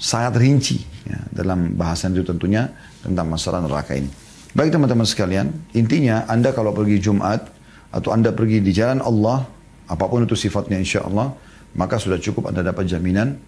sangat 0.00 0.38
rinci 0.38 0.80
ya, 1.04 1.20
dalam 1.34 1.74
bahasan 1.74 2.14
itu 2.14 2.22
tentunya 2.22 2.70
tentang 3.02 3.26
masalah 3.26 3.60
neraka 3.60 3.98
ini. 3.98 4.08
Baik 4.54 4.74
teman-teman 4.74 5.06
sekalian, 5.06 5.50
intinya 5.74 6.26
Anda 6.26 6.50
kalau 6.50 6.74
pergi 6.74 6.98
Jumat 6.98 7.46
atau 7.90 8.10
Anda 8.10 8.34
pergi 8.34 8.62
di 8.62 8.70
jalan 8.74 9.02
Allah, 9.02 9.46
apa 9.86 10.04
pun 10.06 10.26
itu 10.26 10.38
sifatnya 10.38 10.78
insya 10.78 11.06
Allah, 11.06 11.34
maka 11.74 11.98
sudah 11.98 12.18
cukup 12.18 12.50
Anda 12.50 12.66
dapat 12.66 12.86
jaminan 12.90 13.38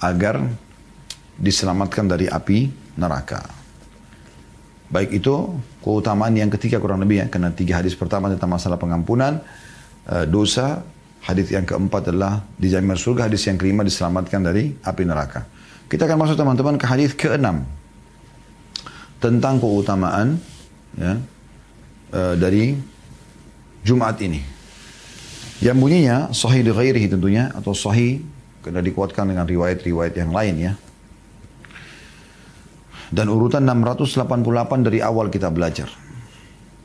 agar 0.00 0.40
diselamatkan 1.36 2.08
dari 2.08 2.28
api 2.28 2.68
neraka. 2.96 3.44
Baik 4.90 5.22
itu 5.22 5.34
keutamaan 5.84 6.34
yang 6.36 6.48
ketiga 6.52 6.80
kurang 6.80 7.04
lebih 7.04 7.24
ya, 7.24 7.26
karena 7.28 7.52
tiga 7.52 7.80
hadis 7.80 7.92
pertama 7.92 8.32
tentang 8.32 8.48
masalah 8.48 8.80
pengampunan 8.80 9.44
uh, 10.08 10.24
dosa, 10.24 10.82
hadis 11.24 11.52
yang 11.52 11.68
keempat 11.68 12.10
adalah 12.12 12.44
dijamin 12.56 12.96
surga, 12.96 13.28
hadis 13.28 13.44
yang 13.44 13.60
kelima 13.60 13.84
diselamatkan 13.84 14.40
dari 14.40 14.72
api 14.80 15.02
neraka. 15.04 15.44
Kita 15.90 16.06
akan 16.06 16.18
masuk 16.22 16.36
teman-teman 16.38 16.78
ke 16.78 16.86
hadis 16.86 17.12
keenam 17.12 17.66
tentang 19.20 19.60
keutamaan 19.60 20.40
ya, 20.96 21.18
uh, 22.14 22.34
dari 22.38 22.78
Jumat 23.84 24.16
ini. 24.22 24.40
Yang 25.60 25.76
bunyinya 25.76 26.16
sahih 26.32 26.64
di 26.64 26.72
ghairihi 26.72 27.08
tentunya 27.12 27.52
atau 27.52 27.76
sahih 27.76 28.24
karena 28.64 28.80
dikuatkan 28.80 29.28
dengan 29.28 29.44
riwayat-riwayat 29.44 30.14
yang 30.16 30.32
lain 30.32 30.54
ya. 30.56 30.72
Dan 33.10 33.26
urutan 33.26 33.66
688 33.66 34.86
dari 34.86 35.02
awal 35.02 35.28
kita 35.28 35.50
belajar. 35.50 35.90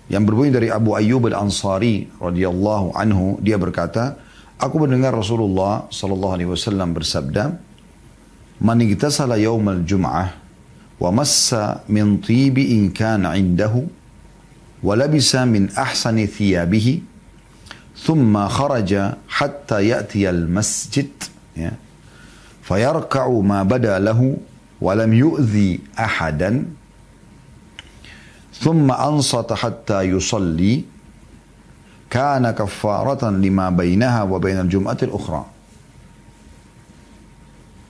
Yang 0.09 0.23
berbunyi 0.25 0.51
dari 0.53 0.67
Abu 0.73 0.97
Ayyub 0.97 1.29
al-Ansari 1.29 2.09
radhiyallahu 2.17 2.97
anhu 2.97 3.37
dia 3.41 3.61
berkata, 3.61 4.24
aku 4.60 4.76
mendengar 4.84 5.16
Rasulullah 5.16 5.88
sallallahu 5.88 6.34
alaihi 6.36 6.50
wasallam 6.50 6.92
bersabda, 6.92 7.56
"Man 8.60 8.78
igtasala 8.84 9.40
yaumal 9.40 9.82
jum'ah 9.86 10.36
wa 11.00 11.08
massa 11.12 11.80
min 11.88 12.20
tibi 12.20 12.76
in 12.76 12.92
kana 12.92 13.34
'indahu 13.36 13.88
wa 14.84 14.92
labisa 14.96 15.42
min 15.48 15.72
ahsani 15.72 16.28
thiyabihi" 16.28 17.10
ثم 18.00 18.32
خرج 18.32 18.90
حتى 19.28 19.78
يأتي 19.92 20.24
المسجد 20.30 21.12
فيركع 22.64 23.24
ما 23.44 23.60
بدا 23.62 23.98
له 24.00 24.20
ولم 24.80 25.10
يؤذي 25.14 25.70
أحدا 25.98 26.64
ثم 28.60 28.88
أنصت 28.92 29.52
حتى 29.52 30.00
يصلي 30.02 30.74
kana 32.15 32.55
kafaratan 32.55 33.43
lima 33.43 33.67
bainaha 33.75 34.23
wa 34.23 34.39
bainal 34.39 34.71
jum'atil 34.71 35.11
ukhra. 35.11 35.43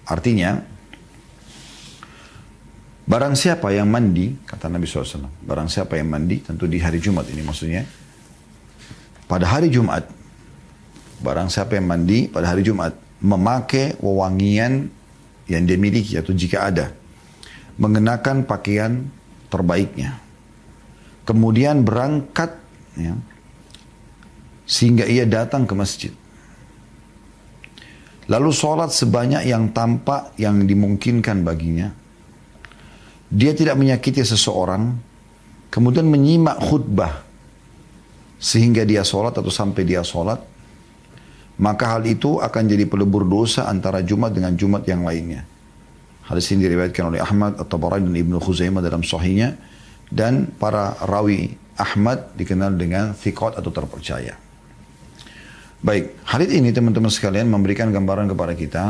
Artinya, 0.10 0.66
barang 3.06 3.38
siapa 3.38 3.70
yang 3.70 3.86
mandi, 3.86 4.34
kata 4.50 4.66
Nabi 4.66 4.90
SAW, 4.90 5.30
barang 5.46 5.70
siapa 5.70 6.02
yang 6.02 6.10
mandi, 6.10 6.42
tentu 6.42 6.66
di 6.66 6.82
hari 6.82 6.98
Jumat 6.98 7.30
ini 7.30 7.46
maksudnya, 7.46 7.86
pada 9.30 9.46
hari 9.46 9.70
Jumat, 9.70 10.10
barang 11.22 11.54
siapa 11.54 11.78
yang 11.78 11.86
mandi 11.86 12.26
pada 12.26 12.50
hari 12.50 12.66
Jumat, 12.66 12.98
memakai 13.22 13.94
wewangian 14.02 14.90
yang 15.46 15.62
dia 15.70 15.78
miliki 15.78 16.18
atau 16.18 16.34
jika 16.34 16.66
ada, 16.66 16.90
mengenakan 17.78 18.42
pakaian 18.42 19.06
terbaiknya, 19.54 20.18
kemudian 21.30 21.86
berangkat 21.86 22.58
ya, 22.98 23.14
sehingga 24.66 25.06
ia 25.06 25.24
datang 25.30 25.70
ke 25.70 25.74
masjid. 25.78 26.14
Lalu 28.26 28.50
sholat 28.50 28.90
sebanyak 28.90 29.46
yang 29.46 29.70
tampak 29.70 30.34
yang 30.42 30.66
dimungkinkan 30.66 31.46
baginya. 31.46 31.94
Dia 33.30 33.54
tidak 33.54 33.78
menyakiti 33.78 34.26
seseorang, 34.26 34.98
kemudian 35.70 36.10
menyimak 36.10 36.58
khutbah 36.58 37.22
sehingga 38.42 38.82
dia 38.82 39.06
sholat 39.06 39.38
atau 39.38 39.54
sampai 39.54 39.86
dia 39.86 40.02
sholat, 40.02 40.42
maka 41.62 41.98
hal 41.98 42.04
itu 42.10 42.42
akan 42.42 42.64
jadi 42.66 42.90
pelebur 42.90 43.26
dosa 43.26 43.70
antara 43.70 44.02
Jumat 44.02 44.34
dengan 44.34 44.58
Jumat 44.58 44.86
yang 44.90 45.06
lainnya. 45.06 45.46
Hadis 46.26 46.50
ini 46.50 46.66
diriwayatkan 46.66 47.14
oleh 47.14 47.22
Ahmad 47.22 47.62
atau 47.62 47.78
tabarani 47.78 48.10
dan 48.10 48.18
Ibnu 48.18 48.42
Khuzaimah 48.42 48.82
dalam 48.82 49.06
sahihnya 49.06 49.54
dan 50.10 50.50
para 50.58 50.98
rawi 51.06 51.54
Ahmad 51.78 52.34
dikenal 52.34 52.74
dengan 52.74 53.14
thiqat 53.14 53.62
atau 53.62 53.70
terpercaya. 53.70 54.45
Baik, 55.84 56.16
hadis 56.24 56.50
ini 56.56 56.72
teman-teman 56.72 57.12
sekalian 57.12 57.52
memberikan 57.52 57.92
gambaran 57.92 58.32
kepada 58.32 58.54
kita 58.56 58.84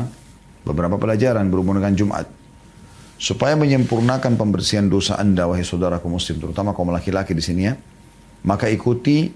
beberapa 0.66 0.98
pelajaran 0.98 1.50
berhubungan 1.50 1.86
dengan 1.86 1.96
Jumat. 1.96 2.26
Supaya 3.16 3.56
menyempurnakan 3.56 4.36
pembersihan 4.36 4.86
dosa 4.92 5.16
anda, 5.16 5.48
wahai 5.48 5.64
saudaraku 5.64 6.12
muslim, 6.12 6.36
terutama 6.36 6.76
kaum 6.76 6.92
laki-laki 6.92 7.32
di 7.32 7.40
sini 7.40 7.62
ya, 7.72 7.74
maka 8.44 8.68
ikuti 8.68 9.32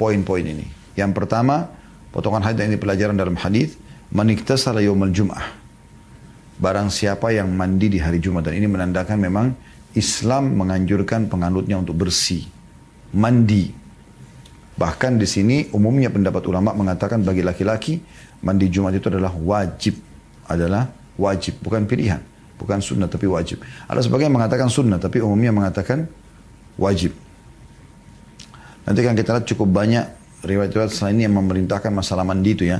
poin-poin 0.00 0.40
ini. 0.42 0.64
Yang 0.96 1.12
pertama, 1.12 1.68
potongan 2.08 2.40
hadis 2.40 2.64
ini 2.64 2.80
pelajaran 2.80 3.14
dalam 3.14 3.36
hadis, 3.36 3.76
maniktasala 4.10 4.80
yaumal 4.80 5.12
jum'ah. 5.12 5.44
Barang 6.58 6.90
siapa 6.90 7.30
yang 7.30 7.52
mandi 7.52 7.86
di 7.86 8.02
hari 8.02 8.18
Jumat 8.18 8.48
dan 8.48 8.58
ini 8.58 8.66
menandakan 8.66 9.18
memang 9.20 9.46
Islam 9.94 10.58
menganjurkan 10.58 11.30
penganutnya 11.30 11.78
untuk 11.78 12.00
bersih, 12.00 12.42
mandi. 13.14 13.87
Bahkan 14.78 15.18
di 15.18 15.26
sini 15.26 15.66
umumnya 15.74 16.06
pendapat 16.06 16.40
ulama 16.46 16.70
mengatakan 16.70 17.26
bagi 17.26 17.42
laki-laki 17.42 17.98
mandi 18.46 18.70
Jumat 18.70 18.94
itu 18.94 19.10
adalah 19.10 19.34
wajib, 19.34 19.98
adalah 20.46 20.86
wajib, 21.18 21.58
bukan 21.58 21.82
pilihan, 21.82 22.22
bukan 22.54 22.78
sunnah 22.78 23.10
tapi 23.10 23.26
wajib. 23.26 23.58
Ada 23.90 24.06
sebagian 24.06 24.30
yang 24.30 24.38
mengatakan 24.38 24.70
sunnah 24.70 25.02
tapi 25.02 25.18
umumnya 25.18 25.50
mengatakan 25.50 26.06
wajib. 26.78 27.10
Nanti 28.86 29.00
kan 29.02 29.18
kita 29.18 29.34
lihat 29.34 29.46
cukup 29.50 29.68
banyak 29.68 30.04
riwayat-riwayat 30.46 30.94
selain 30.94 31.18
ini 31.18 31.26
yang 31.26 31.34
memerintahkan 31.34 31.90
masalah 31.90 32.22
mandi 32.22 32.54
itu 32.54 32.64
ya. 32.70 32.78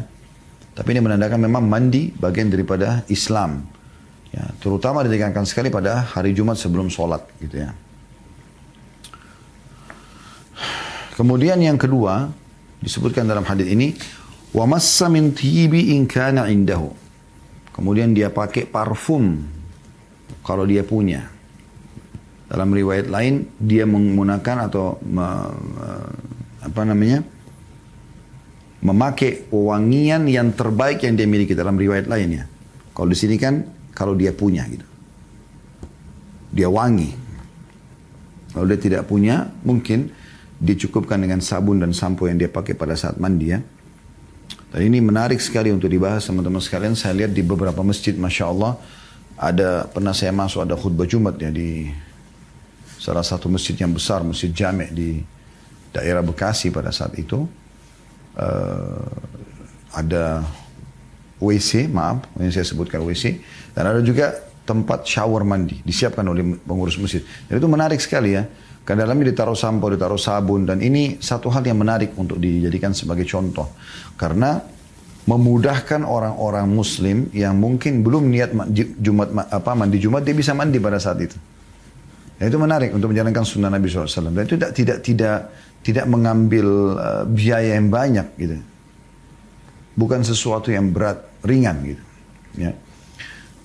Tapi 0.78 0.94
ini 0.94 1.02
menandakan 1.02 1.42
memang 1.42 1.66
mandi 1.66 2.14
bagian 2.14 2.46
daripada 2.46 3.02
Islam. 3.10 3.66
Ya, 4.30 4.46
terutama 4.62 5.02
ditekankan 5.02 5.42
sekali 5.42 5.66
pada 5.66 6.06
hari 6.06 6.30
Jumat 6.30 6.54
sebelum 6.54 6.86
sholat 6.86 7.26
gitu 7.42 7.66
ya. 7.66 7.74
Kemudian 11.18 11.58
yang 11.58 11.74
kedua 11.74 12.30
disebutkan 12.78 13.26
dalam 13.26 13.42
hadis 13.42 13.66
ini 13.66 13.90
wa 14.54 14.70
massa 14.70 15.10
min 15.10 15.34
tibi 15.34 15.98
in 15.98 16.06
kana 16.06 16.46
indahu. 16.46 16.94
Kemudian 17.74 18.14
dia 18.14 18.30
pakai 18.30 18.70
parfum 18.70 19.34
kalau 20.46 20.62
dia 20.62 20.86
punya. 20.86 21.26
Dalam 22.46 22.70
riwayat 22.70 23.10
lain 23.10 23.50
dia 23.58 23.82
menggunakan 23.82 24.70
atau 24.70 24.94
apa 26.62 26.82
namanya 26.86 27.26
memakai 28.78 29.50
wangian 29.50 30.22
yang 30.30 30.54
terbaik 30.54 31.02
yang 31.02 31.18
dia 31.18 31.26
miliki 31.26 31.58
dalam 31.58 31.74
riwayat 31.74 32.06
lainnya. 32.06 32.46
Kalau 32.94 33.10
di 33.10 33.18
sini 33.18 33.34
kan 33.34 33.66
kalau 33.90 34.14
dia 34.14 34.30
punya 34.30 34.62
gitu. 34.70 34.86
Dia 36.54 36.70
wangi. 36.70 37.10
Kalau 38.54 38.70
dia 38.70 38.78
tidak 38.78 39.10
punya 39.10 39.50
mungkin 39.66 40.14
dicukupkan 40.58 41.18
dengan 41.22 41.38
sabun 41.38 41.78
dan 41.78 41.94
sampo 41.94 42.26
yang 42.26 42.38
dia 42.38 42.50
pakai 42.50 42.74
pada 42.74 42.98
saat 42.98 43.16
mandi 43.22 43.54
ya. 43.54 43.62
Dan 44.68 44.80
ini 44.84 45.00
menarik 45.00 45.40
sekali 45.40 45.72
untuk 45.72 45.88
dibahas 45.88 46.28
teman-teman 46.28 46.60
sekalian. 46.60 46.92
Saya 46.92 47.16
lihat 47.24 47.32
di 47.32 47.40
beberapa 47.40 47.80
masjid, 47.80 48.12
Masya 48.12 48.44
Allah, 48.52 48.76
ada 49.38 49.86
pernah 49.88 50.12
saya 50.12 50.34
masuk 50.34 50.66
ada 50.66 50.74
khutbah 50.74 51.06
Jumat 51.08 51.38
ya 51.38 51.48
di 51.48 51.88
salah 52.98 53.22
satu 53.22 53.48
masjid 53.48 53.78
yang 53.78 53.94
besar, 53.94 54.20
masjid 54.26 54.50
Jame 54.50 54.90
di 54.90 55.22
daerah 55.94 56.20
Bekasi 56.20 56.68
pada 56.74 56.92
saat 56.92 57.14
itu. 57.16 57.46
Uh, 58.38 59.08
ada 59.94 60.44
WC, 61.40 61.88
maaf, 61.88 62.26
yang 62.36 62.50
saya 62.50 62.66
sebutkan 62.66 63.00
WC, 63.02 63.40
dan 63.72 63.88
ada 63.88 64.02
juga 64.02 64.36
tempat 64.68 65.06
shower 65.06 65.48
mandi, 65.48 65.80
disiapkan 65.80 66.26
oleh 66.28 66.58
pengurus 66.60 67.00
masjid. 67.00 67.24
Dan 67.48 67.56
itu 67.56 67.68
menarik 67.70 68.02
sekali 68.02 68.36
ya, 68.36 68.44
karena 68.88 69.04
dalamnya 69.04 69.36
ditaruh 69.36 69.52
sampo, 69.52 69.92
ditaruh 69.92 70.16
sabun, 70.16 70.64
dan 70.64 70.80
ini 70.80 71.20
satu 71.20 71.52
hal 71.52 71.60
yang 71.60 71.76
menarik 71.76 72.16
untuk 72.16 72.40
dijadikan 72.40 72.96
sebagai 72.96 73.28
contoh. 73.28 73.68
Karena 74.16 74.56
memudahkan 75.28 76.08
orang-orang 76.08 76.64
muslim 76.72 77.28
yang 77.36 77.60
mungkin 77.60 78.00
belum 78.00 78.32
niat 78.32 78.56
Jumat 78.96 79.52
apa 79.52 79.76
mandi 79.76 80.00
Jumat 80.00 80.24
dia 80.24 80.32
bisa 80.32 80.56
mandi 80.56 80.80
pada 80.80 80.96
saat 80.96 81.20
itu. 81.20 81.36
Dan 82.40 82.48
itu 82.48 82.56
menarik 82.56 82.96
untuk 82.96 83.12
menjalankan 83.12 83.44
sunnah 83.44 83.68
Nabi 83.68 83.92
SAW. 83.92 84.32
Dan 84.32 84.48
itu 84.48 84.56
tidak 84.56 84.72
tidak 84.72 84.98
tidak 85.04 85.38
tidak 85.84 86.06
mengambil 86.08 86.96
uh, 86.96 87.24
biaya 87.28 87.76
yang 87.76 87.92
banyak 87.92 88.40
gitu. 88.40 88.56
Bukan 90.00 90.24
sesuatu 90.24 90.72
yang 90.72 90.96
berat, 90.96 91.28
ringan 91.44 91.76
gitu. 91.84 92.02
Ya. 92.56 92.72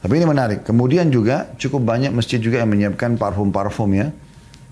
Tapi 0.04 0.20
ini 0.20 0.28
menarik. 0.28 0.68
Kemudian 0.68 1.08
juga 1.08 1.48
cukup 1.56 1.80
banyak 1.88 2.12
masjid 2.12 2.44
juga 2.44 2.60
yang 2.60 2.76
menyiapkan 2.76 3.16
parfum-parfum 3.16 3.88
ya 3.96 4.12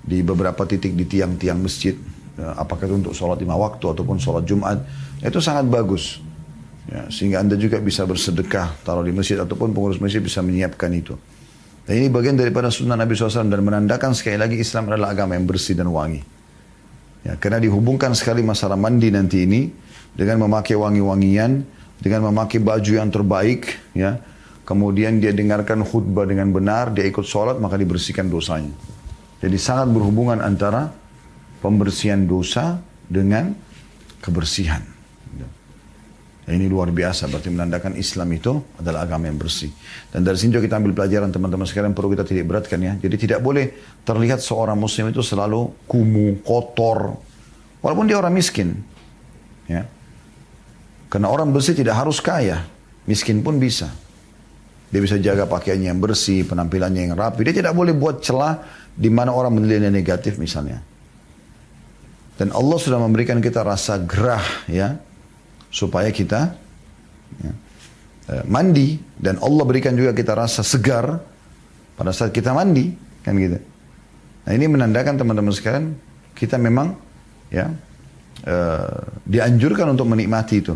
di 0.02 0.26
beberapa 0.26 0.66
titik 0.66 0.98
di 0.98 1.06
tiang-tiang 1.06 1.62
masjid. 1.62 1.94
Ya, 2.36 2.58
apakah 2.58 2.90
itu 2.90 2.96
untuk 2.98 3.14
sholat 3.14 3.38
lima 3.38 3.54
waktu 3.54 3.86
ataupun 3.86 4.18
sholat 4.18 4.44
Jumat. 4.50 4.82
Itu 5.22 5.38
sangat 5.38 5.70
bagus. 5.70 6.18
Ya, 6.90 7.06
sehingga 7.14 7.46
Anda 7.46 7.56
juga 7.56 7.78
bisa 7.78 8.04
bersedekah 8.10 8.82
taruh 8.82 9.06
di 9.06 9.14
masjid 9.14 9.38
ataupun 9.38 9.72
pengurus 9.72 10.02
masjid 10.02 10.18
bisa 10.18 10.42
menyiapkan 10.42 10.90
itu. 10.92 11.14
Dan 11.86 12.02
ini 12.02 12.08
bagian 12.10 12.38
daripada 12.38 12.74
sunnah 12.74 12.98
Nabi 12.98 13.14
SAW 13.14 13.50
dan 13.50 13.62
menandakan 13.62 14.14
sekali 14.18 14.38
lagi 14.38 14.58
Islam 14.58 14.90
adalah 14.90 15.14
agama 15.14 15.38
yang 15.38 15.46
bersih 15.46 15.78
dan 15.78 15.90
wangi. 15.94 16.22
Ya, 17.22 17.38
karena 17.38 17.62
dihubungkan 17.62 18.18
sekali 18.18 18.42
masalah 18.42 18.74
mandi 18.74 19.14
nanti 19.14 19.46
ini 19.46 19.70
dengan 20.18 20.42
memakai 20.50 20.74
wangi-wangian, 20.74 21.62
dengan 22.02 22.34
memakai 22.34 22.58
baju 22.58 22.92
yang 22.98 23.14
terbaik, 23.14 23.94
ya, 23.94 24.18
kemudian 24.66 25.22
dia 25.22 25.30
dengarkan 25.30 25.86
khutbah 25.86 26.26
dengan 26.26 26.50
benar, 26.50 26.90
dia 26.98 27.06
ikut 27.06 27.22
sholat, 27.22 27.62
maka 27.62 27.78
dibersihkan 27.78 28.26
dosanya. 28.26 28.74
Jadi 29.42 29.58
sangat 29.58 29.90
berhubungan 29.90 30.38
antara 30.38 30.94
pembersihan 31.60 32.30
dosa 32.30 32.78
dengan 33.10 33.58
kebersihan. 34.22 35.02
Nah, 36.42 36.58
ini 36.58 36.66
luar 36.66 36.90
biasa, 36.90 37.30
berarti 37.30 37.54
menandakan 37.54 37.94
Islam 37.96 38.28
itu 38.34 38.58
adalah 38.82 39.06
agama 39.06 39.30
yang 39.30 39.38
bersih. 39.38 39.70
Dan 40.10 40.26
dari 40.26 40.42
sini 40.42 40.58
juga 40.58 40.66
kita 40.66 40.82
ambil 40.82 40.94
pelajaran 40.98 41.30
teman-teman 41.30 41.70
sekalian 41.70 41.94
perlu 41.94 42.18
kita 42.18 42.26
tidak 42.26 42.50
beratkan 42.50 42.82
ya. 42.82 42.94
Jadi 42.98 43.16
tidak 43.30 43.40
boleh 43.46 43.70
terlihat 44.02 44.42
seorang 44.42 44.74
muslim 44.74 45.14
itu 45.14 45.22
selalu 45.22 45.70
kumuh, 45.86 46.42
kotor. 46.42 47.14
Walaupun 47.86 48.10
dia 48.10 48.18
orang 48.18 48.34
miskin. 48.34 48.74
Ya. 49.70 49.86
Karena 51.14 51.30
orang 51.30 51.54
bersih 51.54 51.78
tidak 51.78 52.02
harus 52.02 52.18
kaya. 52.18 52.66
Miskin 53.06 53.46
pun 53.46 53.62
bisa. 53.62 53.94
Dia 54.92 55.00
bisa 55.00 55.16
jaga 55.24 55.48
pakaiannya 55.48 55.88
yang 55.96 56.02
bersih, 56.04 56.44
penampilannya 56.44 57.08
yang 57.08 57.16
rapi. 57.16 57.48
Dia 57.48 57.64
tidak 57.64 57.72
boleh 57.72 57.96
buat 57.96 58.20
celah 58.20 58.60
di 58.92 59.08
mana 59.08 59.32
orang 59.32 59.56
menilainya 59.56 59.88
negatif 59.88 60.36
misalnya. 60.36 60.84
Dan 62.36 62.52
Allah 62.52 62.78
sudah 62.78 63.00
memberikan 63.00 63.40
kita 63.40 63.64
rasa 63.64 64.02
gerah 64.04 64.44
ya 64.68 65.00
supaya 65.72 66.12
kita 66.12 66.52
ya, 67.40 67.52
eh, 68.36 68.44
mandi 68.50 69.00
dan 69.16 69.40
Allah 69.40 69.64
berikan 69.64 69.96
juga 69.96 70.12
kita 70.12 70.36
rasa 70.36 70.60
segar 70.66 71.22
pada 71.96 72.12
saat 72.12 72.36
kita 72.36 72.52
mandi 72.52 72.92
kan 73.24 73.38
gitu. 73.40 73.62
Nah 74.44 74.52
ini 74.52 74.66
menandakan 74.68 75.22
teman-teman 75.22 75.54
sekalian 75.54 75.94
kita 76.34 76.58
memang 76.58 76.98
ya 77.54 77.70
uh, 78.50 79.02
dianjurkan 79.28 79.94
untuk 79.94 80.10
menikmati 80.10 80.66
itu. 80.66 80.74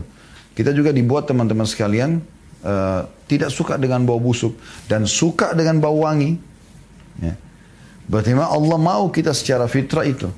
Kita 0.54 0.70
juga 0.70 0.94
dibuat 0.94 1.26
teman-teman 1.26 1.66
sekalian 1.66 2.22
uh, 2.62 3.10
tidak 3.26 3.50
suka 3.50 3.76
dengan 3.76 4.06
bau 4.06 4.22
busuk 4.22 4.58
dan 4.86 5.10
suka 5.10 5.54
dengan 5.58 5.82
bau 5.82 6.06
wangi. 6.06 6.38
Ya. 7.22 7.34
Berarti 8.06 8.38
Allah 8.38 8.78
mau 8.78 9.10
kita 9.10 9.34
secara 9.34 9.66
fitrah 9.66 10.06
itu. 10.06 10.30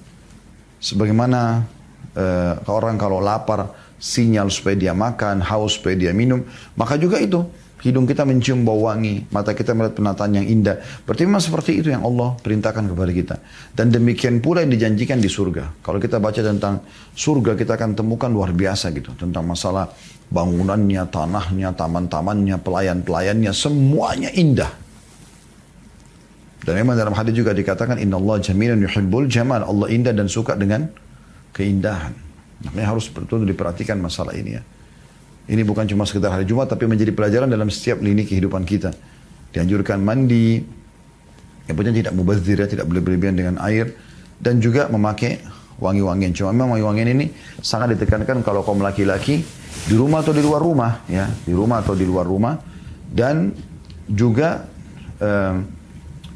Sebagaimana 0.79 1.67
uh, 2.15 2.53
orang 2.71 2.95
kalau 2.95 3.19
lapar 3.19 3.75
sinyal 3.97 4.47
supaya 4.53 4.77
dia 4.77 4.93
makan, 4.93 5.41
haus 5.41 5.75
supaya 5.75 5.97
dia 5.97 6.13
minum, 6.13 6.45
maka 6.77 6.95
juga 6.95 7.17
itu 7.17 7.43
hidung 7.85 8.09
kita 8.09 8.25
mencium 8.25 8.65
bau 8.65 8.89
wangi, 8.89 9.29
mata 9.29 9.53
kita 9.53 9.77
melihat 9.77 9.93
penataan 9.93 10.33
yang 10.33 10.47
indah. 10.47 10.81
Berarti 11.05 11.23
memang 11.29 11.43
seperti 11.43 11.71
itu 11.81 11.93
yang 11.93 12.01
Allah 12.01 12.33
perintahkan 12.41 12.89
kepada 12.89 13.11
kita. 13.13 13.35
Dan 13.73 13.93
demikian 13.93 14.41
pula 14.41 14.65
yang 14.65 14.73
dijanjikan 14.73 15.21
di 15.21 15.29
surga. 15.29 15.81
Kalau 15.85 16.01
kita 16.01 16.17
baca 16.17 16.41
tentang 16.41 16.81
surga, 17.13 17.53
kita 17.53 17.77
akan 17.77 17.93
temukan 17.93 18.29
luar 18.33 18.53
biasa 18.53 18.89
gitu. 18.95 19.13
Tentang 19.13 19.45
masalah 19.45 19.89
bangunannya, 20.27 21.07
tanahnya, 21.07 21.71
taman-tamannya, 21.71 22.59
pelayan-pelayannya, 22.59 23.51
semuanya 23.55 24.29
indah. 24.35 24.71
Dan 26.67 26.83
memang 26.83 26.99
dalam 26.99 27.15
hadis 27.15 27.31
juga 27.31 27.55
dikatakan 27.55 27.95
Inna 27.95 28.19
Allah 28.19 28.43
jamilun 28.43 28.83
yuhibbul 28.83 29.31
jamal. 29.31 29.63
Allah 29.63 29.87
indah 29.87 30.11
dan 30.11 30.27
suka 30.27 30.51
dengan 30.59 30.91
keindahan. 31.55 32.11
Makanya 32.67 32.87
harus 32.91 33.07
betul-betul 33.07 33.47
diperhatikan 33.55 33.95
masalah 34.03 34.35
ini 34.35 34.59
ya. 34.59 34.63
Ini 35.47 35.63
bukan 35.63 35.87
cuma 35.87 36.03
sekedar 36.03 36.27
hari 36.27 36.43
Jumat 36.43 36.67
tapi 36.67 36.83
menjadi 36.83 37.15
pelajaran 37.15 37.47
dalam 37.47 37.71
setiap 37.71 38.03
lini 38.03 38.27
kehidupan 38.27 38.67
kita. 38.67 38.91
Dianjurkan 39.55 40.03
mandi, 40.03 40.59
yang 41.71 41.75
punya 41.79 41.95
tidak 41.95 42.11
mubazir 42.19 42.59
ya, 42.59 42.67
tidak 42.67 42.83
berlebihan 42.91 43.39
dengan 43.39 43.55
air 43.63 43.95
dan 44.43 44.59
juga 44.59 44.91
memakai 44.91 45.39
wangi-wangian. 45.79 46.35
Cuma 46.35 46.51
memang 46.51 46.75
wangi-wangian 46.75 47.09
ini 47.15 47.25
sangat 47.63 47.95
ditekankan 47.95 48.43
kalau 48.43 48.59
kaum 48.67 48.83
laki-laki 48.83 49.39
di 49.85 49.95
rumah 49.95 50.25
atau 50.25 50.33
di 50.33 50.41
luar 50.41 50.61
rumah 50.63 51.05
ya 51.05 51.29
di 51.45 51.53
rumah 51.53 51.85
atau 51.85 51.93
di 51.93 52.05
luar 52.07 52.25
rumah. 52.25 52.55
Dan 53.07 53.55
juga 54.07 54.67
eh, 55.19 55.55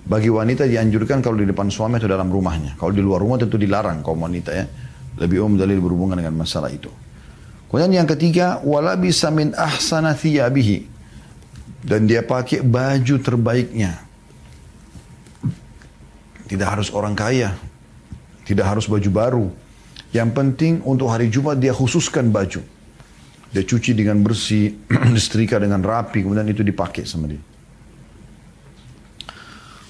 bagi 0.07 0.29
wanita 0.31 0.67
dianjurkan 0.67 1.19
kalau 1.19 1.39
di 1.39 1.47
depan 1.47 1.67
suami 1.67 1.99
atau 1.99 2.07
dalam 2.07 2.31
rumahnya. 2.31 2.79
Kalau 2.79 2.93
di 2.95 3.03
luar 3.03 3.19
rumah 3.19 3.39
tentu 3.41 3.59
dilarang 3.59 3.99
kaum 4.05 4.23
wanita 4.23 4.51
ya. 4.55 4.65
Lebih 5.19 5.43
umum 5.43 5.59
dalil 5.59 5.83
berhubungan 5.83 6.15
dengan 6.15 6.35
masalah 6.39 6.71
itu. 6.71 6.87
Kemudian 7.67 8.03
yang 8.03 8.07
ketiga 8.07 8.59
wala 8.63 8.95
bisa 8.95 9.27
min 9.31 9.51
ahsana 9.55 10.15
thiyabihi. 10.15 10.91
Dan 11.81 12.05
dia 12.05 12.21
pakai 12.21 12.61
baju 12.61 13.15
terbaiknya. 13.19 14.05
Tidak 16.45 16.67
harus 16.67 16.93
orang 16.93 17.17
kaya. 17.17 17.57
Tidak 18.45 18.63
harus 18.63 18.85
baju 18.87 19.09
baru. 19.11 19.47
Yang 20.11 20.29
penting 20.35 20.73
untuk 20.83 21.07
hari 21.07 21.31
Jumat 21.31 21.59
dia 21.59 21.71
khususkan 21.71 22.31
baju 22.31 22.61
dia 23.51 23.63
cuci 23.67 23.91
dengan 23.91 24.23
bersih, 24.23 24.71
disetrika 25.15 25.59
dengan 25.59 25.83
rapi, 25.83 26.23
kemudian 26.23 26.47
itu 26.47 26.63
dipakai 26.63 27.03
sama 27.03 27.27
dia. 27.27 27.43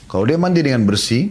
Kalau 0.09 0.25
dia 0.27 0.35
mandi 0.35 0.59
dengan 0.65 0.83
bersih, 0.83 1.29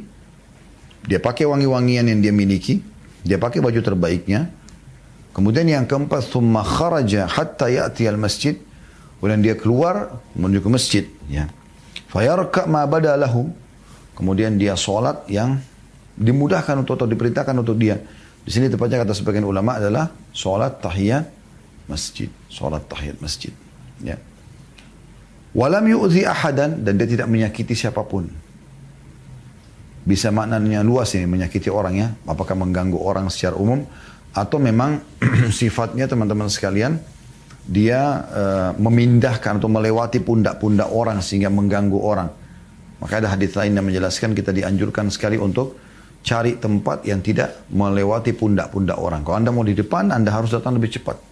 dia 1.04 1.20
pakai 1.20 1.44
wangi-wangian 1.44 2.06
yang 2.06 2.20
dia 2.22 2.32
miliki, 2.32 2.80
dia 3.26 3.36
pakai 3.36 3.60
baju 3.60 3.80
terbaiknya. 3.82 4.48
Kemudian 5.36 5.68
yang 5.68 5.84
keempat, 5.84 6.32
thumma 6.32 6.64
kharaja 6.64 7.28
hatta 7.28 7.68
ya'ti 7.68 8.08
al-masjid. 8.08 8.56
Kemudian 9.20 9.44
dia 9.44 9.54
keluar 9.58 10.22
menuju 10.32 10.64
ke 10.64 10.70
masjid. 10.72 11.04
Ya. 11.28 11.52
Fayarka 12.08 12.64
ma. 12.64 12.88
Kemudian 14.16 14.56
dia 14.56 14.76
sholat 14.80 15.28
yang 15.28 15.60
dimudahkan 16.16 16.80
untuk 16.80 16.96
atau 16.96 17.08
diperintahkan 17.08 17.52
untuk 17.60 17.76
dia. 17.76 18.00
Di 18.40 18.48
sini 18.48 18.72
tepatnya 18.72 19.04
kata 19.04 19.12
sebagian 19.12 19.44
ulama 19.44 19.76
adalah 19.76 20.08
sholat 20.32 20.80
tahiyat 20.80 21.39
masjid, 21.90 22.30
sholat 22.46 22.86
tahiyat 22.86 23.18
masjid. 23.18 23.50
Ya. 23.98 24.16
Walam 25.50 25.82
yu'zi 25.90 26.22
ahadan 26.22 26.86
dan 26.86 26.94
dia 26.94 27.10
tidak 27.10 27.26
menyakiti 27.26 27.74
siapa 27.74 28.06
pun. 28.06 28.30
Bisa 30.06 30.30
maknanya 30.30 30.86
luas 30.86 31.10
ini 31.18 31.26
menyakiti 31.26 31.68
orang 31.68 31.94
ya. 31.98 32.08
Apakah 32.24 32.54
mengganggu 32.54 32.96
orang 32.96 33.26
secara 33.28 33.58
umum 33.58 33.82
atau 34.30 34.62
memang 34.62 35.02
sifatnya 35.50 36.06
teman-teman 36.06 36.46
sekalian 36.46 37.02
dia 37.66 38.24
uh, 38.30 38.70
memindahkan 38.78 39.58
atau 39.58 39.68
melewati 39.68 40.22
pundak-pundak 40.22 40.88
orang 40.90 41.18
sehingga 41.20 41.50
mengganggu 41.50 41.98
orang. 41.98 42.30
Maka 43.02 43.20
ada 43.20 43.32
hadis 43.32 43.52
lain 43.56 43.74
yang 43.74 43.86
menjelaskan 43.86 44.36
kita 44.36 44.54
dianjurkan 44.54 45.10
sekali 45.10 45.36
untuk 45.40 45.76
cari 46.20 46.60
tempat 46.60 47.04
yang 47.08 47.24
tidak 47.24 47.64
melewati 47.72 48.36
pundak-pundak 48.36 48.96
orang. 49.00 49.24
Kalau 49.24 49.36
Anda 49.40 49.50
mau 49.52 49.64
di 49.64 49.72
depan, 49.72 50.12
Anda 50.12 50.30
harus 50.32 50.52
datang 50.52 50.76
lebih 50.76 50.92
cepat. 51.00 51.29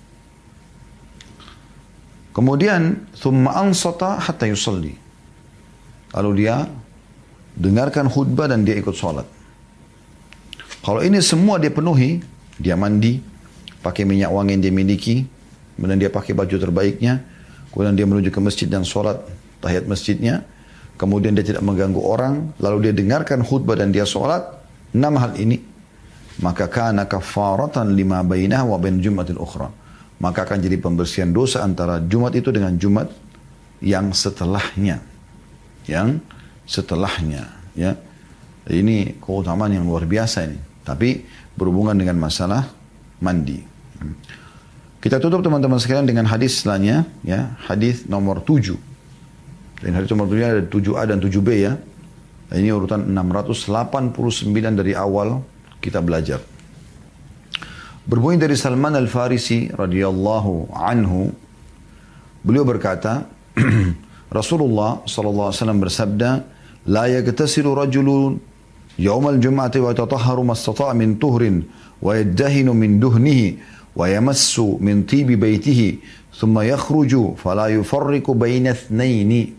Kemudian 2.38 3.10
thumma 3.18 3.50
ansata 3.58 4.14
hatta 4.22 4.46
yusalli. 4.46 4.94
Lalu 6.14 6.46
dia 6.46 6.70
dengarkan 7.58 8.06
khutbah 8.06 8.46
dan 8.46 8.62
dia 8.62 8.78
ikut 8.78 8.94
sholat. 8.94 9.26
Kalau 10.86 11.02
ini 11.02 11.18
semua 11.18 11.58
dia 11.58 11.74
penuhi, 11.74 12.22
dia 12.54 12.78
mandi, 12.78 13.18
pakai 13.82 14.06
minyak 14.06 14.30
wangi 14.30 14.54
yang 14.54 14.62
dia 14.62 14.70
miliki, 14.70 15.26
kemudian 15.74 15.98
dia 15.98 16.14
pakai 16.14 16.38
baju 16.38 16.54
terbaiknya, 16.54 17.26
kemudian 17.74 17.98
dia 17.98 18.06
menuju 18.06 18.30
ke 18.30 18.38
masjid 18.38 18.70
dan 18.70 18.86
sholat 18.86 19.18
tahiyat 19.58 19.90
masjidnya, 19.90 20.46
kemudian 20.94 21.34
dia 21.34 21.42
tidak 21.42 21.66
mengganggu 21.66 21.98
orang, 21.98 22.54
lalu 22.62 22.86
dia 22.86 22.94
dengarkan 22.94 23.42
khutbah 23.42 23.74
dan 23.74 23.90
dia 23.90 24.06
sholat, 24.06 24.46
enam 24.94 25.18
hal 25.18 25.34
ini, 25.34 25.58
maka 26.38 26.70
kana 26.70 27.02
kafaratan 27.10 27.98
lima 27.98 28.22
bainah 28.22 28.62
wa 28.62 28.78
bain 28.78 29.02
jumatil 29.02 29.42
ukhra 29.42 29.87
maka 30.18 30.42
akan 30.42 30.58
jadi 30.58 30.76
pembersihan 30.82 31.30
dosa 31.30 31.62
antara 31.62 32.02
Jumat 32.02 32.34
itu 32.34 32.50
dengan 32.50 32.74
Jumat 32.74 33.06
yang 33.78 34.10
setelahnya. 34.10 34.98
Yang 35.86 36.18
setelahnya. 36.66 37.46
Ya. 37.78 37.94
Ini 38.68 39.16
keutamaan 39.22 39.72
yang 39.72 39.86
luar 39.86 40.04
biasa 40.04 40.44
ini. 40.50 40.58
Tapi 40.82 41.22
berhubungan 41.54 41.94
dengan 41.94 42.18
masalah 42.18 42.66
mandi. 43.22 43.62
Kita 44.98 45.22
tutup 45.22 45.40
teman-teman 45.46 45.78
sekalian 45.78 46.10
dengan 46.10 46.26
hadis 46.26 46.66
selanjutnya. 46.66 47.06
Ya. 47.22 47.54
Hadis 47.70 48.10
nomor 48.10 48.42
7. 48.42 48.74
Dan 49.78 49.94
hadis 49.94 50.10
nomor 50.10 50.26
7 50.26 50.42
ada 50.42 50.62
7A 50.66 51.02
dan 51.14 51.22
7B 51.22 51.48
ya. 51.62 51.78
Ini 52.50 52.74
urutan 52.74 53.06
689 53.06 54.18
dari 54.74 54.98
awal 54.98 55.46
kita 55.78 56.02
belajar. 56.02 56.42
Berbunyi 58.07 58.35
dari 58.35 58.59
Salman 58.59 58.99
Al-Farisi 58.99 59.71
radhiyallahu 59.71 60.75
anhu, 60.75 61.31
beliau 62.43 62.67
berkata, 62.67 63.23
Rasulullah 64.33 64.99
sallallahu 65.07 65.47
alaihi 65.49 65.59
wasallam 65.61 65.79
bersabda, 65.79 66.29
"La 66.89 67.07
yagtasilu 67.07 67.71
rajulun 67.71 68.53
يوم 68.99 69.29
الجمعة 69.29 69.71
ويتطهر 69.75 70.37
ما 70.41 70.53
استطاع 70.53 70.93
من 70.93 71.15
طهر 71.15 71.61
ويدهن 72.01 72.67
من 72.69 72.99
دهنه 72.99 73.53
ويمس 73.95 74.59
من 74.59 75.03
طيب 75.03 75.31
بيته 75.39 75.97
ثم 76.37 76.59
يخرج 76.59 77.33
فلا 77.37 77.67
يفرق 77.67 78.31
بين 78.31 78.67
اثنين 78.67 79.53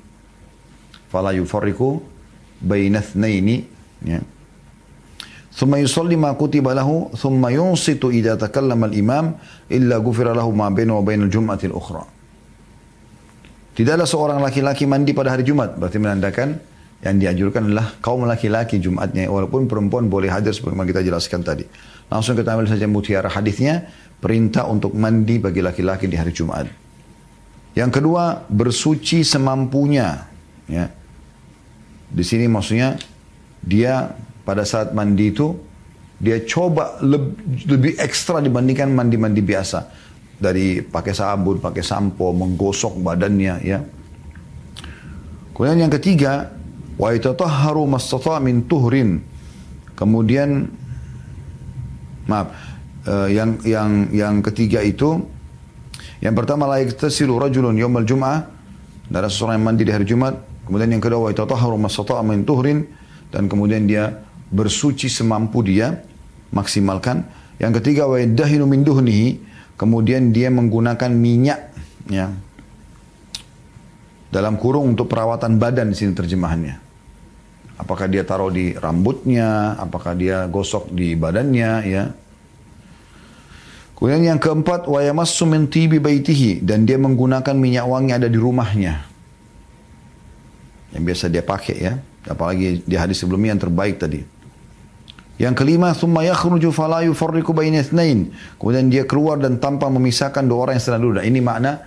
فلا 1.12 1.30
يفرق 1.30 2.00
بين 2.62 2.96
اثنين 2.96 3.64
yeah. 4.06 4.22
ثم 5.58 5.70
يصلي 5.70 6.18
ما 6.18 6.34
كتب 6.34 6.66
له 6.66 7.14
ثم 7.14 7.42
ينصت 7.46 8.02
إذا 8.02 8.34
تكلم 8.34 8.80
الإمام 8.90 9.26
إلا 9.70 10.02
غفر 10.02 10.34
له 10.34 10.46
ما 10.50 10.66
بينه 10.74 10.98
وبين 10.98 11.30
الجمعة 11.30 11.62
الأخرى 11.70 12.04
Tidaklah 13.74 14.06
seorang 14.06 14.38
laki-laki 14.38 14.86
mandi 14.86 15.10
pada 15.10 15.34
hari 15.34 15.42
Jumat. 15.42 15.74
Berarti 15.74 15.98
menandakan 15.98 16.62
yang 17.02 17.18
dianjurkan 17.18 17.66
adalah 17.66 17.98
kaum 17.98 18.22
laki-laki 18.22 18.78
Jumatnya. 18.78 19.26
Walaupun 19.26 19.66
perempuan 19.66 20.06
boleh 20.06 20.30
hadir 20.30 20.54
sebagaimana 20.54 20.86
kita 20.86 21.02
jelaskan 21.02 21.42
tadi. 21.42 21.66
Langsung 22.06 22.38
kita 22.38 22.54
ambil 22.54 22.70
saja 22.70 22.86
mutiara 22.86 23.26
hadisnya. 23.26 23.90
Perintah 24.22 24.70
untuk 24.70 24.94
mandi 24.94 25.42
bagi 25.42 25.58
laki-laki 25.58 26.06
di 26.06 26.14
hari 26.14 26.30
Jumat. 26.30 26.70
Yang 27.74 27.90
kedua, 27.98 28.46
bersuci 28.46 29.26
semampunya. 29.26 30.22
Ya. 30.70 30.94
Di 32.14 32.22
sini 32.22 32.46
maksudnya 32.46 32.94
dia 33.58 34.14
pada 34.49 34.65
saat 34.65 34.97
mandi 34.97 35.29
itu 35.29 35.53
dia 36.17 36.41
coba 36.41 36.97
lebih, 37.05 38.01
ekstra 38.01 38.41
dibandingkan 38.41 38.89
mandi-mandi 38.89 39.45
biasa 39.45 39.85
dari 40.41 40.81
pakai 40.81 41.13
sabun, 41.13 41.61
pakai 41.61 41.85
sampo, 41.85 42.33
menggosok 42.33 42.97
badannya 42.97 43.55
ya. 43.61 43.79
Kemudian 45.53 45.85
yang 45.85 45.93
ketiga, 45.93 46.49
wa 46.97 47.13
itatahharu 47.13 47.85
mastata' 47.85 48.41
min 48.41 48.65
tuhrin. 48.65 49.21
Kemudian 49.93 50.65
maaf, 52.25 52.57
uh, 53.05 53.29
yang 53.29 53.61
yang 53.61 54.09
yang 54.09 54.35
ketiga 54.41 54.81
itu 54.81 55.21
yang 56.25 56.33
pertama 56.33 56.65
la 56.65 56.81
yaktasilu 56.81 57.37
rajulun 57.37 57.77
yaumal 57.77 58.03
jum'ah, 58.03 58.49
ada 59.13 59.29
seseorang 59.29 59.61
yang 59.61 59.65
mandi 59.71 59.83
di 59.85 59.93
hari 59.93 60.09
Jumat. 60.09 60.35
Kemudian 60.65 60.89
yang 60.89 61.03
kedua 61.03 61.27
wa 61.27 61.29
itatahharu 61.29 61.77
mastata' 61.77 62.25
min 62.25 62.43
tuhrin 62.43 62.87
dan 63.29 63.45
kemudian 63.47 63.85
dia 63.85 64.28
bersuci 64.49 65.09
semampu 65.09 65.61
dia, 65.65 66.01
maksimalkan. 66.53 67.25
Yang 67.59 67.81
ketiga 67.83 68.07
wa 68.07 68.17
yaddahinu 68.17 68.65
min 68.65 68.81
duhnihi, 68.83 69.39
kemudian 69.75 70.31
dia 70.35 70.51
menggunakan 70.51 71.11
minyak 71.11 71.71
ya 72.09 72.31
dalam 74.29 74.61
kurung 74.61 74.93
untuk 74.93 75.09
perawatan 75.09 75.57
badan 75.57 75.89
di 75.93 75.97
sini 75.97 76.13
terjemahannya. 76.13 76.77
Apakah 77.79 78.11
dia 78.11 78.27
taruh 78.27 78.51
di 78.51 78.75
rambutnya, 78.75 79.79
apakah 79.79 80.13
dia 80.13 80.45
gosok 80.51 80.91
di 80.93 81.15
badannya 81.15 81.71
ya. 81.87 82.03
Kemudian 83.95 84.35
yang 84.35 84.39
keempat 84.39 84.87
wa 84.87 84.99
yamassu 85.03 85.43
min 85.43 85.67
tibi 85.67 85.99
baitihi 85.99 86.63
dan 86.63 86.87
dia 86.87 86.95
menggunakan 86.95 87.55
minyak 87.55 87.83
wangi 87.87 88.15
ada 88.15 88.31
di 88.31 88.39
rumahnya. 88.39 89.03
Yang 90.95 91.03
biasa 91.03 91.25
dia 91.27 91.43
pakai 91.43 91.77
ya, 91.79 91.93
apalagi 92.27 92.83
di 92.83 92.95
hadis 92.95 93.19
sebelumnya 93.19 93.55
yang 93.55 93.63
terbaik 93.63 93.99
tadi. 93.99 94.38
Yang 95.39 95.55
kelima, 95.63 95.95
summa 95.95 96.27
yakhruju 96.27 96.67
fala 96.75 96.99
yufarriqu. 97.07 97.55
Kemudian 97.55 98.85
dia 98.91 99.07
keluar 99.07 99.39
dan 99.39 99.55
tanpa 99.55 99.87
memisahkan 99.87 100.43
dua 100.43 100.67
orang 100.67 100.75
yang 100.75 100.83
sedang 100.83 101.01
duduk. 101.07 101.23
Ini 101.23 101.39
makna 101.39 101.79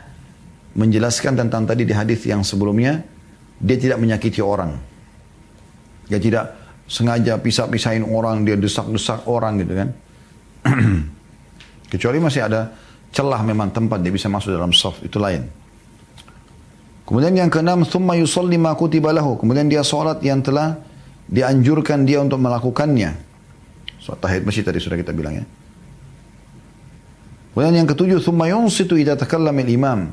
menjelaskan 0.72 1.36
tentang 1.36 1.68
tadi 1.68 1.84
di 1.84 1.92
hadis 1.92 2.24
yang 2.24 2.40
sebelumnya, 2.40 3.04
dia 3.60 3.76
tidak 3.76 4.00
menyakiti 4.00 4.40
orang. 4.40 4.72
Dia 6.08 6.16
tidak 6.16 6.56
sengaja 6.88 7.36
pisah-pisahin 7.36 8.08
orang, 8.08 8.40
dia 8.48 8.56
desak-desak 8.56 9.28
orang 9.28 9.60
gitu 9.60 9.72
kan. 9.76 9.88
Kecuali 11.92 12.18
masih 12.24 12.48
ada 12.48 12.72
celah 13.12 13.44
memang 13.44 13.68
tempat 13.68 14.00
dia 14.00 14.08
bisa 14.08 14.32
masuk 14.32 14.48
dalam 14.56 14.72
soft, 14.72 15.04
itu 15.04 15.20
lain. 15.20 15.44
Kemudian 17.04 17.36
yang 17.36 17.52
keenam, 17.52 17.84
thumma 17.84 18.16
yusalli 18.16 18.56
ma 18.56 18.72
kutiba 18.72 19.12
Kemudian 19.12 19.68
dia 19.68 19.84
sholat 19.84 20.24
yang 20.24 20.40
telah 20.40 20.80
dianjurkan 21.28 22.08
dia 22.08 22.24
untuk 22.24 22.40
melakukannya. 22.40 23.31
Surat 24.02 24.18
tahiyat 24.18 24.42
masjid 24.42 24.66
tadi 24.66 24.82
sudah 24.82 24.98
kita 24.98 25.14
bilang 25.14 25.38
ya. 25.38 25.46
Kemudian 27.54 27.84
yang 27.84 27.88
ketujuh, 27.88 28.18
thumma 28.18 28.50
yunsitu 28.50 28.98
idza 28.98 29.14
takallama 29.14 29.62
imam. 29.62 30.10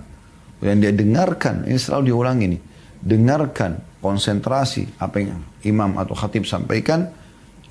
Kemudian 0.61 0.77
dia 0.77 0.93
dengarkan, 0.93 1.65
ini 1.65 1.79
selalu 1.81 2.13
diulangi 2.13 2.45
nih. 2.53 2.61
Dengarkan, 2.99 3.81
konsentrasi 4.03 5.01
apa 5.01 5.23
yang 5.23 5.41
imam 5.65 5.97
atau 5.97 6.13
khatib 6.13 6.45
sampaikan 6.45 7.09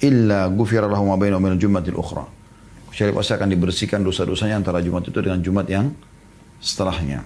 illa 0.03 0.49
ghufira 0.51 0.89
lahu 0.91 1.07
ma 1.07 1.21
bainahu 1.21 1.39
min 1.39 1.53
al-jum'atil 1.55 1.95
ukhra. 1.95 2.25
Kecuali 2.91 3.13
pasti 3.13 3.33
akan 3.37 3.49
dibersihkan 3.53 4.01
dosa-dosanya 4.03 4.59
antara 4.59 4.81
Jumat 4.81 5.05
itu 5.07 5.21
dengan 5.21 5.39
Jumat 5.45 5.69
yang 5.69 5.93
setelahnya. 6.59 7.23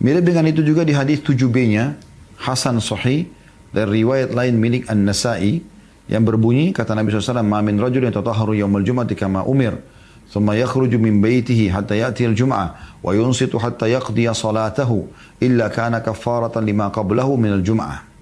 Mirip 0.00 0.24
dengan 0.24 0.46
itu 0.48 0.62
juga 0.62 0.86
di 0.86 0.94
hadis 0.94 1.20
7b-nya 1.20 1.98
Hasan 2.40 2.78
Sahih 2.78 3.26
dari 3.74 4.02
riwayat 4.02 4.30
lain 4.32 4.54
milik 4.56 4.86
An-Nasai 4.86 5.73
yang 6.08 6.22
berbunyi 6.24 6.72
kata 6.76 6.92
Nabi 6.92 7.12
SAW 7.12 7.40
ma 7.40 7.64
min 7.64 7.80
rajulin 7.80 8.12
tatahharu 8.12 8.56
yaumal 8.58 8.84
jum'ati 8.84 9.16
kama 9.16 9.44
umir 9.48 9.76
thumma 10.28 10.52
yakhruju 10.56 11.00
min 11.00 11.20
baitihi 11.20 11.72
hatta 11.72 11.96
ya'ti 11.96 12.28
al-jum'ah 12.28 13.00
wa 13.00 13.10
yunsitu 13.16 13.56
hatta 13.56 13.88
yaqdiya 13.88 14.36
salatahu 14.36 15.08
illa 15.40 15.72
kana 15.72 16.04
kaffaratan 16.04 16.64
lima 16.64 16.92
qablahu 16.92 17.36
min 17.40 17.60
al-jum'ah 17.60 18.14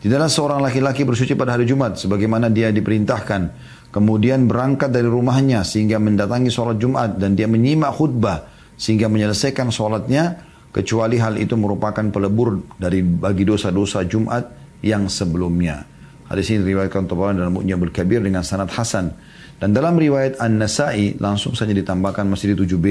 Tidaklah 0.00 0.32
seorang 0.32 0.60
laki-laki 0.64 1.04
bersuci 1.04 1.36
pada 1.36 1.60
hari 1.60 1.68
Jumat 1.68 2.00
sebagaimana 2.00 2.48
dia 2.48 2.72
diperintahkan 2.72 3.52
kemudian 3.92 4.48
berangkat 4.48 4.88
dari 4.88 5.04
rumahnya 5.04 5.60
sehingga 5.60 6.00
mendatangi 6.00 6.48
sholat 6.48 6.80
Jumat 6.80 7.20
dan 7.20 7.36
dia 7.36 7.44
menyimak 7.44 7.92
khutbah 8.00 8.48
sehingga 8.80 9.12
menyelesaikan 9.12 9.68
sholatnya 9.68 10.40
kecuali 10.72 11.20
hal 11.20 11.36
itu 11.36 11.52
merupakan 11.52 12.00
pelebur 12.08 12.64
dari 12.80 13.04
bagi 13.04 13.44
dosa-dosa 13.44 14.08
Jumat 14.08 14.48
yang 14.80 15.04
sebelumnya. 15.12 15.84
Hadis 16.30 16.46
ini 16.54 16.62
diriwayatkan 16.62 17.10
Tabarani 17.10 17.42
dalam 17.42 17.58
Mu'jamul 17.58 17.90
Kabir 17.90 18.22
dengan 18.22 18.46
sanad 18.46 18.70
hasan. 18.70 19.10
Dan 19.58 19.74
dalam 19.74 19.98
riwayat 19.98 20.38
An-Nasai 20.38 21.18
langsung 21.18 21.58
saja 21.58 21.74
ditambahkan 21.74 22.22
masih 22.22 22.54
di 22.54 22.70
7b. 22.70 22.86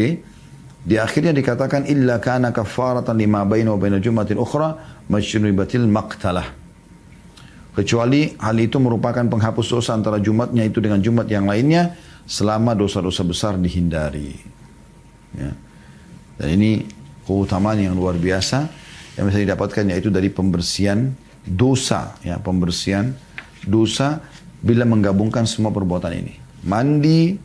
Di 0.84 1.00
akhirnya 1.00 1.32
dikatakan 1.32 1.88
illa 1.88 2.20
kana 2.20 2.52
kafaratan 2.52 3.16
lima 3.16 3.48
baina 3.48 3.72
wa 3.72 3.80
baina 3.80 4.04
jumatin 4.04 4.36
ukhra 4.36 4.76
majnubatil 5.08 5.88
maqtalah. 5.88 6.52
Kecuali 7.80 8.36
hal 8.44 8.60
itu 8.60 8.76
merupakan 8.76 9.24
penghapus 9.24 9.68
dosa 9.72 9.96
antara 9.96 10.20
Jumatnya 10.20 10.68
itu 10.68 10.84
dengan 10.84 11.00
Jumat 11.00 11.32
yang 11.32 11.48
lainnya 11.48 11.96
selama 12.28 12.76
dosa-dosa 12.76 13.24
besar 13.24 13.56
dihindari. 13.56 14.36
Ya. 15.32 15.56
Dan 16.36 16.48
ini 16.60 16.84
keutamaan 17.24 17.80
yang 17.80 17.96
luar 17.96 18.20
biasa 18.20 18.68
yang 19.16 19.32
bisa 19.32 19.40
didapatkan 19.40 19.84
yaitu 19.96 20.12
dari 20.12 20.28
pembersihan 20.28 21.16
dosa, 21.48 22.20
ya 22.20 22.36
pembersihan 22.40 23.16
dosa 23.68 24.24
bila 24.60 24.84
menggabungkan 24.84 25.48
semua 25.48 25.72
perbuatan 25.72 26.12
ini. 26.16 26.36
Mandi, 26.68 27.40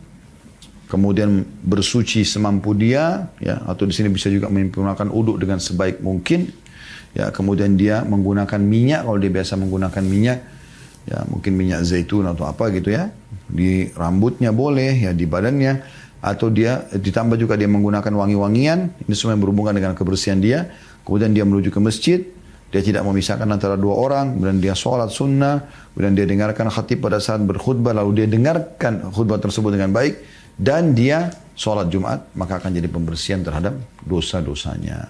kemudian 0.90 1.46
bersuci 1.62 2.26
semampu 2.26 2.74
dia, 2.74 3.30
ya, 3.38 3.62
atau 3.66 3.86
di 3.86 3.94
sini 3.94 4.10
bisa 4.10 4.30
juga 4.30 4.50
menggunakan 4.50 5.10
uduk 5.10 5.38
dengan 5.38 5.62
sebaik 5.62 6.02
mungkin, 6.02 6.50
ya, 7.14 7.30
kemudian 7.30 7.78
dia 7.78 8.02
menggunakan 8.02 8.58
minyak 8.58 9.06
kalau 9.06 9.18
dia 9.18 9.30
biasa 9.30 9.54
menggunakan 9.58 10.02
minyak, 10.02 10.38
ya, 11.06 11.18
mungkin 11.30 11.52
minyak 11.54 11.86
zaitun 11.86 12.26
atau 12.26 12.50
apa 12.50 12.74
gitu 12.74 12.90
ya, 12.90 13.10
di 13.46 13.90
rambutnya 13.94 14.50
boleh, 14.50 15.10
ya, 15.10 15.12
di 15.14 15.26
badannya, 15.26 15.82
atau 16.24 16.50
dia 16.50 16.88
ditambah 16.90 17.38
juga 17.38 17.54
dia 17.54 17.70
menggunakan 17.70 18.10
wangi-wangian, 18.10 19.06
ini 19.06 19.14
semua 19.14 19.38
yang 19.38 19.42
berhubungan 19.44 19.76
dengan 19.76 19.92
kebersihan 19.94 20.42
dia, 20.42 20.72
kemudian 21.06 21.30
dia 21.30 21.46
menuju 21.46 21.70
ke 21.70 21.80
masjid, 21.82 22.20
dia 22.74 22.82
tidak 22.82 23.06
memisahkan 23.06 23.46
antara 23.46 23.78
dua 23.78 23.94
orang, 23.94 24.34
kemudian 24.34 24.58
dia 24.58 24.74
sholat 24.74 25.06
sunnah, 25.06 25.62
kemudian 25.94 26.18
dia 26.18 26.26
dengarkan 26.26 26.66
khatib 26.66 27.06
pada 27.06 27.22
saat 27.22 27.38
berkhutbah, 27.46 27.94
lalu 27.94 28.18
dia 28.18 28.26
dengarkan 28.26 29.14
khutbah 29.14 29.38
tersebut 29.38 29.78
dengan 29.78 29.94
baik, 29.94 30.18
dan 30.58 30.90
dia 30.90 31.30
sholat 31.54 31.86
Jumat, 31.86 32.34
maka 32.34 32.58
akan 32.58 32.74
jadi 32.74 32.90
pembersihan 32.90 33.46
terhadap 33.46 33.78
dosa-dosanya. 34.02 35.06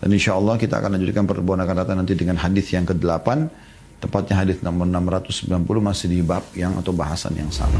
Dan 0.00 0.08
insya 0.16 0.40
Allah 0.40 0.56
kita 0.56 0.80
akan 0.80 0.96
lanjutkan 0.96 1.28
pertemuan 1.28 1.60
akan 1.60 1.76
datang 1.76 1.96
nanti 2.00 2.16
dengan 2.16 2.40
hadis 2.40 2.72
yang 2.72 2.88
ke-8, 2.88 3.28
tepatnya 4.00 4.40
hadis 4.40 4.64
nomor 4.64 4.88
690 4.88 5.44
masih 5.84 6.08
di 6.08 6.24
bab 6.24 6.48
yang 6.56 6.72
atau 6.80 6.96
bahasan 6.96 7.36
yang 7.36 7.52
sama. 7.52 7.76